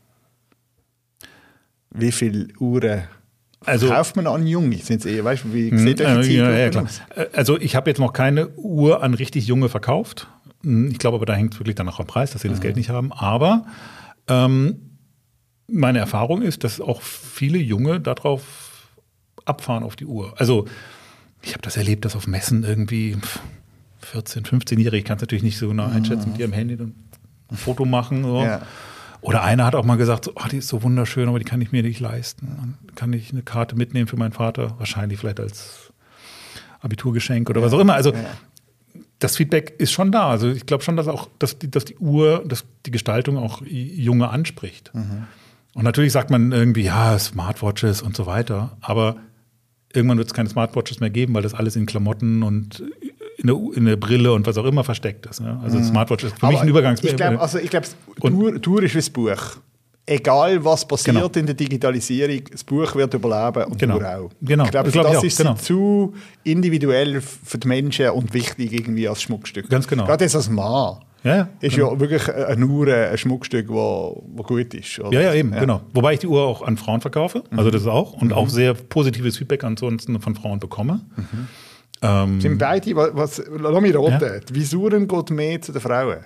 Wie 1.91 2.13
viele 2.13 2.49
Uhren 2.59 3.05
Also- 3.65 3.89
kauft 3.89 4.17
man 4.17 4.27
an 4.27 4.47
Junge? 4.47 4.77
Sind 4.79 5.05
eher, 5.05 5.25
weißt 5.25 5.45
du, 5.45 5.53
wie 5.53 5.77
sieht 5.77 6.01
Äh, 6.01 6.05
das 6.15 6.29
ja, 6.29 6.51
ja, 6.51 6.71
klar. 6.71 6.87
Äh, 7.15 7.27
Also 7.35 7.59
ich 7.59 7.75
habe 7.77 7.91
jetzt 7.91 7.99
noch 7.99 8.13
keine 8.13 8.49
Uhr 8.57 9.03
an 9.03 9.15
richtig 9.15 9.47
junge 9.47 9.69
verkauft. 9.69 10.29
Hm, 10.63 10.91
Ich 10.91 10.99
glaube 10.99 11.17
aber, 11.17 11.27
da 11.27 11.35
hängt 11.35 11.55
es 11.55 11.61
wirklich 11.61 11.75
dann 11.77 11.89
auch 11.89 12.01
am 12.01 12.07
Preis, 12.07 12.33
dass 12.33 12.43
sie 12.43 12.49
das 12.49 12.61
Geld 12.61 12.77
nicht 12.77 12.91
haben. 12.91 13.13
Aber 13.13 13.67
ähm, 14.29 14.99
meine 15.69 15.99
Erfahrung 15.99 16.43
ist, 16.43 16.65
dass 16.65 16.81
auch 16.81 17.03
viele 17.03 17.59
Junge 17.59 18.01
darauf 18.01 18.43
abfahren 19.45 19.83
auf 19.85 19.97
die 19.97 20.07
Uhr. 20.07 20.35
Also 20.39 20.67
ich 21.43 21.53
habe 21.53 21.63
das 21.63 21.77
erlebt, 21.77 22.05
dass 22.05 22.17
auf 22.17 22.27
Messen 22.27 22.65
irgendwie 22.65 23.17
pf, 23.17 23.41
14, 24.01 24.45
15-Jährige, 24.45 24.99
ich 24.99 25.05
kann 25.05 25.17
es 25.17 25.23
natürlich 25.23 25.45
nicht 25.45 25.59
so 25.59 25.69
genau 25.69 25.87
einschätzen, 25.87 26.33
mit 26.33 26.41
ihrem 26.41 26.53
Handy 26.53 26.77
dann 26.77 26.95
ein 27.51 27.57
Foto 27.57 27.85
machen. 27.85 28.23
So. 28.23 28.43
Ja. 28.43 28.63
Oder 29.21 29.43
einer 29.43 29.65
hat 29.65 29.75
auch 29.75 29.85
mal 29.85 29.97
gesagt, 29.97 30.27
so, 30.27 30.33
oh, 30.37 30.49
die 30.51 30.59
ist 30.59 30.69
so 30.69 30.83
wunderschön, 30.83 31.29
aber 31.29 31.39
die 31.39 31.45
kann 31.45 31.61
ich 31.61 31.73
mir 31.73 31.83
nicht 31.83 31.99
leisten. 31.99 32.77
Kann 32.95 33.13
ich 33.13 33.33
eine 33.33 33.43
Karte 33.43 33.75
mitnehmen 33.75 34.07
für 34.07 34.17
meinen 34.17 34.33
Vater, 34.33 34.79
wahrscheinlich 34.79 35.19
vielleicht 35.19 35.41
als 35.41 35.93
Abiturgeschenk 36.81 37.51
oder 37.51 37.63
was 37.63 37.73
auch 37.73 37.81
immer. 37.81 37.95
Also 37.95 38.13
das 39.19 39.37
Feedback 39.37 39.75
ist 39.79 39.93
schon 39.93 40.13
da. 40.13 40.29
Also 40.29 40.49
ich 40.51 40.67
glaube 40.67 40.85
schon, 40.85 40.97
dass 40.97 41.09
auch, 41.09 41.29
dass 41.39 41.59
die, 41.59 41.71
dass 41.71 41.85
die 41.85 41.97
Uhr, 41.97 42.45
dass 42.47 42.65
die 42.85 42.91
Gestaltung 42.91 43.39
auch 43.39 43.63
Junge 43.65 44.29
anspricht. 44.29 44.93
Und 45.75 45.83
natürlich 45.83 46.13
sagt 46.13 46.31
man 46.31 46.53
irgendwie, 46.53 46.83
ja, 46.83 47.19
Smartwatches 47.19 48.03
und 48.03 48.15
so 48.15 48.27
weiter, 48.27 48.77
aber 48.81 49.17
irgendwann 49.97 50.19
wird 50.19 50.29
es 50.29 50.35
keine 50.35 50.49
Smartwatches 50.49 51.01
mehr 51.01 51.11
geben, 51.11 51.35
weil 51.35 51.43
das 51.43 51.55
alles 51.55 51.77
in 51.77 51.87
Klamotten 51.87 52.43
und 52.43 52.83
in 53.39 53.47
der, 53.49 53.57
in 53.75 53.85
der 53.85 53.97
Brille 53.97 54.33
und 54.33 54.47
was 54.47 54.57
auch 54.59 54.65
immer 54.65 54.85
versteckt 54.85 55.27
ist. 55.27 55.41
Ne? 55.41 55.59
Also 55.63 55.83
Smartwatch 55.83 56.25
ist 56.25 56.39
für 56.39 56.47
mich 56.49 56.61
ein 56.61 56.69
Übergangs. 56.69 57.03
Ich 57.03 57.17
glaube, 57.17 57.41
also, 57.41 57.59
ich 57.59 57.71
glaube, 57.71 57.87
Tour, 58.21 58.61
Tour 58.61 58.83
ist 58.83 58.95
wie 58.95 58.99
das 58.99 59.11
Buch. 59.11 59.59
Egal, 60.09 60.65
was 60.65 60.87
passiert 60.87 61.17
Genau. 61.17 61.29
in 61.35 61.47
der 61.47 61.55
Digitalisierung, 61.57 62.41
das 62.53 62.63
Buch 62.63 62.95
wird 62.95 63.13
überleben 63.13 63.73
und 63.73 63.79
Genau. 63.79 63.99
Tour 63.99 64.09
auch. 64.09 64.31
Genau. 64.41 64.65
Ich 64.65 64.71
glaube, 64.71 64.85
Das 64.85 64.93
glaube 64.93 65.09
ich 65.09 65.15
das 65.17 65.25
ist 65.25 65.39
Genau. 65.39 65.55
zu 65.55 66.15
individuell 66.45 67.21
für 67.21 67.59
die 67.59 67.67
Menschen 67.67 68.11
und 68.11 68.33
wichtig 68.33 68.73
irgendwie 68.73 69.09
als 69.09 69.23
Schmuckstück. 69.23 69.69
Ganz 69.69 69.89
genau. 69.89 70.05
Gerade 70.07 70.23
jetzt 70.25 70.37
als 70.37 70.49
Mann. 70.49 70.99
Ja, 71.27 71.37
ja, 71.37 71.49
Ist 71.61 71.77
ja 71.77 71.99
wirklich 72.01 72.33
eine 72.33 72.67
Uhr, 72.67 72.87
ein 72.89 73.19
Schmuckstück, 73.19 73.69
wo, 73.69 74.23
wo 74.35 74.43
gut 74.43 74.73
ist. 74.75 74.99
oder? 75.01 75.13
Ja, 75.13 75.21
ja, 75.21 75.35
eben, 75.35 75.51
genau. 75.53 75.81
Wobei 75.93 76.15
ich 76.15 76.21
die 76.21 76.27
Uhr 76.29 76.43
auch 76.43 76.63
an 76.63 76.77
Frauen 76.77 77.01
verkaufe, 77.01 77.43
Mhm. 77.51 77.59
also 77.59 77.71
das 77.71 77.87
auch, 77.87 78.13
und 78.15 78.33
auch 78.33 78.49
sehr 78.49 78.75
positives 78.75 79.37
Feedback 79.37 79.65
ansonsten 79.65 80.21
von 80.21 80.35
Frauen 80.35 80.61
bekomme. 80.61 81.01
Mhm. 81.17 81.49
Ähm, 82.03 82.41
Sind 82.41 82.59
beide, 82.59 82.95
was, 82.95 83.43
lass 83.59 83.81
mich 83.81 83.95
raten, 83.97 84.41
die 84.49 84.55
Visuren 84.55 85.09
geht 85.09 85.31
mehr 85.31 85.61
zu 85.61 85.73
den 85.73 85.81
Frauen. 85.81 86.19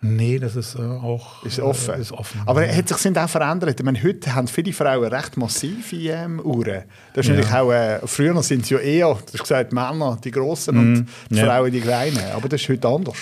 Nee, 0.00 0.38
das 0.38 0.54
ist 0.54 0.76
äh, 0.76 0.78
auch 0.78 1.44
ist 1.44 1.58
offen. 1.58 1.94
Äh, 1.94 2.00
ist 2.00 2.12
offen. 2.12 2.40
Aber 2.46 2.64
hat 2.68 2.88
sich 2.88 2.96
sind 2.98 3.18
auch 3.18 3.28
verändert. 3.28 3.80
Ich 3.80 3.84
meine, 3.84 4.00
heute 4.00 4.32
haben 4.32 4.46
viele 4.46 4.72
Frauen 4.72 5.04
recht 5.12 5.36
massive 5.36 5.96
ähm, 5.96 6.38
Uhren. 6.38 6.84
Das 7.14 7.26
ist 7.26 7.30
Ja. 7.30 7.36
natürlich 7.36 7.52
auch, 7.54 7.72
äh, 7.72 7.98
früher 8.06 8.40
sind 8.44 8.62
es 8.62 8.70
ja 8.70 8.78
eher, 8.78 9.08
du 9.08 9.32
hast 9.32 9.38
gesagt, 9.40 9.72
Männer, 9.72 10.16
die 10.22 10.30
Grossen 10.30 10.76
und 10.78 10.94
die 11.30 11.34
Mhm. 11.34 11.38
ja. 11.40 11.46
Frauen, 11.46 11.72
die 11.72 11.80
Kleinen. 11.80 12.20
Aber 12.32 12.48
das 12.48 12.62
ist 12.62 12.68
heute 12.68 12.86
anders. 12.88 13.16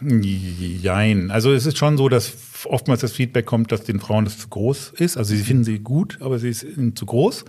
Jein. 0.00 1.30
Also 1.30 1.52
es 1.52 1.66
ist 1.66 1.76
schon 1.78 1.96
so, 1.96 2.08
dass 2.08 2.32
oftmals 2.66 3.00
das 3.00 3.12
Feedback 3.12 3.46
kommt, 3.46 3.72
dass 3.72 3.82
den 3.82 4.00
Frauen 4.00 4.24
das 4.24 4.38
zu 4.38 4.48
groß 4.48 4.92
ist. 4.96 5.16
Also 5.16 5.34
sie 5.34 5.42
finden 5.42 5.64
sie 5.64 5.78
gut, 5.80 6.18
aber 6.20 6.38
sie 6.38 6.48
ist 6.50 6.62
ihnen 6.62 6.94
zu 6.94 7.06
groß. 7.06 7.44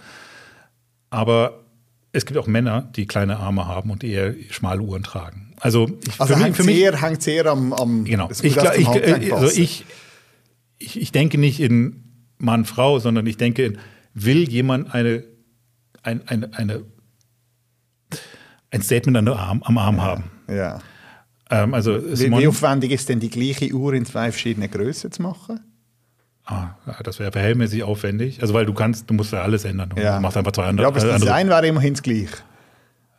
Aber 1.11 1.63
es 2.11 2.25
gibt 2.25 2.39
auch 2.39 2.47
Männer, 2.47 2.89
die 2.95 3.05
kleine 3.05 3.37
Arme 3.37 3.67
haben 3.67 3.91
und 3.91 4.03
eher 4.03 4.33
schmale 4.49 4.81
Uhren 4.81 5.03
tragen. 5.03 5.48
Also, 5.59 5.87
ich, 6.07 6.19
Also 6.19 6.33
für, 6.33 6.37
mich, 6.37 6.45
hängt 6.45 6.55
für 6.55 6.61
es 6.61 6.65
mich, 6.67 6.77
eher, 6.77 7.01
hängt's 7.01 7.27
eher 7.27 7.45
am, 7.47 7.73
am 7.73 8.05
genau. 8.05 8.29
Ich, 8.41 8.53
glaub- 8.53 8.77
ich, 8.77 8.87
also 9.33 9.47
ich, 9.59 9.85
ich, 10.77 11.01
ich 11.01 11.11
denke 11.11 11.37
nicht 11.37 11.59
in 11.59 12.03
Mann, 12.37 12.65
Frau, 12.65 12.99
sondern 12.99 13.25
ich 13.27 13.37
denke 13.37 13.65
in, 13.65 13.77
will 14.13 14.49
jemand 14.49 14.93
eine, 14.93 15.23
ein, 16.03 16.27
eine, 16.27 16.53
eine, 16.53 16.81
ein 18.71 18.81
Statement 18.81 19.17
an 19.17 19.25
der 19.25 19.35
Arm, 19.35 19.61
am 19.63 19.77
Arm 19.77 20.01
haben? 20.01 20.23
ja. 20.47 20.79
Ähm, 21.51 21.73
also 21.73 21.95
wie, 21.99 22.29
wie 22.31 22.47
aufwendig 22.47 22.91
ist 22.91 23.09
denn 23.09 23.19
die 23.19 23.31
gleiche 23.31 23.73
Uhr 23.73 23.93
in 23.93 24.05
zwei 24.05 24.31
verschiedenen 24.31 24.69
Größen 24.69 25.11
zu 25.11 25.23
machen? 25.23 25.59
Ah, 26.45 26.75
ja, 26.85 26.97
das 27.03 27.17
wäre 27.17 27.31
verhältnismäßig 27.31 27.81
aufwendig. 27.81 28.39
Also 28.43 28.53
weil 28.53 28.67
du 28.67 28.73
kannst, 28.75 29.09
du 29.09 29.15
musst 29.15 29.33
ja 29.33 29.41
alles 29.41 29.65
ändern. 29.65 29.89
Du 29.95 29.99
Ja. 29.99 30.19
machst 30.19 30.37
einfach 30.37 30.51
zwei 30.51 30.65
andere. 30.65 30.83
Ja, 30.83 30.87
aber 30.89 30.99
das 30.99 31.05
äh, 31.05 31.07
andere- 31.11 31.21
Design 31.21 31.49
wäre 31.49 31.65
immerhin 31.67 31.93
das 31.95 32.03
gleiche. 32.03 32.27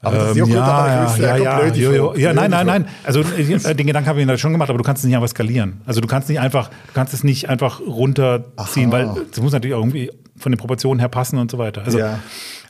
Aber 0.02 0.16
das 0.16 0.30
ist 0.30 0.36
ja 0.36 0.44
Ähm, 0.44 0.50
ja, 0.50 1.36
ja, 1.36 1.36
ja, 1.36 1.66
ja, 1.66 1.92
jo, 1.92 2.14
ja, 2.14 2.32
nein, 2.32 2.50
nein, 2.50 2.66
nein. 2.66 2.88
Also 3.04 3.20
äh, 3.20 3.74
den 3.74 3.86
Gedanken 3.86 4.08
habe 4.08 4.20
ich 4.20 4.26
natürlich 4.26 4.40
schon 4.40 4.52
gemacht, 4.52 4.70
aber 4.70 4.78
du 4.78 4.84
kannst 4.84 5.02
es 5.02 5.06
nicht 5.06 5.14
einfach 5.14 5.28
skalieren. 5.28 5.82
Also 5.84 6.00
du 6.00 6.08
kannst 6.08 6.28
nicht 6.30 6.40
einfach, 6.40 6.68
du 6.68 6.92
kannst 6.94 7.12
es 7.12 7.22
nicht 7.22 7.50
einfach 7.50 7.80
runterziehen, 7.80 8.92
Aha. 8.92 9.14
weil 9.16 9.26
es 9.30 9.40
muss 9.40 9.52
natürlich 9.52 9.74
auch 9.74 9.80
irgendwie 9.80 10.10
von 10.36 10.52
den 10.52 10.58
Proportionen 10.58 11.00
her 11.00 11.08
passen 11.10 11.38
und 11.38 11.50
so 11.50 11.58
weiter. 11.58 11.82
Also 11.84 11.98
Ja. 11.98 12.18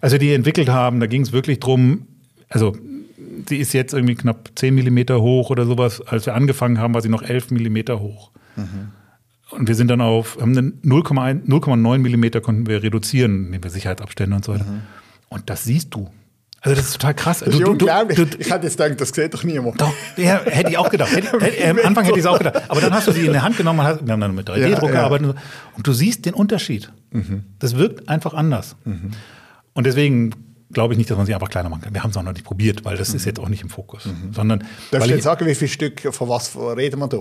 als 0.00 0.12
wir 0.12 0.18
die 0.18 0.34
entwickelt 0.34 0.68
haben, 0.68 0.98
da 0.98 1.06
ging 1.06 1.22
es 1.22 1.32
wirklich 1.32 1.60
drum. 1.60 2.06
Also 2.48 2.76
die 3.48 3.58
ist 3.58 3.72
jetzt 3.74 3.94
irgendwie 3.94 4.16
knapp 4.16 4.50
10 4.56 4.74
Millimeter 4.74 5.20
hoch 5.20 5.50
oder 5.50 5.66
sowas. 5.66 6.00
Als 6.04 6.26
wir 6.26 6.34
angefangen 6.34 6.78
haben, 6.78 6.94
war 6.94 7.00
sie 7.00 7.08
noch 7.08 7.22
11 7.22 7.52
Millimeter 7.52 8.00
hoch. 8.00 8.32
Und 9.50 9.68
wir 9.68 9.74
sind 9.76 9.88
dann 9.88 10.00
auf, 10.00 10.36
haben 10.40 10.56
einen 10.58 10.80
0,1 10.82 11.46
0,9 11.46 11.98
Millimeter 11.98 12.40
konnten 12.40 12.66
wir 12.66 12.82
reduzieren, 12.82 13.50
nehmen 13.50 13.62
wir 13.64 13.70
Sicherheitsabstände 13.70 14.34
und 14.36 14.44
so 14.44 14.52
weiter. 14.54 14.66
Und 15.28 15.48
das 15.48 15.62
siehst 15.64 15.94
du. 15.94 16.10
Also 16.62 16.76
das 16.76 16.86
ist 16.86 16.92
total 16.92 17.14
krass. 17.14 17.38
Das 17.40 17.48
ist 17.48 17.60
Du- 17.60 17.74
du- 17.74 17.86
du- 17.86 17.86
ich 18.38 18.50
hätte 18.50 18.66
jetzt 18.66 18.76
gedacht, 18.76 19.00
das 19.00 19.08
sieht 19.10 19.32
doch 19.32 19.44
niemand. 19.44 19.80
doch, 19.80 19.92
ja, 20.18 20.40
hätte 20.44 20.70
ich 20.70 20.76
auch 20.78 20.90
gedacht. 20.90 21.10
Hätte, 21.16 21.40
hätte, 21.40 21.68
am 21.70 21.78
Anfang 21.84 22.04
hätte 22.04 22.18
ich 22.18 22.24
es 22.24 22.26
auch 22.26 22.36
gedacht. 22.38 22.62
Aber 22.68 22.80
dann 22.82 22.92
hast 22.92 23.08
du 23.08 23.12
sie 23.12 23.24
in 23.26 23.32
der 23.32 23.42
Hand 23.42 23.56
genommen, 23.56 23.78
und 23.80 23.86
hast, 23.86 24.04
wir 24.06 24.12
haben 24.12 24.20
dann 24.20 24.34
mit 24.34 24.46
3D-Druck 24.48 24.60
Ja, 24.90 24.94
ja. 24.94 25.00
gearbeitet 25.00 25.26
und 25.28 25.32
so. 25.36 25.42
und 25.78 25.86
du 25.86 25.92
siehst 25.94 26.26
den 26.26 26.34
Unterschied. 26.34 26.92
Das 27.58 27.76
wirkt 27.76 28.08
einfach 28.08 28.34
anders. 28.34 28.76
Und 29.72 29.86
deswegen 29.86 30.34
glaube 30.72 30.94
ich 30.94 30.98
nicht, 30.98 31.10
dass 31.10 31.16
man 31.16 31.26
sie 31.26 31.34
einfach 31.34 31.48
kleiner 31.48 31.68
machen 31.70 31.80
kann. 31.82 31.94
Wir 31.94 32.02
haben 32.02 32.10
es 32.10 32.16
auch 32.16 32.22
noch 32.22 32.32
nicht 32.32 32.44
probiert, 32.44 32.84
weil 32.84 32.96
das 32.96 33.14
ist 33.14 33.24
jetzt 33.24 33.40
auch 33.40 33.48
nicht 33.48 33.62
im 33.62 33.70
Fokus. 33.70 34.06
Sondern 34.32 34.60
Darfst 34.90 34.92
du 34.92 35.10
ich, 35.10 35.10
jetzt 35.16 35.24
sagen, 35.24 35.46
wie 35.46 35.54
viele 35.54 35.68
Stück, 35.70 36.14
von 36.14 36.28
was 36.28 36.54
reden 36.56 37.00
wir 37.00 37.08
da? 37.08 37.18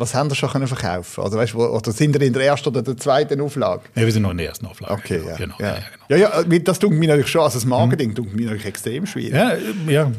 Was 0.00 0.14
haben 0.14 0.30
wir 0.30 0.34
schon 0.34 0.48
können 0.48 0.66
verkaufen 0.66 1.22
Also 1.22 1.36
weißt, 1.36 1.54
oder 1.54 1.92
sind 1.92 2.18
wir 2.18 2.26
in 2.26 2.32
der 2.32 2.42
ersten 2.42 2.70
oder 2.70 2.80
der 2.80 2.96
zweiten 2.96 3.38
Auflage? 3.42 3.82
ja, 3.94 4.02
wir 4.06 4.10
sind 4.10 4.22
noch 4.22 4.30
in 4.30 4.38
der 4.38 4.46
ersten 4.46 4.64
Auflage. 4.64 4.94
Okay, 4.94 5.18
genau, 5.18 5.28
ja. 5.28 5.36
Genau, 5.36 5.54
ja. 5.58 5.66
ja. 5.66 5.74
Ja, 5.74 5.82
genau. 6.08 6.22
Ja, 6.40 6.42
ja, 6.48 6.58
das 6.60 6.78
tut 6.78 6.92
mir 6.92 7.06
natürlich 7.06 7.28
schon, 7.28 7.42
also 7.42 7.58
das 7.58 7.66
Marketing 7.66 8.14
tut 8.14 8.34
mir 8.34 8.46
natürlich 8.46 8.64
extrem 8.64 9.04
schwierig. 9.04 9.34
ja, 9.34 9.50
äh, 9.50 9.92
ja, 9.92 10.10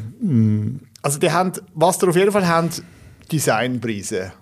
Also 1.02 1.18
die 1.18 1.32
haben, 1.32 1.50
was 1.74 1.98
die 1.98 2.06
auf 2.06 2.14
jeden 2.14 2.30
Fall 2.30 2.46
haben, 2.46 2.70
Designpreise. 3.32 4.32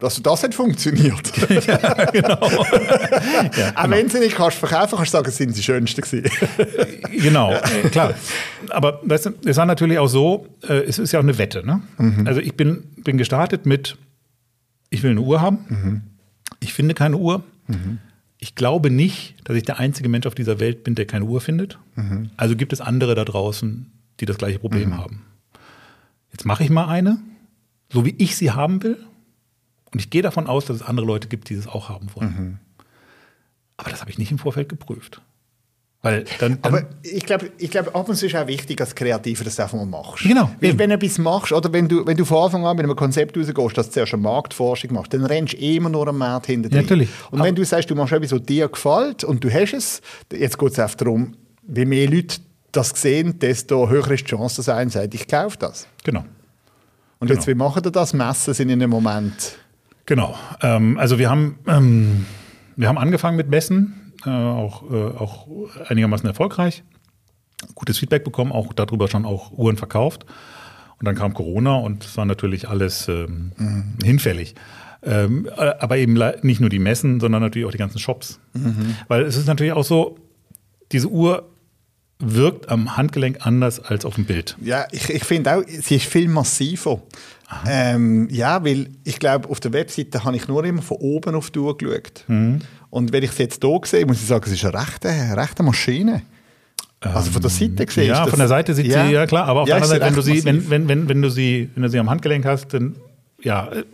Also 0.00 0.22
das 0.22 0.44
hat 0.44 0.54
funktioniert. 0.54 1.32
genau. 2.12 2.34
Auch 2.40 3.90
wenn 3.90 4.08
sie 4.08 4.20
nicht 4.20 4.36
kannst 4.36 4.58
verkaufen, 4.58 4.96
kannst 4.98 5.12
du 5.14 5.16
sagen, 5.16 5.28
es 5.28 5.36
sind 5.36 5.56
die 5.56 5.62
schönsten 5.64 6.02
gewesen. 6.02 6.30
Genau, 7.10 7.52
äh, 7.54 7.88
klar. 7.90 8.14
Aber 8.68 9.00
weißt 9.02 9.26
du, 9.26 9.30
es 9.46 9.56
war 9.56 9.66
natürlich 9.66 9.98
auch 9.98 10.08
so, 10.08 10.46
äh, 10.68 10.84
es 10.84 11.00
ist 11.00 11.12
ja 11.12 11.18
auch 11.18 11.24
eine 11.24 11.38
Wette. 11.38 11.66
Ne? 11.66 11.80
Also 12.24 12.40
ich 12.40 12.54
bin, 12.56 12.84
bin 12.98 13.16
gestartet 13.16 13.64
mit, 13.64 13.96
ich 14.90 15.02
will 15.02 15.10
eine 15.12 15.20
Uhr 15.20 15.40
haben. 15.40 15.58
Ich 16.60 16.72
finde 16.74 16.94
keine 16.94 17.16
Uhr. 17.16 17.42
Ich 18.38 18.54
glaube 18.54 18.90
nicht, 18.90 19.34
dass 19.44 19.56
ich 19.56 19.62
der 19.62 19.78
einzige 19.78 20.08
Mensch 20.08 20.26
auf 20.26 20.34
dieser 20.34 20.60
Welt 20.60 20.84
bin, 20.84 20.94
der 20.94 21.06
keine 21.06 21.24
Uhr 21.24 21.40
findet. 21.40 21.78
Also 22.36 22.54
gibt 22.56 22.72
es 22.72 22.80
andere 22.80 23.14
da 23.14 23.24
draußen, 23.24 23.90
die 24.20 24.26
das 24.26 24.38
gleiche 24.38 24.58
Problem 24.58 24.96
haben. 24.96 25.22
Jetzt 26.32 26.44
mache 26.44 26.62
ich 26.64 26.70
mal 26.70 26.86
eine, 26.88 27.18
so 27.92 28.04
wie 28.04 28.14
ich 28.18 28.36
sie 28.36 28.50
haben 28.50 28.82
will. 28.82 28.98
Und 29.92 30.00
ich 30.00 30.10
gehe 30.10 30.22
davon 30.22 30.46
aus, 30.46 30.66
dass 30.66 30.76
es 30.76 30.82
andere 30.82 31.06
Leute 31.06 31.28
gibt, 31.28 31.48
die 31.48 31.54
es 31.54 31.66
auch 31.66 31.88
haben 31.88 32.08
wollen. 32.14 32.60
Aber 33.78 33.90
das 33.90 34.00
habe 34.00 34.10
ich 34.10 34.18
nicht 34.18 34.30
im 34.30 34.38
Vorfeld 34.38 34.68
geprüft. 34.68 35.20
Weil 36.06 36.24
dann, 36.38 36.58
dann 36.62 36.74
Aber 36.74 36.84
ich 37.02 37.24
glaube, 37.24 37.50
ich 37.58 37.70
glaub, 37.70 37.94
ab 37.94 38.08
und 38.08 38.16
zu 38.16 38.26
ist 38.26 38.34
auch 38.36 38.46
wichtig, 38.46 38.80
als 38.80 38.94
Kreativer, 38.94 39.44
dass 39.44 39.56
du 39.56 39.62
einfach 39.62 39.76
mal 39.76 39.86
machst. 39.86 40.24
Genau, 40.24 40.50
Weil, 40.60 40.78
wenn 40.78 40.90
du 40.90 40.96
etwas 40.96 41.18
machst, 41.18 41.52
oder 41.52 41.72
wenn 41.72 41.88
du, 41.88 42.06
wenn 42.06 42.16
du 42.16 42.24
von 42.24 42.44
Anfang 42.44 42.66
an 42.66 42.76
mit 42.76 42.84
einem 42.84 42.96
Konzept 42.96 43.36
rausgehst, 43.36 43.76
dass 43.78 43.86
du 43.86 43.92
zuerst 43.92 44.14
eine 44.14 44.22
Marktforschung 44.22 44.92
machst, 44.92 45.12
dann 45.14 45.24
rennst 45.24 45.54
du 45.54 45.58
immer 45.58 45.88
nur 45.88 46.08
am 46.08 46.18
Markt 46.18 46.46
hinter 46.46 46.70
Ja, 46.74 46.82
natürlich. 46.82 47.08
Und 47.30 47.42
wenn 47.42 47.54
du 47.54 47.64
sagst, 47.64 47.90
du 47.90 47.94
machst 47.94 48.12
etwas, 48.12 48.32
was 48.32 48.42
dir 48.42 48.68
gefällt 48.68 49.24
und 49.24 49.42
du 49.44 49.50
hast 49.52 49.72
es, 49.74 50.00
jetzt 50.32 50.58
geht 50.58 50.72
es 50.72 50.78
einfach 50.78 50.96
darum, 50.96 51.34
wie 51.66 51.84
mehr 51.84 52.08
Leute 52.08 52.36
das 52.72 52.90
sehen, 52.90 53.38
desto 53.38 53.88
höher 53.88 54.10
ist 54.10 54.22
die 54.24 54.30
Chance, 54.30 54.56
dass 54.56 54.68
einer 54.68 54.90
sagt, 54.90 55.14
ich 55.14 55.26
kaufe 55.26 55.56
das. 55.58 55.86
genau. 56.04 56.24
Und 57.18 57.28
Genau. 57.28 57.38
jetzt, 57.38 57.46
wie 57.48 57.54
machen 57.54 57.82
ihr 57.84 57.90
das? 57.90 58.12
Messen 58.12 58.52
sind 58.52 58.68
in 58.68 58.82
einem 58.82 58.90
Moment. 58.90 59.56
Genau. 60.04 60.36
Ähm, 60.62 60.98
also 60.98 61.18
wir 61.18 61.30
haben, 61.30 61.58
ähm, 61.66 62.26
wir 62.76 62.88
haben 62.88 62.98
angefangen 62.98 63.38
mit 63.38 63.48
Messen, 63.48 64.05
äh, 64.26 64.30
auch, 64.30 64.82
äh, 64.90 65.16
auch 65.16 65.46
einigermaßen 65.88 66.26
erfolgreich. 66.26 66.82
Gutes 67.74 67.98
Feedback 67.98 68.24
bekommen, 68.24 68.52
auch 68.52 68.72
darüber 68.72 69.08
schon 69.08 69.24
auch 69.24 69.52
Uhren 69.52 69.76
verkauft. 69.76 70.26
Und 70.98 71.04
dann 71.06 71.14
kam 71.14 71.34
Corona 71.34 71.76
und 71.76 72.04
es 72.04 72.16
war 72.16 72.24
natürlich 72.24 72.68
alles 72.68 73.08
ähm, 73.08 73.52
hinfällig. 74.02 74.54
Ähm, 75.02 75.48
äh, 75.56 75.72
aber 75.78 75.98
eben 75.98 76.18
nicht 76.42 76.60
nur 76.60 76.70
die 76.70 76.78
Messen, 76.78 77.20
sondern 77.20 77.42
natürlich 77.42 77.66
auch 77.66 77.72
die 77.72 77.78
ganzen 77.78 77.98
Shops. 77.98 78.40
Weil 79.08 79.22
es 79.22 79.36
ist 79.36 79.46
natürlich 79.46 79.72
auch 79.72 79.84
so, 79.84 80.18
diese 80.92 81.08
Uhr 81.08 81.48
wirkt 82.18 82.68
am 82.70 82.96
Handgelenk 82.96 83.44
anders 83.46 83.78
als 83.80 84.04
auf 84.04 84.14
dem 84.14 84.24
Bild. 84.24 84.56
Ja, 84.62 84.86
ich, 84.90 85.10
ich 85.10 85.24
finde 85.24 85.54
auch, 85.54 85.62
sie 85.66 85.96
ist 85.96 86.06
viel 86.06 86.28
massiver. 86.28 87.02
Ähm, 87.68 88.28
ja, 88.30 88.64
weil 88.64 88.88
ich 89.04 89.18
glaube, 89.18 89.48
auf 89.48 89.60
der 89.60 89.72
Webseite 89.72 90.24
habe 90.24 90.36
ich 90.36 90.48
nur 90.48 90.64
immer 90.64 90.82
von 90.82 90.96
oben 90.96 91.34
auf 91.34 91.50
die 91.50 91.58
Uhr 91.58 91.76
geschaut. 91.76 92.24
Mhm. 92.26 92.60
Und 92.96 93.12
wenn 93.12 93.22
ich 93.22 93.30
es 93.30 93.38
jetzt 93.38 93.62
hier 93.62 93.80
sehe, 93.84 94.06
muss 94.06 94.16
ich 94.22 94.26
sagen, 94.26 94.44
es 94.46 94.52
ist 94.52 94.64
eine 94.64 94.74
rechte, 94.80 95.08
rechte 95.08 95.62
Maschine. 95.62 96.22
Also 97.00 97.30
von 97.30 97.42
der 97.42 97.50
Seite 97.50 97.84
gesehen. 97.86 98.04
Ähm, 98.04 98.08
Ja, 98.08 98.26
von 98.26 98.38
der 98.38 98.48
Seite 98.48 98.74
sieht 98.74 98.86
sie, 98.86 98.90
ja 99.18 99.26
klar, 99.26 99.46
aber 99.46 99.60
auf 99.62 99.68
Ja, 99.68 99.78
der 99.78 99.84
anderen 99.84 100.00
Seite, 100.00 100.06
wenn 100.06 100.14
du 100.14 100.22
sie, 100.22 100.44
wenn, 100.46 100.70
wenn, 100.70 100.88
wenn, 100.88 101.08
wenn 101.10 101.20
du 101.22 101.28
sie, 101.30 101.68
wenn 101.74 101.82
du 101.82 101.88
sie 101.90 101.98
am 101.98 102.08
Handgelenk 102.08 102.44
hast, 102.46 102.72
dann 102.74 102.96
ja, 103.42 103.68
äh, 103.68 103.84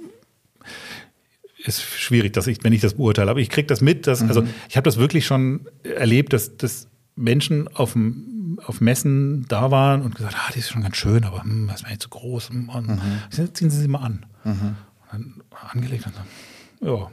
ist 1.64 1.82
schwierig, 1.82 2.32
dass 2.32 2.46
ich, 2.46 2.62
wenn 2.64 2.72
ich 2.72 2.80
das 2.80 2.94
beurteile. 2.94 3.30
Aber 3.30 3.40
ich 3.40 3.50
kriege 3.50 3.66
das 3.66 3.80
mit, 3.80 4.06
dass, 4.06 4.22
Mhm. 4.22 4.28
also 4.28 4.44
ich 4.68 4.76
habe 4.76 4.84
das 4.84 4.96
wirklich 4.98 5.26
schon 5.26 5.66
erlebt, 5.82 6.32
dass, 6.32 6.56
dass 6.56 6.86
Menschen 7.16 7.68
auf, 7.74 7.92
dem, 7.94 8.58
auf 8.66 8.80
Messen 8.80 9.46
da 9.48 9.70
waren 9.70 10.02
und 10.02 10.14
gesagt, 10.14 10.36
ah, 10.38 10.50
die 10.54 10.60
ist 10.60 10.70
schon 10.70 10.82
ganz 10.82 10.96
schön, 10.96 11.24
aber 11.24 11.42
hm, 11.42 11.68
das 11.70 11.82
wäre 11.82 11.92
jetzt 11.92 12.02
zu 12.04 12.08
groß. 12.08 12.50
hm, 12.50 12.68
Und 12.68 12.88
Mhm. 12.88 13.54
Ziehen 13.54 13.70
Sie 13.70 13.80
sie 13.80 13.88
mal 13.88 14.00
an. 14.00 14.26
Und 14.44 14.76
dann 15.10 15.34
angelegt 15.72 16.06
und 16.06 16.14
dann, 16.16 16.88
ja, 16.88 17.10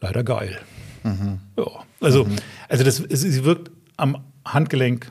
leider 0.00 0.24
geil. 0.24 0.58
Mhm. 1.04 1.40
Ja, 1.56 1.66
also, 2.00 2.26
also 2.68 2.84
das, 2.84 2.96
sie 2.96 3.44
wirkt 3.44 3.70
am 3.96 4.24
Handgelenk 4.44 5.10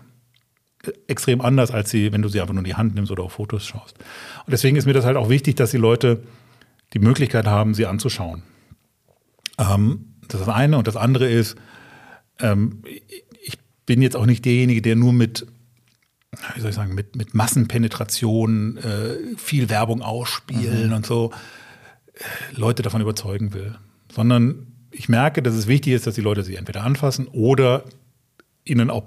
extrem 1.07 1.41
anders, 1.41 1.71
als 1.71 1.89
sie, 1.89 2.11
wenn 2.11 2.21
du 2.21 2.29
sie 2.29 2.39
einfach 2.39 2.53
nur 2.53 2.61
in 2.61 2.65
die 2.65 2.75
Hand 2.75 2.95
nimmst 2.95 3.11
oder 3.11 3.23
auf 3.23 3.33
Fotos 3.33 3.65
schaust. 3.65 3.97
Und 4.45 4.51
deswegen 4.51 4.77
ist 4.77 4.85
mir 4.85 4.93
das 4.93 5.05
halt 5.05 5.17
auch 5.17 5.29
wichtig, 5.29 5.55
dass 5.55 5.71
die 5.71 5.77
Leute 5.77 6.23
die 6.93 6.99
Möglichkeit 6.99 7.45
haben, 7.45 7.73
sie 7.73 7.85
anzuschauen. 7.85 8.43
Ähm, 9.57 10.13
das 10.27 10.41
ist 10.41 10.47
das 10.47 10.55
eine. 10.55 10.77
Und 10.77 10.87
das 10.87 10.95
andere 10.95 11.29
ist, 11.29 11.57
ähm, 12.39 12.83
ich 13.43 13.57
bin 13.85 14.01
jetzt 14.01 14.15
auch 14.15 14.25
nicht 14.25 14.45
derjenige, 14.45 14.81
der 14.81 14.95
nur 14.95 15.13
mit, 15.13 15.47
wie 16.55 16.61
soll 16.61 16.69
ich 16.69 16.75
sagen, 16.75 16.95
mit, 16.95 17.15
mit 17.15 17.33
Massenpenetration, 17.33 18.77
äh, 18.77 19.37
viel 19.37 19.69
Werbung 19.69 20.01
ausspielen 20.01 20.93
und 20.93 21.05
so 21.05 21.31
äh, 22.13 22.21
Leute 22.55 22.83
davon 22.83 23.01
überzeugen 23.01 23.53
will. 23.53 23.77
Sondern 24.13 24.76
ich 24.97 25.09
merke, 25.09 25.43
dass 25.43 25.53
es 25.53 25.67
wichtig 25.67 25.93
ist, 25.93 26.07
dass 26.07 26.15
die 26.15 26.21
Leute 26.21 26.43
sie 26.43 26.55
entweder 26.55 26.83
anfassen 26.83 27.27
oder 27.27 27.83
ihnen 28.65 28.89
auch 28.89 29.03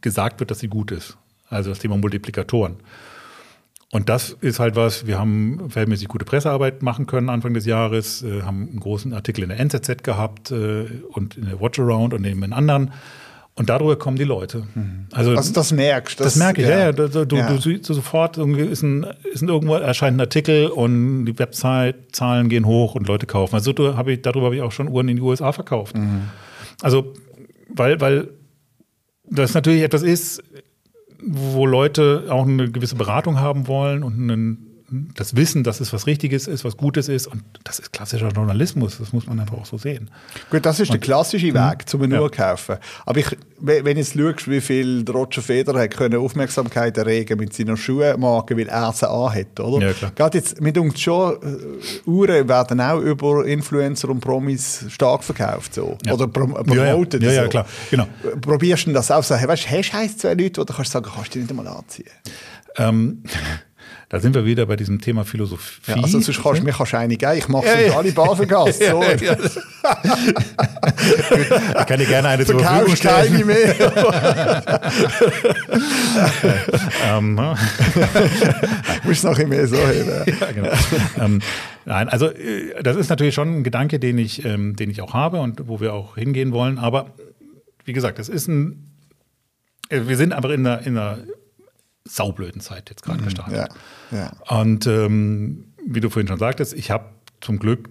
gesagt 0.00 0.40
wird, 0.40 0.50
dass 0.50 0.58
sie 0.58 0.68
gut 0.68 0.90
ist. 0.90 1.16
Also 1.48 1.70
das 1.70 1.78
Thema 1.78 1.96
Multiplikatoren. 1.96 2.76
Und 3.92 4.08
das 4.08 4.30
ist 4.40 4.58
halt 4.58 4.74
was, 4.74 5.06
wir 5.06 5.20
haben 5.20 5.70
verhältnismäßig 5.70 6.08
gute 6.08 6.24
Pressearbeit 6.24 6.82
machen 6.82 7.06
können 7.06 7.28
Anfang 7.28 7.54
des 7.54 7.64
Jahres, 7.64 8.24
äh, 8.24 8.42
haben 8.42 8.68
einen 8.68 8.80
großen 8.80 9.12
Artikel 9.12 9.44
in 9.44 9.50
der 9.50 9.60
NZZ 9.60 10.02
gehabt 10.02 10.50
äh, 10.50 10.86
und 11.12 11.36
in 11.36 11.46
der 11.46 11.60
Watch 11.60 11.78
Around 11.78 12.12
und 12.12 12.24
eben 12.24 12.42
in 12.42 12.52
anderen. 12.52 12.92
Und 13.56 13.68
darüber 13.70 13.96
kommen 13.96 14.16
die 14.16 14.24
Leute. 14.24 14.64
Also, 15.12 15.30
Also 15.36 15.52
das 15.52 15.70
merkst 15.72 16.18
du. 16.18 16.24
das 16.24 16.34
merke 16.34 16.60
ich, 16.62 16.68
ja, 16.68 16.78
ja. 16.86 16.92
Du, 16.92 17.08
du, 17.24 17.36
Ja. 17.36 17.48
du 17.52 17.60
siehst 17.60 17.84
sofort, 17.86 18.36
irgendwie 18.36 18.62
ist 18.62 18.82
ein, 18.82 19.06
ist 19.32 19.42
ein 19.42 19.48
irgendwo 19.48 19.74
erscheint 19.76 20.16
ein 20.16 20.20
Artikel 20.20 20.66
und 20.66 21.24
die 21.26 21.38
Website-Zahlen 21.38 22.48
gehen 22.48 22.66
hoch 22.66 22.96
und 22.96 23.06
Leute 23.06 23.26
kaufen. 23.26 23.54
Also 23.54 23.72
du, 23.72 23.96
hab 23.96 24.08
ich, 24.08 24.22
darüber 24.22 24.46
habe 24.46 24.56
ich 24.56 24.62
auch 24.62 24.72
schon 24.72 24.88
Uhren 24.88 25.06
in 25.08 25.16
die 25.16 25.22
USA 25.22 25.52
verkauft. 25.52 25.94
Also, 26.82 27.12
weil, 27.68 28.00
weil 28.00 28.28
das 29.30 29.54
natürlich 29.54 29.82
etwas 29.82 30.02
ist, 30.02 30.42
wo 31.24 31.64
Leute 31.64 32.24
auch 32.28 32.46
eine 32.46 32.70
gewisse 32.72 32.96
Beratung 32.96 33.38
haben 33.38 33.68
wollen 33.68 34.02
und 34.02 34.14
einen, 34.14 34.63
das 34.90 35.34
Wissen, 35.34 35.64
dass 35.64 35.80
es 35.80 35.92
was 35.92 36.06
Richtiges 36.06 36.46
ist, 36.46 36.64
was 36.64 36.76
Gutes 36.76 37.08
ist. 37.08 37.26
Und 37.26 37.42
das 37.64 37.78
ist 37.78 37.92
klassischer 37.92 38.28
Journalismus. 38.28 38.98
Das 38.98 39.12
muss 39.12 39.26
man 39.26 39.40
einfach 39.40 39.56
auch 39.56 39.66
so 39.66 39.78
sehen. 39.78 40.10
Gut, 40.50 40.64
das 40.66 40.78
ist 40.78 40.92
der 40.92 41.00
klassische 41.00 41.52
Weg, 41.54 41.88
zum 41.88 42.10
Ja. 42.10 42.20
Uhr 42.20 42.30
kaufen. 42.30 42.76
Aber 43.06 43.18
ich, 43.18 43.36
wenn 43.58 43.96
jetzt 43.96 44.12
schaust, 44.14 44.48
wie 44.48 44.60
viel 44.60 45.04
Roger 45.08 45.40
Federer 45.42 45.80
hat 45.82 45.96
können 45.96 46.20
Aufmerksamkeit 46.20 46.96
erregen 46.98 47.38
mit 47.38 47.54
seiner 47.54 47.76
Schuhmarke, 47.76 48.56
weil 48.56 48.68
er 48.68 48.92
sie 48.92 49.08
anhat, 49.08 49.58
oder? 49.58 49.86
Ja, 49.86 49.92
klar. 49.94 50.12
Gerade 50.14 50.38
jetzt, 50.38 50.60
mit 50.60 50.76
uns 50.76 51.00
schon, 51.00 51.32
äh, 51.42 52.08
Uhren 52.08 52.48
werden 52.48 52.80
auch 52.80 53.00
über 53.00 53.46
Influencer 53.46 54.10
und 54.10 54.20
Promis 54.20 54.84
stark 54.90 55.24
verkauft, 55.24 55.74
so. 55.74 55.96
Ja. 56.04 56.12
Oder 56.12 56.28
prom 56.28 56.52
Ja, 56.52 56.74
ja. 56.74 56.92
promoted. 56.92 57.22
Ja, 57.22 57.32
ja, 57.32 57.42
so. 57.44 57.48
klar. 57.48 57.66
Genau. 57.90 58.06
Probierst 58.40 58.86
du 58.86 58.92
das 58.92 59.10
auch 59.10 59.22
so? 59.24 59.34
Weißt 59.34 59.64
du, 59.64 59.70
hast 59.70 59.92
du 59.92 60.16
zwei 60.18 60.34
Leute, 60.34 60.60
wo 60.60 60.64
du 60.64 60.72
kannst 60.74 60.92
sagen, 60.92 61.08
kannst 61.14 61.34
du 61.34 61.38
nicht 61.38 61.50
einmal 61.50 61.66
anziehen? 61.68 62.06
Ähm, 62.76 63.22
da 64.14 64.20
sind 64.20 64.32
wir 64.32 64.44
wieder 64.44 64.64
bei 64.66 64.76
diesem 64.76 65.00
Thema 65.00 65.24
Philosophie. 65.24 65.80
Ja, 65.88 65.96
also 65.96 66.20
sonst 66.20 66.40
kannst 66.40 66.60
du 66.60 66.64
mir 66.64 66.72
kannst 66.72 66.94
eine 66.94 67.16
geben, 67.16 67.36
ich 67.36 67.48
mache 67.48 67.66
Ja, 67.66 67.80
ja. 67.80 67.96
alle 67.96 68.12
Baselgast. 68.12 68.78
So. 68.78 69.02
Ja, 69.02 69.10
Ich 71.80 71.86
kann 71.86 71.98
dir 71.98 72.06
gerne 72.06 72.28
eine 72.28 72.46
zur 72.46 72.60
Verfügung 72.60 72.94
Verkaufst 72.96 73.02
keine 73.02 73.26
stellen. 73.26 73.46
mehr. 73.48 73.74
Ähm, 77.10 77.34
ne? 77.34 77.56
Musst 79.04 79.24
noch 79.24 79.36
ein 79.36 79.48
mehr 79.48 79.66
so 79.66 79.76
haben. 79.78 80.24
ja, 80.40 80.52
genau. 80.52 80.68
ähm, 81.20 81.40
nein, 81.84 82.08
also 82.08 82.28
äh, 82.28 82.80
das 82.84 82.96
ist 82.96 83.08
natürlich 83.08 83.34
schon 83.34 83.48
ein 83.48 83.64
Gedanke, 83.64 83.98
den 83.98 84.16
ich, 84.18 84.44
ähm, 84.44 84.76
den 84.76 84.90
ich 84.90 85.00
auch 85.02 85.12
habe 85.12 85.40
und 85.40 85.66
wo 85.66 85.80
wir 85.80 85.92
auch 85.92 86.14
hingehen 86.14 86.52
wollen. 86.52 86.78
Aber 86.78 87.06
wie 87.84 87.92
gesagt, 87.92 88.20
es 88.20 88.28
ist 88.28 88.46
ein, 88.46 88.92
äh, 89.88 90.02
wir 90.06 90.16
sind 90.16 90.32
aber 90.32 90.54
in 90.54 90.64
einer, 90.64 90.86
in 90.86 90.96
einer 90.96 91.18
saublöden 92.06 92.60
Zeit 92.60 92.90
jetzt 92.90 93.02
gerade 93.02 93.22
gestartet. 93.22 93.68
Ja, 94.10 94.18
ja. 94.18 94.58
Und 94.60 94.86
ähm, 94.86 95.72
wie 95.86 96.00
du 96.00 96.10
vorhin 96.10 96.28
schon 96.28 96.38
sagtest, 96.38 96.74
ich 96.74 96.90
habe 96.90 97.06
zum 97.40 97.58
Glück 97.58 97.88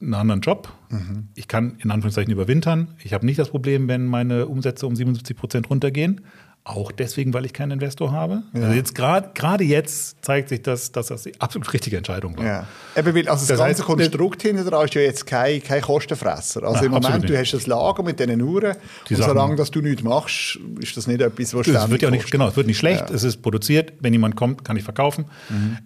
einen 0.00 0.14
anderen 0.14 0.40
Job. 0.40 0.72
Mhm. 0.90 1.28
Ich 1.34 1.48
kann 1.48 1.78
in 1.82 1.90
Anführungszeichen 1.90 2.32
überwintern. 2.32 2.94
Ich 3.02 3.12
habe 3.12 3.24
nicht 3.24 3.38
das 3.38 3.50
Problem, 3.50 3.88
wenn 3.88 4.06
meine 4.06 4.46
Umsätze 4.46 4.86
um 4.86 4.94
77 4.94 5.36
Prozent 5.36 5.70
runtergehen. 5.70 6.22
Auch 6.68 6.90
deswegen, 6.90 7.32
weil 7.32 7.46
ich 7.46 7.52
keinen 7.52 7.70
Investor 7.70 8.10
habe. 8.10 8.42
Also 8.52 8.72
jetzt 8.72 8.92
gerade 8.96 9.30
gerade 9.34 9.62
jetzt 9.62 10.16
zeigt 10.24 10.48
sich, 10.48 10.62
dass, 10.62 10.90
dass 10.90 11.06
das 11.06 11.22
die 11.22 11.40
absolut 11.40 11.72
richtige 11.72 11.96
Entscheidung 11.96 12.36
war. 12.36 12.44
Ja. 12.44 12.66
Eben, 12.96 13.14
weil, 13.14 13.28
also 13.28 13.42
das, 13.42 13.46
Das 13.46 13.58
ganze 13.58 13.82
heißt, 13.82 13.84
Konstrukt 13.84 14.42
hinter 14.42 14.64
dran 14.64 14.84
ist 14.84 14.94
ja 14.94 15.00
jetzt 15.02 15.26
kein, 15.26 15.62
kein 15.62 15.80
Kostenfresser. 15.80 16.64
Also 16.64 16.74
Nein, 16.74 16.84
im 16.86 16.90
Moment, 16.90 17.28
du 17.28 17.38
hast 17.38 17.52
das 17.52 17.68
Lager 17.68 18.02
mit 18.02 18.18
diesen 18.18 18.42
Uhren 18.42 18.74
Die 19.08 19.14
und 19.14 19.20
Sachen- 19.20 19.28
solange 19.30 19.54
dass 19.54 19.70
du 19.70 19.80
nichts 19.80 20.02
machst, 20.02 20.58
ist 20.80 20.96
das 20.96 21.06
nicht 21.06 21.20
etwas, 21.20 21.54
was 21.54 21.68
Es 21.68 21.72
ständig 21.72 21.90
wird 21.92 22.02
ja 22.02 22.10
nicht, 22.10 22.32
genau, 22.32 22.48
es 22.48 22.56
wird 22.56 22.66
nicht 22.66 22.78
schlecht, 22.78 23.10
es 23.10 23.22
ist 23.22 23.42
produziert, 23.42 23.92
wenn 24.00 24.12
jemand 24.12 24.34
kommt, 24.34 24.64
kann 24.64 24.76
ich 24.76 24.82
verkaufen. 24.82 25.26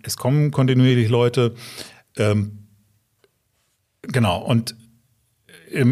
Es 0.02 0.16
kommen 0.16 0.50
kontinuierlich 0.50 1.10
Leute. 1.10 1.54
Ähm, 2.16 2.68
genau, 4.00 4.40
und 4.42 4.74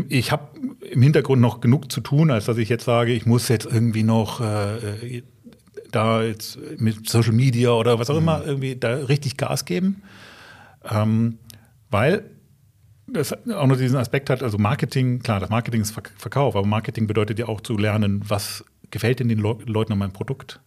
ich 0.08 0.32
habe 0.32 0.48
im 0.90 1.02
Hintergrund 1.02 1.40
noch 1.40 1.60
genug 1.60 1.92
zu 1.92 2.00
tun, 2.00 2.30
als 2.30 2.46
dass 2.46 2.58
ich 2.58 2.68
jetzt 2.68 2.84
sage, 2.84 3.12
ich 3.12 3.26
muss 3.26 3.48
jetzt 3.48 3.66
irgendwie 3.66 4.02
noch 4.02 4.40
äh, 4.40 5.22
da 5.90 6.22
jetzt 6.22 6.58
mit 6.78 7.08
Social 7.08 7.32
Media 7.32 7.70
oder 7.70 7.98
was 7.98 8.10
auch 8.10 8.16
immer 8.16 8.44
irgendwie 8.44 8.76
da 8.76 8.94
richtig 8.94 9.36
Gas 9.36 9.64
geben. 9.64 10.02
Ähm, 10.88 11.38
weil 11.90 12.30
das 13.06 13.32
auch 13.32 13.66
noch 13.66 13.76
diesen 13.76 13.96
Aspekt 13.96 14.28
hat, 14.30 14.42
also 14.42 14.58
Marketing, 14.58 15.20
klar, 15.20 15.40
das 15.40 15.48
Marketing 15.48 15.80
ist 15.80 15.92
Verk- 15.96 16.12
Verkauf, 16.18 16.56
aber 16.56 16.66
Marketing 16.66 17.06
bedeutet 17.06 17.38
ja 17.38 17.46
auch 17.46 17.60
zu 17.60 17.78
lernen, 17.78 18.22
was 18.26 18.64
gefällt 18.90 19.20
denn 19.20 19.28
den 19.28 19.38
Leu 19.38 19.54
Leuten 19.64 19.92
an 19.92 19.98
meinem 19.98 20.12
Produkt. 20.12 20.60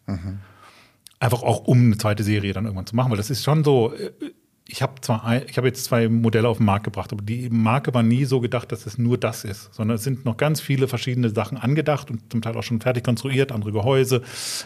Einfach 1.20 1.43
auch, 1.43 1.66
um 1.68 1.80
eine 1.86 1.97
zweite 1.97 2.24
Serie 2.24 2.53
dann 2.53 2.66
irgendwann 2.66 2.88
zu 2.88 2.95
machen, 2.95 3.12
weil 3.12 3.18
das 3.18 3.30
ist 3.30 3.43
schon 3.43 3.64
so, 3.64 3.93
äh, 3.93 4.12
ich 4.68 4.82
habe 4.82 5.01
zwar, 5.01 5.26
ein, 5.26 5.43
ich 5.47 5.57
habe 5.57 5.68
jetzt 5.68 5.84
zwei 5.84 6.07
Modelle 6.07 6.47
auf 6.47 6.57
den 6.57 6.66
Markt 6.66 6.86
gebracht, 6.86 7.12
aber 7.12 7.22
die 7.24 7.49
Marke 7.49 7.93
war 7.93 8.03
nie 8.03 8.26
so 8.26 8.39
gedacht, 8.39 8.72
dass 8.72 8.86
es 8.86 8.97
nur 8.97 9.18
das 9.18 9.43
ist, 9.43 9.74
sondern 9.74 9.95
es 9.95 10.03
sind 10.03 10.24
noch 10.26 10.38
ganz 10.38 10.62
viele 10.62 10.88
verschiedene 10.88 11.30
Sachen 11.30 11.57
angedacht 11.57 12.09
und 12.09 12.32
zum 12.32 12.41
Teil 12.41 12.55
auch 12.55 12.64
schon 12.64 12.80
fertig 12.80 13.03
konstruiert, 13.03 13.51
andere 13.51 13.72
Gehäuse, 13.72 14.22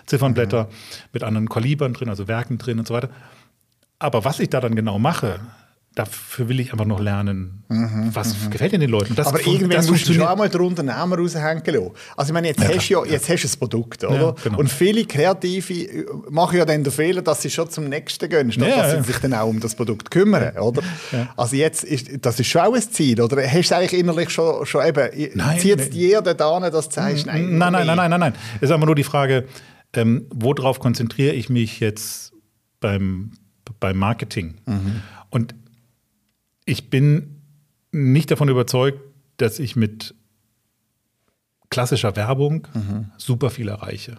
Ziffernblätter 0.06 0.70
mit 1.12 1.24
anderen 1.24 1.50
Kalibern 1.50 1.94
drin, 1.94 2.10
also 2.10 2.28
Werken 2.28 2.58
drin 2.58 2.80
und 2.80 2.88
so 2.88 2.94
weiter. 2.94 3.10
Aber 3.98 4.26
was 4.26 4.40
ich 4.40 4.50
da 4.50 4.62
dann 4.62 4.76
genau 4.76 5.00
mache, 5.00 5.40
dafür 5.96 6.50
will 6.50 6.60
ich 6.60 6.74
einfach 6.74 6.86
noch 6.86 7.00
lernen, 7.00 7.64
was 7.70 8.50
gefällt 8.50 8.74
denn 8.74 8.82
den 8.82 8.90
Leuten. 8.90 9.16
Das 9.16 9.28
Aber 9.28 9.40
irgendwann 9.40 9.70
das 9.78 9.90
musst 9.90 10.08
du 10.10 10.14
schon 10.14 10.28
einmal 10.28 10.50
den 10.50 10.60
Unternehmer 10.60 11.18
raushängen 11.18 11.64
lassen. 11.66 11.92
Also 12.18 12.30
ich 12.30 12.34
meine, 12.34 12.50
jetzt, 12.50 12.62
hast, 12.62 12.90
du 12.90 12.94
ja, 12.94 13.06
jetzt 13.06 13.30
hast 13.30 13.44
du 13.44 13.48
ein 13.48 13.60
Produkt, 13.60 14.04
oder? 14.04 14.16
Ja, 14.16 14.36
genau. 14.44 14.60
Und 14.60 14.70
viele 14.70 15.06
Kreative 15.06 15.74
äh, 15.74 16.06
machen 16.30 16.58
ja 16.58 16.66
dann 16.66 16.84
den 16.84 16.92
Fehler, 16.92 17.22
dass 17.22 17.42
sie 17.42 17.50
schon 17.50 17.70
zum 17.70 17.86
nächsten 17.86 18.30
gehen, 18.30 18.52
statt 18.52 18.68
Ja, 18.68 18.76
dass 18.76 18.92
sie 18.92 18.98
ja. 18.98 19.04
sich 19.04 19.18
dann 19.20 19.34
auch 19.34 19.48
um 19.48 19.62
das 19.62 19.74
Produkt 19.74 20.12
kümmern, 20.12 20.58
oder? 20.58 20.84
Also 21.38 21.56
jetzt, 21.56 21.86
ist, 21.86 22.10
das 22.26 22.40
ist 22.42 22.48
schon 22.48 22.62
auch 22.62 22.74
ein 22.74 22.82
Ziel, 22.82 23.22
oder? 23.22 23.42
Hast 23.50 23.72
du 23.72 23.76
eigentlich 23.78 23.98
innerlich 23.98 24.30
schon, 24.30 24.66
schon 24.66 24.86
eben, 24.86 25.10
Nein, 25.34 25.60
zieht 25.60 25.78
nee. 25.78 25.90
dir 25.90 26.22
da 26.22 26.58
an, 26.58 26.64
dass 26.72 26.90
du 26.90 26.96
sagst, 26.96 27.26
nein, 27.26 27.58
Nein, 27.58 27.72
nein, 27.72 27.88
nein, 27.88 27.96
nein, 27.96 28.10
nein, 28.10 28.20
nein. 28.20 28.34
Es 28.58 28.64
ist 28.64 28.72
einfach 28.72 28.86
nur 28.86 28.96
die 28.96 29.04
Frage, 29.04 29.46
ähm, 29.94 30.28
worauf 30.30 30.80
konzentriere 30.80 31.34
ich 31.34 31.48
mich 31.48 31.80
jetzt 31.80 32.34
beim, 32.82 33.32
beim 33.80 33.98
Marketing? 33.98 34.56
Und 35.30 35.56
ich 36.66 36.90
bin 36.90 37.42
nicht 37.92 38.32
davon 38.32 38.50
überzeugt, 38.50 39.00
dass 39.38 39.60
ich 39.60 39.76
mit 39.76 40.16
klassischer 41.70 42.16
Werbung 42.16 42.68
super 43.18 43.50
viel 43.50 43.68
erreiche. 43.68 44.18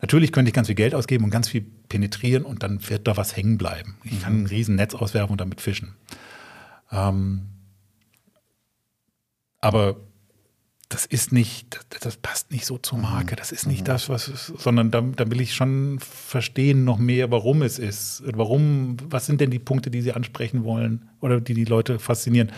Natürlich 0.00 0.32
könnte 0.32 0.48
ich 0.48 0.54
ganz 0.54 0.66
viel 0.66 0.74
Geld 0.74 0.94
ausgeben 0.94 1.24
und 1.24 1.30
ganz 1.30 1.48
viel 1.48 1.64
penetrieren 1.88 2.42
und 2.44 2.62
dann 2.62 2.88
wird 2.88 3.06
da 3.06 3.16
was 3.16 3.36
hängen 3.36 3.56
bleiben. 3.56 3.96
Ich 4.02 4.22
kann 4.22 4.42
ein 4.42 4.46
riesen 4.46 4.74
Netz 4.74 4.94
auswerfen 4.94 5.32
und 5.32 5.40
damit 5.40 5.60
fischen. 5.60 5.94
Ähm, 6.90 7.42
aber 9.60 9.96
das 10.92 11.06
ist 11.06 11.32
nicht, 11.32 11.80
das, 11.90 12.00
das 12.00 12.16
passt 12.16 12.50
nicht 12.50 12.66
so 12.66 12.76
zur 12.76 12.98
Marke. 12.98 13.34
Das 13.34 13.50
ist 13.50 13.66
nicht 13.66 13.88
das, 13.88 14.10
was 14.10 14.28
es, 14.28 14.46
sondern 14.46 14.90
da, 14.90 15.00
da 15.00 15.30
will 15.30 15.40
ich 15.40 15.54
schon 15.54 15.98
verstehen 16.00 16.84
noch 16.84 16.98
mehr, 16.98 17.30
warum 17.30 17.62
es 17.62 17.78
ist. 17.78 18.22
Warum, 18.26 18.98
was 19.08 19.24
sind 19.24 19.40
denn 19.40 19.50
die 19.50 19.58
Punkte, 19.58 19.90
die 19.90 20.02
sie 20.02 20.12
ansprechen 20.12 20.64
wollen 20.64 21.08
oder 21.20 21.40
die 21.40 21.54
die 21.54 21.64
Leute 21.64 21.98
faszinieren? 21.98 22.52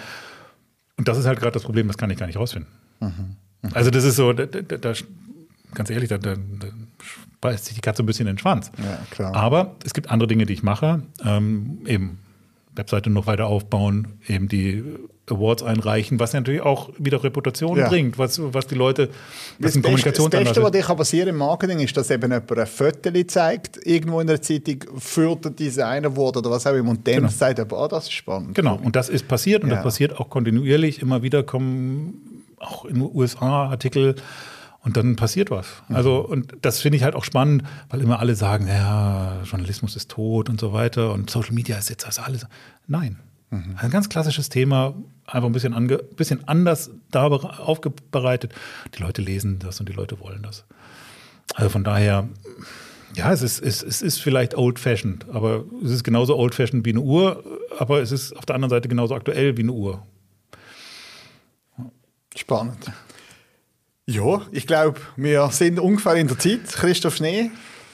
Und 0.97 1.07
das 1.07 1.17
ist 1.17 1.27
halt 1.27 1.39
gerade 1.39 1.53
das 1.53 1.63
Problem, 1.63 1.87
das 1.87 1.97
kann 1.97 2.11
ich 2.11 2.19
gar 2.19 2.27
nicht 2.27 2.37
rausfinden. 2.37 2.71
Also 3.73 3.91
das 3.91 4.05
ist 4.05 4.17
so, 4.17 4.33
da, 4.33 4.47
da, 4.47 4.63
da, 4.63 4.93
ganz 5.73 5.91
ehrlich, 5.91 6.09
da, 6.09 6.19
beißt 7.41 7.67
sich 7.67 7.75
die 7.75 7.81
Katze 7.81 8.03
ein 8.03 8.07
bisschen 8.07 8.27
in 8.27 8.35
den 8.35 8.39
Schwanz. 8.39 8.73
Ja. 9.19 9.33
Aber 9.33 9.77
es 9.85 9.95
gibt 9.95 10.11
andere 10.11 10.27
Dinge, 10.27 10.47
die 10.47 10.55
ich 10.55 10.63
mache. 10.63 11.03
Ähm, 11.25 11.81
eben 11.87 12.19
Webseite 12.75 13.11
noch 13.11 13.27
weiter 13.27 13.47
aufbauen, 13.47 14.15
eben 14.27 14.49
die 14.49 14.83
Awards 15.31 15.63
einreichen, 15.63 16.21
was 16.21 16.33
natürlich 16.35 16.61
auch 16.61 16.91
wieder 16.99 17.23
Reputation 17.25 17.79
Ja. 17.79 17.89
bringt, 17.89 18.19
was, 18.19 18.39
was 18.43 18.67
die 18.67 18.75
Leute, 18.75 19.09
was 19.09 19.13
Das 19.13 19.17
ein 19.17 19.59
Beste, 19.59 19.81
das 19.81 19.83
Kommunikationsanlass 19.83 20.49
Beste, 20.51 20.63
was 20.63 20.71
dir 20.73 20.83
kann 20.83 20.97
passieren 20.99 21.29
im 21.31 21.37
Marketing, 21.37 21.81
ist, 21.81 21.97
dass 21.97 22.11
eben 22.11 22.31
jemand 22.31 22.51
ein 22.59 22.67
Foto 22.67 23.25
zeigt, 23.27 23.79
irgendwo 23.87 24.21
in 24.21 24.27
der 24.27 24.43
Zeitung, 24.43 24.77
für 24.99 25.35
den 25.37 25.57
Designer 25.57 26.15
wurde 26.15 26.41
oder 26.41 26.51
was 26.51 26.67
auch 26.67 26.75
immer, 26.75 26.91
und 26.91 27.07
dann 27.09 27.15
Genau. 27.17 27.29
sagt 27.29 27.59
er, 27.59 27.73
oh, 27.73 27.89
das 27.89 28.05
ist 28.05 28.13
spannend. 28.13 28.55
Genau, 28.55 28.77
und 28.83 28.95
das 28.97 29.09
ist 29.09 29.27
passiert 29.27 29.63
und 29.65 29.71
Ja. 29.71 29.77
das 29.77 29.85
passiert 29.85 30.19
auch 30.21 30.29
kontinuierlich. 30.29 31.01
Immer 31.01 31.23
wieder 31.23 31.43
kommen 31.43 32.45
auch 32.59 32.85
in 32.85 32.95
den 32.97 33.11
USA 33.15 33.69
Artikel 33.71 34.17
und 34.83 34.97
dann 34.99 35.17
passiert 35.17 35.51
was. 35.51 35.67
Mhm. 35.89 35.97
Also, 35.97 36.19
und 36.19 36.55
das 36.61 36.81
finde 36.81 36.97
ich 36.99 37.03
halt 37.05 37.15
auch 37.15 37.25
spannend, 37.25 37.63
weil 37.89 38.03
immer 38.03 38.19
alle 38.21 38.35
sagen, 38.35 38.67
ja, 38.69 39.41
Journalismus 39.45 39.97
ist 39.97 40.11
tot 40.11 40.51
und 40.51 40.61
so 40.61 40.75
weiter 40.75 41.13
und 41.13 41.31
Social 41.31 41.55
Media 41.55 41.79
ist 41.79 41.89
jetzt 41.89 42.07
das 42.07 42.19
alles. 42.19 42.47
Nein. 42.87 43.17
Mhm. 43.55 43.77
Ein 43.79 43.91
ganz 43.91 44.09
klassisches 44.09 44.49
Thema, 44.49 44.95
einfach 45.27 45.47
ein 45.49 45.53
bisschen, 45.53 45.75
ange, 45.75 45.99
bisschen 45.99 46.47
anders 46.49 46.91
da 47.11 47.27
bere- 47.29 47.59
aufbereitet. 47.61 48.53
Die 48.97 49.03
Leute 49.03 49.23
lesen 49.23 49.59
das 49.59 49.81
und 49.81 49.89
die 49.89 49.93
Leute 49.93 50.19
wollen 50.21 50.43
das. 50.43 50.65
Also 51.55 51.71
von 51.71 51.85
daher, 51.85 52.29
ja, 53.15 53.33
es 53.33 53.43
ist, 53.43 53.61
es, 53.63 53.83
es 53.83 54.03
ist 54.03 54.19
vielleicht 54.21 54.57
old-fashioned, 54.57 55.27
aber 55.31 55.65
es 55.85 55.91
ist 55.91 56.05
genauso 56.05 56.37
old-fashioned 56.37 56.85
wie 56.85 56.91
eine 56.91 57.01
Uhr, 57.01 57.45
aber 57.79 58.01
es 58.03 58.11
ist 58.13 58.37
auf 58.37 58.45
der 58.47 58.57
anderen 58.57 58.71
Seite 58.71 58.89
genauso 58.89 59.15
aktuell 59.15 59.57
wie 59.57 59.63
eine 59.63 59.73
Uhr. 59.73 60.03
Spannend. 62.37 62.87
Ja, 64.07 64.43
ich 64.53 64.67
glaube, 64.67 65.01
wir 65.17 65.49
sind 65.51 65.79
ungefähr 65.79 66.15
in 66.17 66.27
der 66.29 66.39
Zeit. 66.39 66.65
Christoph 66.67 67.17
Schnee, 67.17 67.51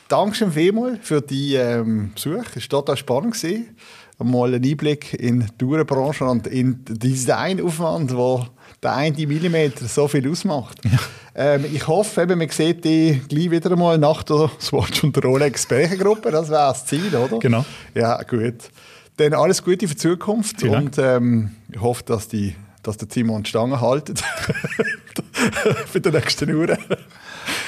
Dankeschön 0.08 0.50
vielmals 0.52 0.98
für 1.02 1.20
die 1.20 1.54
ähm, 1.54 2.12
Besuch. 2.14 2.44
Es 2.56 2.62
war 2.62 2.80
total 2.80 2.96
spannend. 2.96 3.34
Gewesen. 3.34 3.76
Mal 4.24 4.54
einen 4.54 4.64
Einblick 4.64 5.14
in 5.14 5.46
die 5.60 5.64
Uhrenbranche 5.64 6.24
und 6.24 6.46
in 6.46 6.84
den 6.84 6.98
Designaufwand, 6.98 8.14
wo 8.14 8.46
der 8.82 8.94
eine 8.94 9.26
Millimeter 9.26 9.86
so 9.86 10.08
viel 10.08 10.28
ausmacht. 10.30 10.78
Ja. 10.84 10.98
Ähm, 11.34 11.64
ich 11.72 11.86
hoffe, 11.86 12.22
eben, 12.22 12.38
man 12.38 12.48
sieht 12.48 12.84
die 12.84 13.20
gleich 13.28 13.50
wieder 13.50 13.72
einmal 13.72 13.98
nach 13.98 14.22
der 14.22 14.50
Swatch 14.60 15.04
und 15.04 15.16
der 15.16 15.22
Rolex 15.22 15.66
Bergengruppe. 15.66 16.30
Das 16.30 16.48
wäre 16.48 16.68
das 16.68 16.86
Ziel, 16.86 17.14
oder? 17.14 17.38
Genau. 17.38 17.64
Ja, 17.94 18.22
gut. 18.22 18.70
Dann 19.16 19.34
alles 19.34 19.62
Gute 19.62 19.86
für 19.86 19.94
die 19.94 20.00
Zukunft 20.00 20.60
Vielen 20.60 20.74
und 20.74 20.98
ähm, 20.98 21.50
ich 21.70 21.80
hoffe, 21.80 22.02
dass, 22.04 22.28
die, 22.28 22.54
dass 22.82 22.96
der 22.96 23.08
Simon 23.10 23.42
die 23.42 23.50
Stange 23.50 23.80
haltet 23.80 24.22
für 25.86 26.00
die 26.00 26.10
nächsten 26.10 26.54
Uhren. 26.54 26.78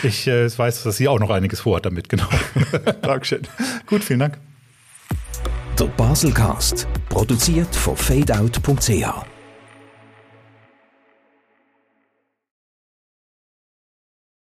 Ich 0.03 0.27
äh, 0.27 0.47
weiß, 0.57 0.83
dass 0.83 0.97
sie 0.97 1.09
auch 1.09 1.19
noch 1.19 1.31
einiges 1.31 1.61
vorhat 1.61 1.87
damit, 1.87 2.09
genau. 2.09 2.27
Dankeschön. 3.03 3.43
Gut, 3.87 4.03
vielen 4.03 4.21
Dank. 4.21 4.39
Der 5.79 5.87
Baselcast, 5.87 6.87
produziert 7.09 7.75
von 7.75 7.97
fadeout.ch. 7.97 9.42